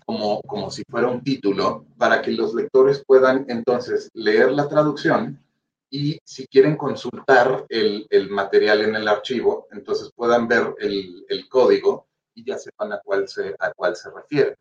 como, 0.06 0.42
como 0.44 0.72
si 0.72 0.84
fuera 0.90 1.10
un 1.10 1.22
título 1.22 1.86
para 1.98 2.22
que 2.22 2.32
los 2.32 2.54
lectores 2.54 3.04
puedan 3.06 3.46
entonces 3.50 4.10
leer 4.14 4.52
la 4.52 4.70
traducción 4.70 5.44
y 5.90 6.20
si 6.24 6.48
quieren 6.48 6.78
consultar 6.78 7.66
el, 7.70 8.08
el 8.10 8.30
material 8.30 8.82
en 8.82 8.96
el 8.96 9.08
archivo, 9.08 9.68
entonces 9.72 10.12
puedan 10.16 10.48
ver 10.48 10.76
el, 10.80 11.26
el, 11.30 11.48
código 11.50 12.08
y 12.34 12.46
ya 12.46 12.58
sepan 12.58 12.94
a 12.94 13.02
cuál 13.04 13.28
se, 13.28 13.56
a 13.60 13.72
cuál 13.74 13.96
se 13.96 14.10
refiere. 14.12 14.58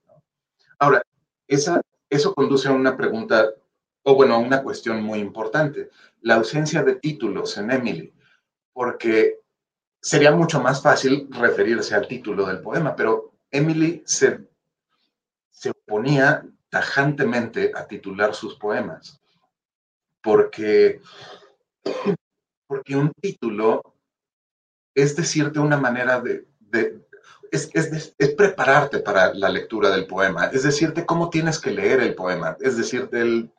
Ahora, 0.78 1.02
esa, 1.48 1.80
eso 2.08 2.34
conduce 2.34 2.68
a 2.68 2.72
una 2.72 2.96
pregunta, 2.96 3.50
o 4.02 4.14
bueno, 4.14 4.34
a 4.34 4.38
una 4.38 4.62
cuestión 4.62 5.02
muy 5.02 5.18
importante, 5.18 5.90
la 6.20 6.36
ausencia 6.36 6.82
de 6.82 6.96
títulos 6.96 7.56
en 7.58 7.70
Emily, 7.70 8.12
porque 8.72 9.40
sería 10.00 10.30
mucho 10.32 10.60
más 10.60 10.82
fácil 10.82 11.28
referirse 11.30 11.94
al 11.94 12.06
título 12.06 12.46
del 12.46 12.60
poema, 12.60 12.94
pero 12.94 13.32
Emily 13.50 14.02
se, 14.06 14.46
se 15.50 15.70
oponía 15.70 16.46
tajantemente 16.68 17.72
a 17.74 17.86
titular 17.86 18.34
sus 18.34 18.56
poemas, 18.56 19.20
porque, 20.22 21.00
porque 22.66 22.96
un 22.96 23.12
título 23.20 23.96
es 24.96 25.14
decirte 25.14 25.60
una 25.60 25.76
manera 25.76 26.20
de, 26.20 26.46
es, 27.52 27.70
es, 27.74 28.14
es, 28.18 28.34
prepararte 28.34 28.98
para 29.00 29.34
la 29.34 29.48
lectura 29.48 29.90
del 29.90 30.06
poema, 30.06 30.46
es 30.46 30.62
decirte 30.62 31.06
cómo 31.06 31.30
tienes 31.30 31.58
que 31.58 31.70
leer 31.70 32.00
el 32.00 32.14
poema, 32.14 32.56
es 32.60 32.76
decirte 32.76 33.20
el, 33.20 33.50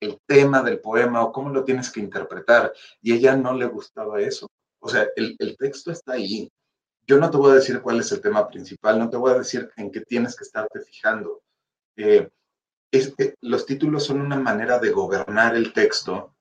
el 0.00 0.20
tema 0.26 0.62
del 0.62 0.80
poema 0.80 1.22
o 1.22 1.32
cómo 1.32 1.50
lo 1.50 1.64
tienes 1.64 1.90
que 1.90 2.00
interpretar. 2.00 2.72
Y 3.00 3.12
ella 3.14 3.36
no 3.36 3.54
le 3.54 3.66
gustaba 3.66 4.20
eso. 4.20 4.50
O 4.80 4.88
sea, 4.88 5.06
el, 5.16 5.56
texto 5.58 5.90
está 5.90 6.12
ahí. 6.12 6.50
Yo 7.06 7.18
no 7.18 7.30
te 7.30 7.36
voy 7.36 7.52
a 7.52 7.56
decir 7.56 7.80
cuál 7.80 8.00
es 8.00 8.12
el 8.12 8.20
tema 8.20 8.48
principal, 8.48 8.98
no 8.98 9.08
te 9.08 9.16
voy 9.16 9.32
a 9.32 9.38
decir 9.38 9.70
en 9.76 9.90
qué 9.90 10.00
tienes 10.00 10.36
que 10.36 10.44
estarte 10.44 10.80
fijando. 10.80 11.42
Eh, 11.96 12.28
eh, 12.92 13.34
los 13.40 13.66
títulos 13.66 14.04
son 14.04 14.20
una 14.20 14.38
manera 14.38 14.78
de 14.78 14.90
gobernar 14.90 15.54
el 15.56 15.72
texto 15.72 16.34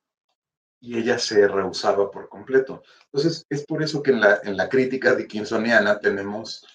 y 0.79 0.97
ella 0.97 1.17
se 1.17 1.47
rehusaba 1.47 2.11
por 2.11 2.29
completo. 2.29 2.83
Entonces, 3.05 3.45
es 3.49 3.65
por 3.65 3.81
eso 3.81 4.03
que 4.03 4.11
en 4.11 4.21
la, 4.21 4.39
en 4.43 4.57
la 4.57 4.69
crítica 4.69 5.15
dickinsoniana 5.15 5.99
tenemos 5.99 6.65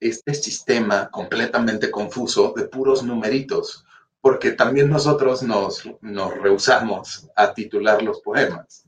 este 0.00 0.34
sistema 0.34 1.10
completamente 1.10 1.90
confuso 1.90 2.52
de 2.56 2.64
puros 2.64 3.02
numeritos, 3.02 3.84
porque 4.20 4.52
también 4.52 4.90
nosotros 4.90 5.42
nos, 5.42 5.88
nos 6.00 6.34
rehusamos 6.38 7.28
a 7.36 7.52
titular 7.52 8.02
los 8.02 8.20
poemas. 8.20 8.84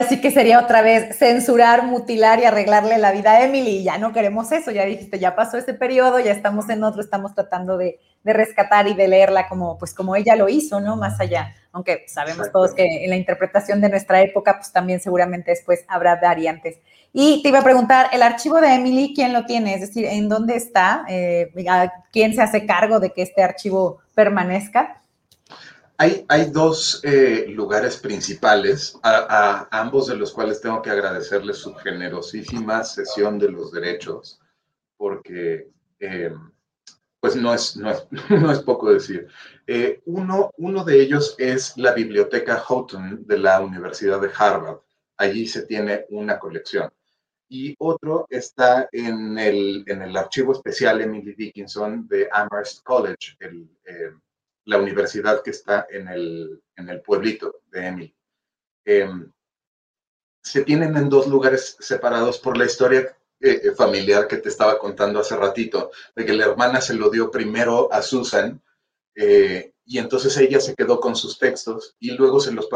Así 0.00 0.18
que 0.18 0.30
sería 0.30 0.58
otra 0.58 0.80
vez 0.80 1.18
censurar, 1.18 1.84
mutilar 1.84 2.40
y 2.40 2.46
arreglarle 2.46 2.96
la 2.96 3.12
vida 3.12 3.32
a 3.32 3.44
Emily. 3.44 3.80
Y 3.80 3.84
ya 3.84 3.98
no 3.98 4.14
queremos 4.14 4.50
eso, 4.50 4.70
ya 4.70 4.86
dijiste, 4.86 5.18
ya 5.18 5.36
pasó 5.36 5.58
ese 5.58 5.74
periodo, 5.74 6.18
ya 6.20 6.32
estamos 6.32 6.70
en 6.70 6.82
otro, 6.84 7.02
estamos 7.02 7.34
tratando 7.34 7.76
de, 7.76 8.00
rescatar 8.24 8.88
y 8.88 8.94
de 8.94 9.08
leerla 9.08 9.46
como, 9.46 9.76
pues 9.76 9.92
como 9.92 10.16
ella 10.16 10.36
lo 10.36 10.48
hizo, 10.48 10.80
¿no? 10.80 10.96
Más 10.96 11.20
allá. 11.20 11.54
Aunque 11.72 12.04
sabemos 12.08 12.50
todos 12.50 12.72
que 12.72 13.04
en 13.04 13.10
la 13.10 13.16
interpretación 13.16 13.82
de 13.82 13.90
nuestra 13.90 14.22
época, 14.22 14.56
pues 14.56 14.72
también 14.72 15.00
seguramente 15.00 15.50
después 15.50 15.84
habrá 15.86 16.16
variantes. 16.16 16.78
Y 17.12 17.42
te 17.42 17.48
iba 17.48 17.58
a 17.58 17.64
preguntar, 17.64 18.08
el 18.12 18.22
archivo 18.22 18.60
de 18.60 18.74
Emily, 18.74 19.12
¿quién 19.14 19.32
lo 19.32 19.44
tiene? 19.44 19.74
Es 19.74 19.80
decir, 19.80 20.04
¿en 20.04 20.28
dónde 20.28 20.54
está? 20.54 21.04
Eh, 21.08 21.52
¿Quién 22.12 22.34
se 22.34 22.42
hace 22.42 22.66
cargo 22.66 23.00
de 23.00 23.12
que 23.12 23.22
este 23.22 23.42
archivo 23.42 24.00
permanezca? 24.14 25.02
Hay, 25.98 26.24
dos 26.50 27.02
eh, 27.04 27.44
lugares 27.48 27.98
principales, 27.98 28.98
a, 29.02 29.68
ambos 29.70 30.06
de 30.06 30.16
los 30.16 30.32
cuales 30.32 30.58
tengo 30.62 30.80
que 30.80 30.88
agradecerles 30.88 31.58
su 31.58 31.74
generosísima 31.74 32.82
sesión 32.84 33.38
de 33.38 33.50
los 33.50 33.70
derechos, 33.70 34.40
porque 34.96 35.68
eh, 35.98 36.32
pues 37.20 37.36
no 37.36 37.52
es, 37.52 37.76
no 37.76 37.90
es, 37.90 38.60
poco 38.64 38.90
decir. 38.90 39.28
Uno, 40.06 40.50
uno 40.56 40.84
de 40.84 41.02
ellos 41.02 41.34
es 41.36 41.76
la 41.76 41.92
Biblioteca 41.92 42.56
Houghton 42.56 43.26
de 43.26 43.38
la 43.38 43.60
Universidad 43.60 44.22
de 44.22 44.30
Harvard. 44.34 44.78
Allí 45.18 45.46
se 45.46 45.66
tiene 45.66 46.06
una 46.08 46.38
colección. 46.38 46.90
Y 47.50 47.74
otro 47.78 48.26
está 48.30 48.88
en 48.92 49.38
el, 49.38 49.84
en 49.86 50.02
el 50.02 50.16
archivo 50.16 50.52
especial 50.52 51.00
Emily 51.00 51.34
Dickinson 51.34 52.06
de 52.08 52.28
Amherst 52.32 52.82
College, 52.84 53.36
el 53.40 53.68
la 54.70 54.78
universidad 54.78 55.42
que 55.42 55.50
está 55.50 55.86
en 55.90 56.08
el, 56.08 56.62
en 56.76 56.88
el 56.88 57.00
pueblito 57.02 57.62
de 57.70 57.86
Emily. 57.86 58.14
Em, 58.84 59.30
se 60.42 60.62
tienen 60.62 60.96
en 60.96 61.08
dos 61.08 61.26
lugares 61.26 61.76
separados 61.80 62.38
por 62.38 62.56
la 62.56 62.64
historia 62.64 63.00
eh, 63.40 63.60
eh, 63.64 63.72
familiar 63.72 64.26
que 64.26 64.38
te 64.38 64.48
estaba 64.48 64.78
contando 64.78 65.20
hace 65.20 65.36
ratito, 65.36 65.90
de 66.14 66.24
que 66.24 66.32
la 66.32 66.46
hermana 66.46 66.80
se 66.80 66.94
lo 66.94 67.10
dio 67.10 67.30
primero 67.30 67.92
a 67.92 68.00
Susan 68.00 68.62
eh, 69.14 69.72
y 69.84 69.98
entonces 69.98 70.36
ella 70.36 70.60
se 70.60 70.74
quedó 70.74 71.00
con 71.00 71.16
sus 71.16 71.38
textos 71.38 71.96
y 71.98 72.12
luego 72.12 72.38
se 72.38 72.52
los, 72.52 72.68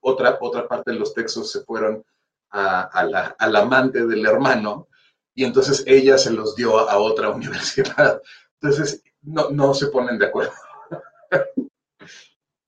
otra, 0.00 0.38
otra 0.40 0.68
parte 0.68 0.92
de 0.92 0.98
los 0.98 1.12
textos 1.12 1.50
se 1.50 1.62
fueron 1.62 2.04
a, 2.50 3.04
la, 3.04 3.36
al 3.38 3.56
amante 3.56 4.06
del 4.06 4.26
hermano 4.26 4.88
y 5.34 5.44
entonces 5.44 5.84
ella 5.86 6.18
se 6.18 6.32
los 6.32 6.56
dio 6.56 6.78
a 6.78 6.98
otra 6.98 7.30
universidad. 7.40 8.20
Entonces 8.60 9.02
no, 9.22 9.50
no 9.50 9.74
se 9.74 9.86
ponen 9.88 10.18
de 10.18 10.26
acuerdo. 10.26 10.52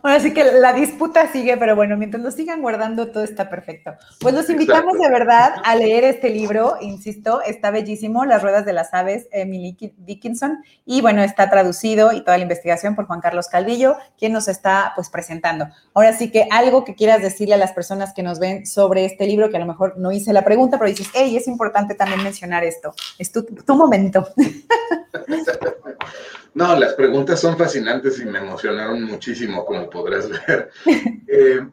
Bueno, 0.02 0.16
así 0.16 0.34
que 0.34 0.42
la 0.42 0.72
disputa 0.72 1.30
sigue, 1.30 1.56
pero 1.56 1.76
bueno, 1.76 1.96
mientras 1.96 2.20
lo 2.20 2.32
sigan 2.32 2.60
guardando, 2.60 3.12
todo 3.12 3.22
está 3.22 3.48
perfecto. 3.48 3.92
Pues 4.18 4.34
los 4.34 4.50
invitamos 4.50 4.98
de 4.98 5.08
verdad 5.08 5.54
a 5.64 5.76
leer 5.76 6.02
este 6.02 6.28
libro, 6.28 6.76
insisto, 6.80 7.40
está 7.40 7.70
bellísimo, 7.70 8.24
Las 8.24 8.42
Ruedas 8.42 8.66
de 8.66 8.72
las 8.72 8.92
Aves, 8.92 9.28
Emily 9.30 9.76
Dickinson, 9.98 10.64
y 10.84 11.02
bueno, 11.02 11.22
está 11.22 11.48
traducido 11.48 12.12
y 12.12 12.24
toda 12.24 12.36
la 12.36 12.42
investigación 12.42 12.96
por 12.96 13.06
Juan 13.06 13.20
Carlos 13.20 13.46
Calvillo, 13.46 13.96
quien 14.18 14.32
nos 14.32 14.48
está 14.48 14.90
pues 14.96 15.08
presentando. 15.08 15.68
Ahora 15.94 16.12
sí 16.14 16.32
que 16.32 16.48
algo 16.50 16.82
que 16.82 16.96
quieras 16.96 17.22
decirle 17.22 17.54
a 17.54 17.58
las 17.58 17.72
personas 17.72 18.12
que 18.12 18.24
nos 18.24 18.40
ven 18.40 18.66
sobre 18.66 19.04
este 19.04 19.28
libro, 19.28 19.50
que 19.50 19.56
a 19.56 19.60
lo 19.60 19.66
mejor 19.66 19.98
no 19.98 20.10
hice 20.10 20.32
la 20.32 20.42
pregunta, 20.42 20.78
pero 20.78 20.90
dices, 20.90 21.10
hey, 21.14 21.36
es 21.36 21.46
importante 21.46 21.94
también 21.94 22.24
mencionar 22.24 22.64
esto, 22.64 22.92
es 23.18 23.30
tu, 23.30 23.44
tu 23.44 23.76
momento. 23.76 24.26
No, 26.54 26.78
las 26.78 26.94
preguntas 26.94 27.40
son 27.40 27.56
fascinantes 27.56 28.20
y 28.20 28.26
me 28.26 28.38
emocionaron 28.38 29.02
muchísimo, 29.04 29.64
como 29.64 29.88
podrás 29.88 30.28
ver. 30.28 30.70
Eh, 31.34 31.66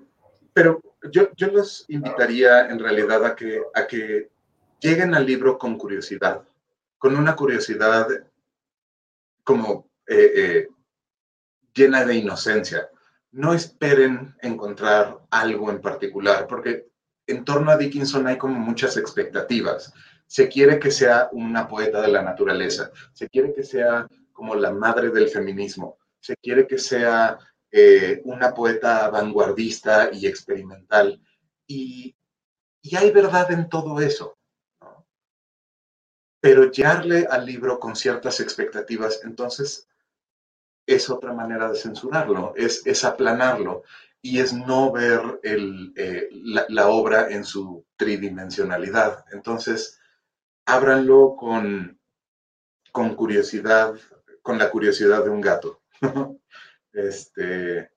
pero 0.53 0.81
yo, 1.11 1.31
yo 1.35 1.47
los 1.47 1.83
invitaría 1.89 2.69
en 2.69 2.79
realidad 2.79 3.25
a 3.25 3.35
que, 3.35 3.61
a 3.73 3.85
que 3.85 4.29
lleguen 4.79 5.13
al 5.13 5.25
libro 5.25 5.57
con 5.57 5.77
curiosidad, 5.77 6.43
con 6.97 7.17
una 7.17 7.35
curiosidad 7.35 8.07
como 9.43 9.89
eh, 10.07 10.31
eh, 10.35 10.67
llena 11.73 12.05
de 12.05 12.15
inocencia. 12.15 12.89
No 13.31 13.53
esperen 13.53 14.35
encontrar 14.41 15.19
algo 15.29 15.69
en 15.69 15.81
particular, 15.81 16.47
porque 16.47 16.87
en 17.27 17.43
torno 17.43 17.71
a 17.71 17.77
Dickinson 17.77 18.27
hay 18.27 18.37
como 18.37 18.57
muchas 18.57 18.95
expectativas. 18.95 19.93
Se 20.25 20.47
quiere 20.47 20.79
que 20.79 20.91
sea 20.91 21.29
una 21.31 21.67
poeta 21.67 22.01
de 22.01 22.07
la 22.07 22.21
naturaleza, 22.21 22.91
se 23.13 23.27
quiere 23.27 23.53
que 23.53 23.63
sea 23.63 24.07
como 24.39 24.55
la 24.55 24.71
madre 24.71 25.09
del 25.09 25.27
feminismo. 25.27 25.97
Se 26.21 26.33
quiere 26.37 26.65
que 26.65 26.77
sea 26.77 27.37
eh, 27.69 28.21
una 28.23 28.53
poeta 28.53 29.09
vanguardista 29.09 30.11
y 30.13 30.27
experimental. 30.27 31.21
Y, 31.67 32.15
hay 32.97 33.11
verdad 33.11 33.51
en 33.51 33.67
todo 33.67 33.99
eso. 33.99 34.37
Pero 36.39 36.71
llegarle 36.71 37.27
al 37.29 37.45
libro 37.45 37.81
con 37.81 37.97
ciertas 37.97 38.39
expectativas, 38.39 39.19
entonces 39.25 39.89
es 40.87 41.09
otra 41.09 41.33
manera 41.33 41.69
de 41.69 41.77
censurarlo, 41.77 42.53
es, 42.55 42.81
es 42.87 43.03
aplanarlo 43.03 43.83
y 44.21 44.39
es 44.39 44.53
no 44.53 44.93
ver 44.93 45.41
eh, 45.43 46.29
la, 46.69 46.87
obra 46.87 47.29
en 47.29 47.43
su 47.43 47.85
tridimensionalidad. 47.97 49.25
Entonces, 49.33 49.99
ábranlo 50.65 51.35
con, 51.35 51.99
con 52.93 53.15
curiosidad, 53.15 53.95
con 54.49 54.57
la 54.57 54.71
curiosidad 54.71 55.23
de 55.23 55.29
un 55.29 55.41
gato. 55.41 55.79
este, 56.91 57.91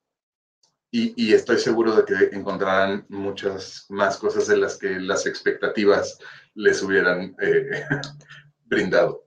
y, 0.90 1.32
estoy 1.32 1.56
seguro 1.58 1.96
de 1.96 2.04
que 2.04 2.36
encontrarán 2.36 3.06
muchas 3.08 3.86
más 3.88 4.18
cosas 4.18 4.48
de 4.48 4.58
las 4.58 4.76
que 4.76 5.00
las 5.00 5.24
expectativas 5.24 6.18
les 6.52 6.82
hubieran 6.82 7.34
eh, 7.40 7.84
brindado. 8.66 9.24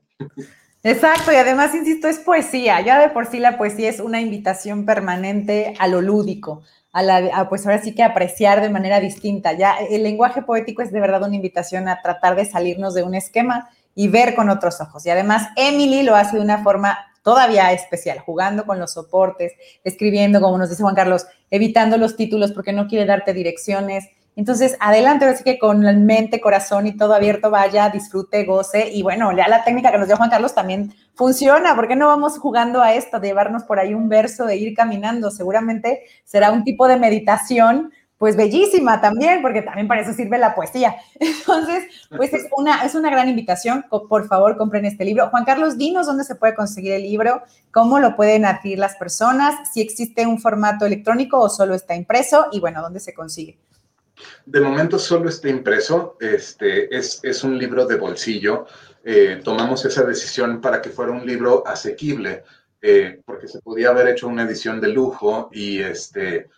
Exacto, 0.84 1.32
y 1.32 1.38
además, 1.38 1.74
insisto, 1.74 2.08
es 2.08 2.20
poesía. 2.20 2.80
Ya 2.82 3.00
de 3.00 3.10
por 3.10 3.26
sí 3.26 3.40
la 3.40 3.58
poesía 3.58 3.90
es 3.90 4.00
una 4.00 4.22
invitación 4.22 4.86
permanente 4.86 5.74
a 5.80 5.88
lo 5.88 6.02
lúdico, 6.02 6.62
a 6.92 7.02
la, 7.02 7.50
pues 7.50 7.66
ahora 7.66 7.82
sí 7.82 7.96
que 7.96 8.04
apreciar 8.04 8.62
de 8.62 8.70
manera 8.70 9.00
distinta. 9.00 9.54
Ya 9.54 9.78
el 9.78 10.04
lenguaje 10.04 10.44
poético 10.44 10.84
es 10.84 10.92
de 10.92 11.00
verdad 11.00 11.24
una 11.24 11.38
invitación 11.38 11.88
a 11.88 12.04
tratar 12.04 12.36
de 12.36 12.46
salirnos 12.46 12.94
de 12.94 13.02
un 13.02 13.16
esquema 13.16 13.68
y 13.96 14.10
ver 14.10 14.36
con 14.36 14.52
otros 14.52 14.80
ojos. 14.80 15.08
Y 15.08 15.10
además, 15.10 15.50
Emily 15.56 16.04
lo 16.04 16.16
hace 16.16 16.36
de 16.38 16.44
una 16.44 16.62
forma 16.62 17.00
todavía 17.26 17.72
especial, 17.72 18.20
jugando 18.20 18.68
con 18.68 18.80
los 18.80 18.94
soportes, 18.94 19.54
escribiendo, 19.84 20.40
como 20.40 20.60
nos 20.60 20.70
dice 20.70 20.84
Juan 20.84 20.94
Carlos, 20.94 21.26
evitando 21.50 21.98
los 21.98 22.16
títulos 22.16 22.52
porque 22.52 22.72
no 22.72 22.88
quiere 22.88 23.08
darte 23.08 23.34
direcciones. 23.34 24.08
Entonces, 24.36 24.78
adelante, 24.80 25.26
así 25.26 25.44
que 25.44 25.58
con 25.58 25.80
mente, 26.06 26.40
corazón 26.40 26.86
y 26.86 26.96
todo 26.96 27.16
abierto, 27.16 27.50
vaya, 27.50 27.90
disfrute, 27.90 28.44
goce. 28.44 28.92
Y 28.92 29.02
bueno, 29.02 29.36
ya 29.36 29.48
la 29.48 29.64
técnica 29.64 29.92
que 29.92 29.98
nos 29.98 30.08
dio 30.08 30.18
Juan 30.18 30.30
Carlos 30.30 30.54
también 30.54 30.94
funciona. 31.16 31.76
¿Por 31.76 31.88
qué 31.88 31.96
no 31.96 32.06
vamos 32.06 32.38
jugando 32.38 32.84
a 32.84 32.94
esto, 32.94 33.20
de 33.20 33.30
llevarnos 33.30 33.64
por 33.64 33.80
ahí 33.80 33.96
un 33.96 34.08
verso, 34.08 34.46
de 34.46 34.58
ir 34.58 34.76
caminando? 34.76 35.32
Seguramente 35.32 36.04
será 36.26 36.52
un 36.52 36.64
tipo 36.64 36.88
de 36.88 36.98
meditación 36.98 37.92
pues 38.18 38.38
bellísima 38.38 39.02
también, 39.02 39.42
porque 39.42 39.62
también 39.62 39.88
para 39.88 40.02
eso 40.02 40.14
sirve 40.14 40.38
la 40.38 40.56
poesía. 40.56 40.96
Entonces, 41.20 41.84
pues 42.16 42.34
es 42.34 42.48
una, 42.56 42.86
es 42.86 42.96
una 42.96 43.10
gran 43.10 43.28
invitación. 43.28 43.86
Por 43.90 44.28
favor, 44.28 44.58
compren 44.58 44.86
este 44.86 45.04
libro. 45.04 45.30
Juan 45.30 45.46
Carlos, 45.46 45.78
dinos 45.78 46.06
dónde 46.06 46.24
se 46.24 46.36
puede 46.36 46.56
conseguir 46.56 46.94
el 46.94 47.04
libro, 47.04 47.44
cómo 47.72 48.00
lo 48.00 48.16
pueden 48.16 48.46
adquirir 48.46 48.80
las 48.80 48.96
personas, 48.96 49.56
si 49.74 49.82
existe 49.82 50.26
un 50.26 50.40
formato 50.40 50.86
electrónico 50.86 51.40
o 51.40 51.50
solo 51.50 51.76
está 51.76 51.96
impreso 51.96 52.48
y 52.52 52.60
bueno, 52.60 52.82
dónde 52.82 53.00
se 53.00 53.14
consigue. 53.14 53.58
De 54.46 54.62
momento 54.62 54.98
solo 54.98 55.30
está 55.30 55.50
impreso, 55.50 56.18
este, 56.22 56.96
es, 56.96 57.20
es 57.24 57.44
un 57.44 57.58
libro 57.58 57.86
de 57.86 57.98
bolsillo. 57.98 58.66
Eh, 59.04 59.42
tomamos 59.44 59.84
esa 59.86 60.04
decisión 60.04 60.62
para 60.62 60.82
que 60.82 60.90
fuera 60.90 61.12
un 61.12 61.26
libro 61.26 61.68
asequible, 61.68 62.44
eh, 62.82 63.22
porque 63.26 63.48
se 63.48 63.60
podía 63.62 63.90
haber 63.90 64.08
hecho 64.08 64.28
una 64.28 64.44
edición 64.44 64.80
de 64.80 64.88
lujo 64.88 65.50
y 65.52 65.80
este 65.82 66.50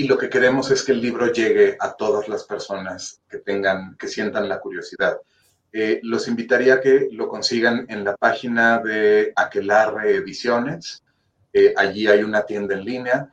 y 0.00 0.04
lo 0.04 0.16
que 0.16 0.30
queremos 0.30 0.70
es 0.70 0.82
que 0.82 0.92
el 0.92 1.02
libro 1.02 1.30
llegue 1.30 1.76
a 1.78 1.92
todas 1.92 2.26
las 2.26 2.44
personas 2.44 3.20
que 3.28 3.36
tengan, 3.36 3.98
que 3.98 4.08
sientan 4.08 4.48
la 4.48 4.58
curiosidad. 4.58 5.18
Eh, 5.70 6.00
los 6.04 6.26
invitaría 6.26 6.72
a 6.72 6.80
que 6.80 7.08
lo 7.12 7.28
consigan 7.28 7.84
en 7.86 8.02
la 8.02 8.16
página 8.16 8.78
de 8.78 9.30
Aquelarre 9.36 10.16
Ediciones. 10.16 11.04
Eh, 11.52 11.74
allí 11.76 12.06
hay 12.06 12.22
una 12.22 12.46
tienda 12.46 12.76
en 12.76 12.84
línea. 12.86 13.30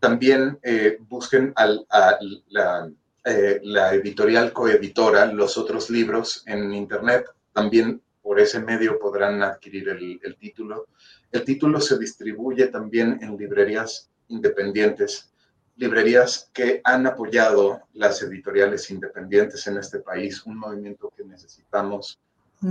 También 0.00 0.58
eh, 0.64 0.98
busquen 1.08 1.52
al, 1.54 1.86
a 1.88 2.18
la, 2.48 2.90
la, 3.62 3.94
editorial 3.94 4.52
coeditora, 4.52 5.26
los 5.26 5.56
otros 5.56 5.88
libros 5.88 6.42
en 6.46 6.74
internet. 6.74 7.26
También 7.52 8.02
por 8.22 8.40
ese 8.40 8.58
medio 8.58 8.98
podrán 8.98 9.40
adquirir 9.44 9.88
el, 9.90 10.18
el 10.20 10.34
título. 10.34 10.88
El 11.30 11.44
título 11.44 11.80
se 11.80 11.96
distribuye 11.96 12.66
también 12.66 13.20
en 13.22 13.36
librerías 13.36 14.10
independientes 14.26 15.30
librerías 15.78 16.50
que 16.52 16.80
han 16.84 17.06
apoyado 17.06 17.80
las 17.94 18.20
editoriales 18.22 18.90
independientes 18.90 19.66
en 19.68 19.78
este 19.78 20.00
país, 20.00 20.44
un 20.44 20.58
movimiento 20.58 21.12
que 21.16 21.24
necesitamos 21.24 22.18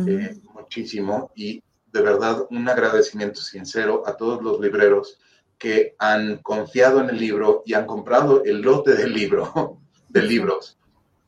eh, 0.06 0.36
muchísimo 0.54 1.32
y 1.34 1.64
de 1.94 2.02
verdad 2.02 2.46
un 2.50 2.68
agradecimiento 2.68 3.40
sincero 3.40 4.04
a 4.06 4.18
todos 4.18 4.44
los 4.44 4.60
libreros 4.60 5.20
que 5.58 5.96
han 5.98 6.38
confiado 6.40 7.00
en 7.00 7.10
el 7.10 7.18
libro 7.18 7.64
y 7.66 7.74
han 7.74 7.88
comprado 7.88 8.44
el 8.44 8.62
lote 8.62 8.94
del 8.94 9.14
libro, 9.14 9.80
de 10.10 10.22
libros, 10.22 10.78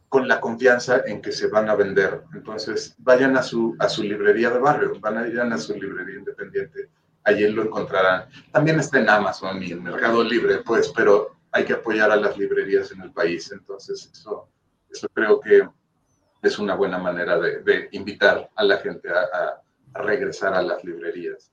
con 0.10 0.28
la 0.28 0.42
confianza 0.42 1.04
en 1.06 1.22
que 1.22 1.32
se 1.32 1.48
van 1.48 1.70
a 1.70 1.76
vender. 1.76 2.24
Entonces, 2.34 2.96
vayan 2.98 3.38
a 3.38 3.44
su, 3.44 3.76
a 3.80 3.88
su 3.88 4.04
librería 4.04 4.50
de 4.50 4.60
barrio, 4.60 5.00
van 5.00 5.18
a 5.18 5.28
ir 5.28 5.40
a 5.40 5.58
su 5.58 5.74
librería 5.76 6.20
independiente, 6.20 6.90
allí 7.24 7.48
lo 7.48 7.64
encontrarán. 7.64 8.26
También 8.52 8.80
está 8.80 9.00
en 9.00 9.10
Amazon 9.10 9.64
y 9.64 9.72
en 9.72 9.82
Mercado 9.82 10.24
Libre, 10.24 10.58
pues, 10.66 10.92
pero 10.96 11.39
hay 11.52 11.66
que 11.66 11.74
apoyar 11.74 12.12
a 12.12 12.16
las 12.16 12.38
librerías 12.38 12.92
en 12.92 13.02
el 13.02 13.12
país. 13.12 13.52
Entonces, 13.52 14.10
eso, 14.14 14.48
eso 14.90 15.08
creo 15.14 15.40
que 15.40 15.68
es 16.42 16.60
una 16.60 16.76
buena 16.76 16.98
manera 16.98 17.38
de, 17.40 17.90
invitar 17.92 18.50
a 18.56 18.64
la 18.64 18.78
gente 18.78 19.10
a, 19.10 19.62
regresar 19.92 20.54
a 20.54 20.62
las 20.62 20.84
librerías. 20.84 21.52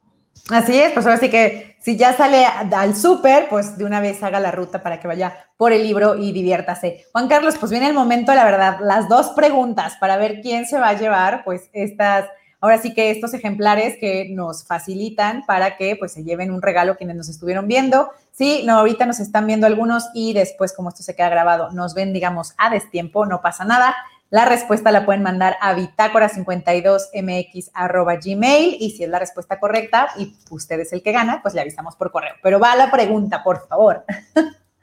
Así 0.51 0.79
es, 0.79 0.93
pues 0.93 1.07
ahora 1.07 1.19
sí 1.19 1.31
que 1.31 1.77
si 1.81 1.97
ya 1.97 2.13
sale 2.13 2.45
al 2.45 2.95
súper, 2.95 3.49
pues 3.49 3.79
de 3.79 3.85
una 3.85 4.01
vez 4.01 4.23
haga 4.23 4.39
la 4.39 4.53
ruta 4.53 4.83
para 4.83 5.01
que 5.01 5.09
vaya 5.09 5.49
por 5.57 5.73
el 5.73 5.83
libro 5.83 6.17
y 6.17 6.33
diviértase. 6.33 7.07
Juan 7.13 7.27
Carlos, 7.27 7.57
pues 7.59 7.73
viene 7.73 7.89
el 7.89 7.95
momento, 7.95 8.35
la 8.35 8.45
verdad, 8.45 8.79
las 8.83 9.09
dos 9.09 9.31
preguntas 9.31 9.97
para 9.99 10.19
ver 10.19 10.43
quién 10.43 10.67
se 10.67 10.79
va 10.79 10.91
a 10.91 10.99
llevar, 10.99 11.43
pues 11.45 11.71
estas 11.73 12.29
ahora 12.67 12.83
sí 12.83 12.95
que 12.95 13.11
estos 13.11 13.33
ejemplares 13.33 13.97
que 13.99 14.29
nos 14.31 14.65
facilitan 14.65 15.45
para 15.47 15.77
que 15.77 15.95
pues 15.97 16.13
se 16.13 16.25
lleven 16.25 16.51
un 16.51 16.63
regalo 16.63 16.97
quienes 16.97 17.15
nos 17.17 17.29
estuvieron 17.29 17.69
viendo. 17.69 18.11
Sí, 18.33 18.65
no, 18.67 18.79
ahorita 18.79 19.07
nos 19.07 19.21
están 19.21 19.47
viendo 19.47 19.69
algunos 19.69 20.07
y 20.15 20.33
después 20.33 20.73
como 20.73 20.89
esto 20.89 21.05
se 21.05 21.15
queda 21.15 21.29
grabado, 21.29 21.71
nos 21.71 21.95
ven 21.95 22.13
digamos 22.13 22.55
a 22.59 22.71
destiempo, 22.71 23.25
no 23.25 23.41
pasa 23.41 23.65
nada. 23.65 23.95
La 24.31 24.45
respuesta 24.45 24.91
la 24.91 25.07
pueden 25.07 25.23
mandar 25.23 25.57
a 25.61 25.77
bitácora52mx.gmail 25.77 28.77
y 28.81 28.91
si 28.91 29.05
es 29.05 29.09
la 29.09 29.21
respuesta 29.21 29.61
correcta 29.61 30.09
y 30.19 30.35
usted 30.51 30.81
es 30.81 30.93
el 30.93 31.03
que 31.03 31.13
gana, 31.13 31.41
pues 31.43 31.55
le 31.55 31.61
avisamos 31.61 31.95
por 31.95 32.11
correo. 32.11 32.35
Pero 32.43 32.59
va 32.59 32.75
la 32.75 32.91
pregunta, 32.91 33.45
por 33.45 33.69
favor. 33.69 34.05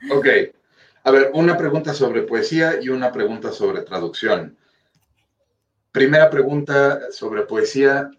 Ok. 0.09 0.27
A 1.03 1.11
ver, 1.11 1.31
una 1.33 1.57
pregunta 1.57 1.93
sobre 1.93 2.21
poesía 2.21 2.81
y 2.81 2.87
una 2.87 3.11
pregunta 3.11 3.51
sobre 3.51 3.81
traducción. 3.81 4.55
Primera 5.93 6.27
pregunta 6.31 7.11
sobre 7.11 7.43
poesía. 7.43 8.09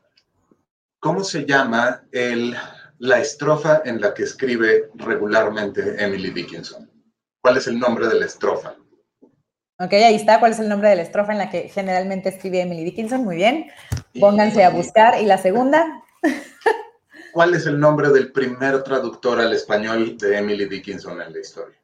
¿Cómo 1.00 1.24
se 1.24 1.44
llama 1.44 2.04
el, 2.12 2.54
la 2.98 3.18
estrofa 3.18 3.82
en 3.84 4.00
la 4.00 4.14
que 4.14 4.22
escribe 4.22 4.90
regularmente 4.94 5.96
Emily 5.98 6.30
Dickinson? 6.30 6.88
¿Cuál 7.42 7.56
es 7.56 7.66
el 7.66 7.80
nombre 7.80 8.06
de 8.06 8.14
la 8.14 8.26
estrofa? 8.26 8.76
Ok, 9.80 9.92
ahí 9.92 10.14
está. 10.14 10.38
¿Cuál 10.38 10.52
es 10.52 10.60
el 10.60 10.68
nombre 10.68 10.88
de 10.88 10.94
la 10.94 11.02
estrofa 11.02 11.32
en 11.32 11.38
la 11.38 11.50
que 11.50 11.68
generalmente 11.68 12.28
escribe 12.28 12.60
Emily 12.60 12.84
Dickinson? 12.84 13.24
Muy 13.24 13.34
bien. 13.34 13.66
Pónganse 14.20 14.62
a 14.62 14.70
buscar. 14.70 15.20
¿Y 15.20 15.26
la 15.26 15.38
segunda? 15.38 15.84
¿Cuál 17.32 17.54
es 17.54 17.66
el 17.66 17.80
nombre 17.80 18.10
del 18.10 18.30
primer 18.30 18.84
traductor 18.84 19.40
al 19.40 19.52
español 19.52 20.16
de 20.16 20.38
Emily 20.38 20.66
Dickinson 20.66 21.20
en 21.20 21.32
la 21.32 21.40
historia? 21.40 21.76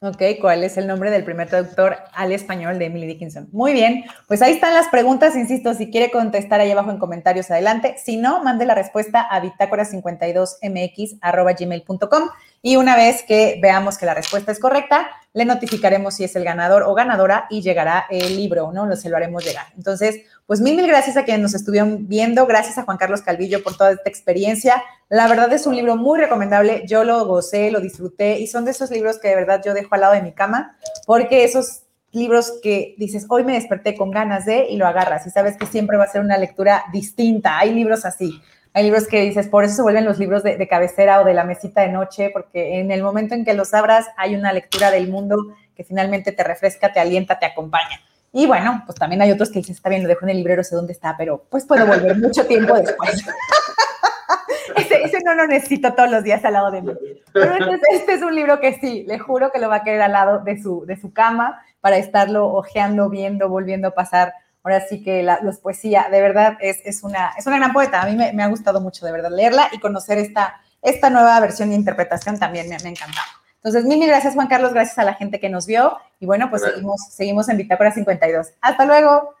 Ok, 0.00 0.22
¿cuál 0.42 0.62
es 0.62 0.76
el 0.76 0.86
nombre 0.86 1.10
del 1.10 1.24
primer 1.24 1.48
traductor 1.48 1.96
al 2.12 2.30
español 2.30 2.78
de 2.78 2.84
Emily 2.84 3.06
Dickinson? 3.06 3.48
Muy 3.50 3.72
bien, 3.72 4.04
pues 4.28 4.42
ahí 4.42 4.52
están 4.52 4.74
las 4.74 4.88
preguntas, 4.88 5.34
insisto, 5.36 5.72
si 5.72 5.90
quiere 5.90 6.10
contestar 6.10 6.60
ahí 6.60 6.70
abajo 6.70 6.90
en 6.90 6.98
comentarios, 6.98 7.50
adelante. 7.50 7.96
Si 7.96 8.18
no, 8.18 8.44
mande 8.44 8.66
la 8.66 8.74
respuesta 8.74 9.22
a 9.22 9.42
bitácora52mx.gmail.com 9.42 12.28
y 12.60 12.76
una 12.76 12.94
vez 12.94 13.22
que 13.22 13.58
veamos 13.62 13.96
que 13.96 14.04
la 14.04 14.12
respuesta 14.12 14.52
es 14.52 14.60
correcta, 14.60 15.08
le 15.32 15.46
notificaremos 15.46 16.14
si 16.14 16.24
es 16.24 16.36
el 16.36 16.44
ganador 16.44 16.82
o 16.82 16.92
ganadora 16.92 17.46
y 17.48 17.62
llegará 17.62 18.04
el 18.10 18.36
libro, 18.36 18.72
¿no? 18.72 18.94
Se 18.96 19.08
lo 19.08 19.16
haremos 19.16 19.46
llegar. 19.46 19.64
Entonces, 19.78 20.24
pues 20.46 20.60
mil, 20.60 20.76
mil 20.76 20.86
gracias 20.86 21.16
a 21.16 21.24
quienes 21.24 21.42
nos 21.42 21.54
estuvieron 21.54 22.06
viendo. 22.06 22.46
Gracias 22.46 22.78
a 22.78 22.84
Juan 22.84 22.96
Carlos 22.96 23.22
Calvillo 23.22 23.62
por 23.62 23.76
toda 23.76 23.92
esta 23.92 24.08
experiencia. 24.08 24.82
La 25.08 25.26
verdad 25.26 25.52
es 25.52 25.66
un 25.66 25.74
libro 25.74 25.96
muy 25.96 26.20
recomendable. 26.20 26.84
Yo 26.86 27.02
lo 27.04 27.24
gocé, 27.26 27.70
lo 27.70 27.80
disfruté 27.80 28.38
y 28.38 28.46
son 28.46 28.64
de 28.64 28.70
esos 28.70 28.90
libros 28.90 29.18
que 29.18 29.28
de 29.28 29.34
verdad 29.34 29.60
yo 29.64 29.74
dejo 29.74 29.94
al 29.94 30.02
lado 30.02 30.14
de 30.14 30.22
mi 30.22 30.32
cama 30.32 30.76
porque 31.04 31.44
esos 31.44 31.82
libros 32.12 32.60
que 32.62 32.94
dices, 32.96 33.26
hoy 33.28 33.42
me 33.44 33.54
desperté 33.54 33.96
con 33.96 34.10
ganas 34.12 34.46
de 34.46 34.68
y 34.70 34.76
lo 34.76 34.86
agarras 34.86 35.26
y 35.26 35.30
sabes 35.30 35.56
que 35.56 35.66
siempre 35.66 35.96
va 35.96 36.04
a 36.04 36.08
ser 36.08 36.20
una 36.20 36.38
lectura 36.38 36.84
distinta. 36.92 37.58
Hay 37.58 37.74
libros 37.74 38.04
así. 38.04 38.40
Hay 38.72 38.84
libros 38.84 39.08
que 39.08 39.22
dices, 39.22 39.48
por 39.48 39.64
eso 39.64 39.74
se 39.74 39.82
vuelven 39.82 40.04
los 40.04 40.18
libros 40.18 40.42
de, 40.42 40.56
de 40.56 40.68
cabecera 40.68 41.20
o 41.20 41.24
de 41.24 41.34
la 41.34 41.44
mesita 41.44 41.80
de 41.80 41.88
noche, 41.88 42.30
porque 42.30 42.78
en 42.78 42.90
el 42.90 43.02
momento 43.02 43.34
en 43.34 43.44
que 43.44 43.54
los 43.54 43.74
abras 43.74 44.06
hay 44.16 44.36
una 44.36 44.52
lectura 44.52 44.90
del 44.90 45.08
mundo 45.08 45.36
que 45.74 45.82
finalmente 45.82 46.30
te 46.30 46.44
refresca, 46.44 46.92
te 46.92 47.00
alienta, 47.00 47.38
te 47.38 47.46
acompaña. 47.46 48.00
Y 48.32 48.46
bueno, 48.46 48.82
pues 48.84 48.98
también 48.98 49.22
hay 49.22 49.32
otros 49.32 49.50
que 49.50 49.60
dicen, 49.60 49.74
está 49.74 49.88
bien, 49.88 50.02
lo 50.02 50.08
dejo 50.08 50.24
en 50.24 50.30
el 50.30 50.36
librero, 50.38 50.62
sé 50.62 50.76
dónde 50.76 50.92
está, 50.92 51.16
pero 51.16 51.44
pues 51.48 51.64
puedo 51.64 51.86
volver 51.86 52.18
mucho 52.20 52.46
tiempo 52.46 52.74
después. 52.74 53.24
ese, 54.76 55.02
Ese 55.02 55.18
no 55.24 55.34
lo 55.34 55.46
necesito 55.46 55.94
todos 55.94 56.10
los 56.10 56.22
días 56.22 56.44
al 56.44 56.54
lado 56.54 56.70
de 56.70 56.82
mí. 56.82 56.92
Pero 57.32 57.54
este, 57.54 57.86
este, 57.92 58.14
es 58.14 58.22
un 58.22 58.34
libro 58.34 58.60
que 58.60 58.74
sí, 58.74 59.04
le 59.06 59.18
juro 59.18 59.50
que 59.50 59.58
lo 59.58 59.68
va 59.68 59.76
a 59.76 59.82
querer 59.82 60.02
al 60.02 60.12
lado 60.12 60.40
de 60.40 60.60
su, 60.60 60.84
de 60.86 60.96
su 60.96 61.12
cama 61.12 61.62
para 61.80 61.96
estarlo 61.98 62.48
ojeando, 62.48 63.08
viendo, 63.08 63.48
volviendo 63.48 63.88
a 63.88 63.92
pasar. 63.92 64.34
Ahora 64.62 64.80
sí 64.80 65.02
que 65.02 65.22
la 65.22 65.40
los 65.42 65.58
poesía, 65.58 66.08
de 66.10 66.20
verdad, 66.20 66.56
es, 66.60 66.80
es, 66.84 67.04
una, 67.04 67.32
es 67.38 67.46
una 67.46 67.56
gran 67.56 67.72
poeta. 67.72 68.02
A 68.02 68.06
mí 68.06 68.16
me, 68.16 68.32
me, 68.32 68.42
ha 68.42 68.48
gustado 68.48 68.80
mucho, 68.80 69.06
de 69.06 69.12
verdad, 69.12 69.30
leerla 69.30 69.68
y 69.72 69.78
conocer 69.78 70.18
esta, 70.18 70.60
esta 70.82 71.08
nueva 71.08 71.38
versión 71.40 71.70
de 71.70 71.76
interpretación 71.76 72.38
también 72.38 72.68
me, 72.68 72.76
me 72.78 72.88
ha 72.88 72.90
encantado. 72.90 73.45
Entonces, 73.66 73.84
mil, 73.84 73.98
mil 73.98 74.06
gracias, 74.06 74.34
Juan 74.34 74.46
Carlos, 74.46 74.72
gracias 74.72 74.96
a 74.96 75.02
la 75.02 75.14
gente 75.14 75.40
que 75.40 75.48
nos 75.48 75.66
vio. 75.66 75.98
Y 76.20 76.26
bueno, 76.26 76.48
pues 76.50 76.62
seguimos, 76.62 77.00
seguimos 77.10 77.48
en 77.48 77.56
Bitácora 77.56 77.90
52. 77.90 78.52
Hasta 78.60 78.84
luego. 78.84 79.34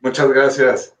Muchas 0.00 0.28
gracias. 0.30 0.97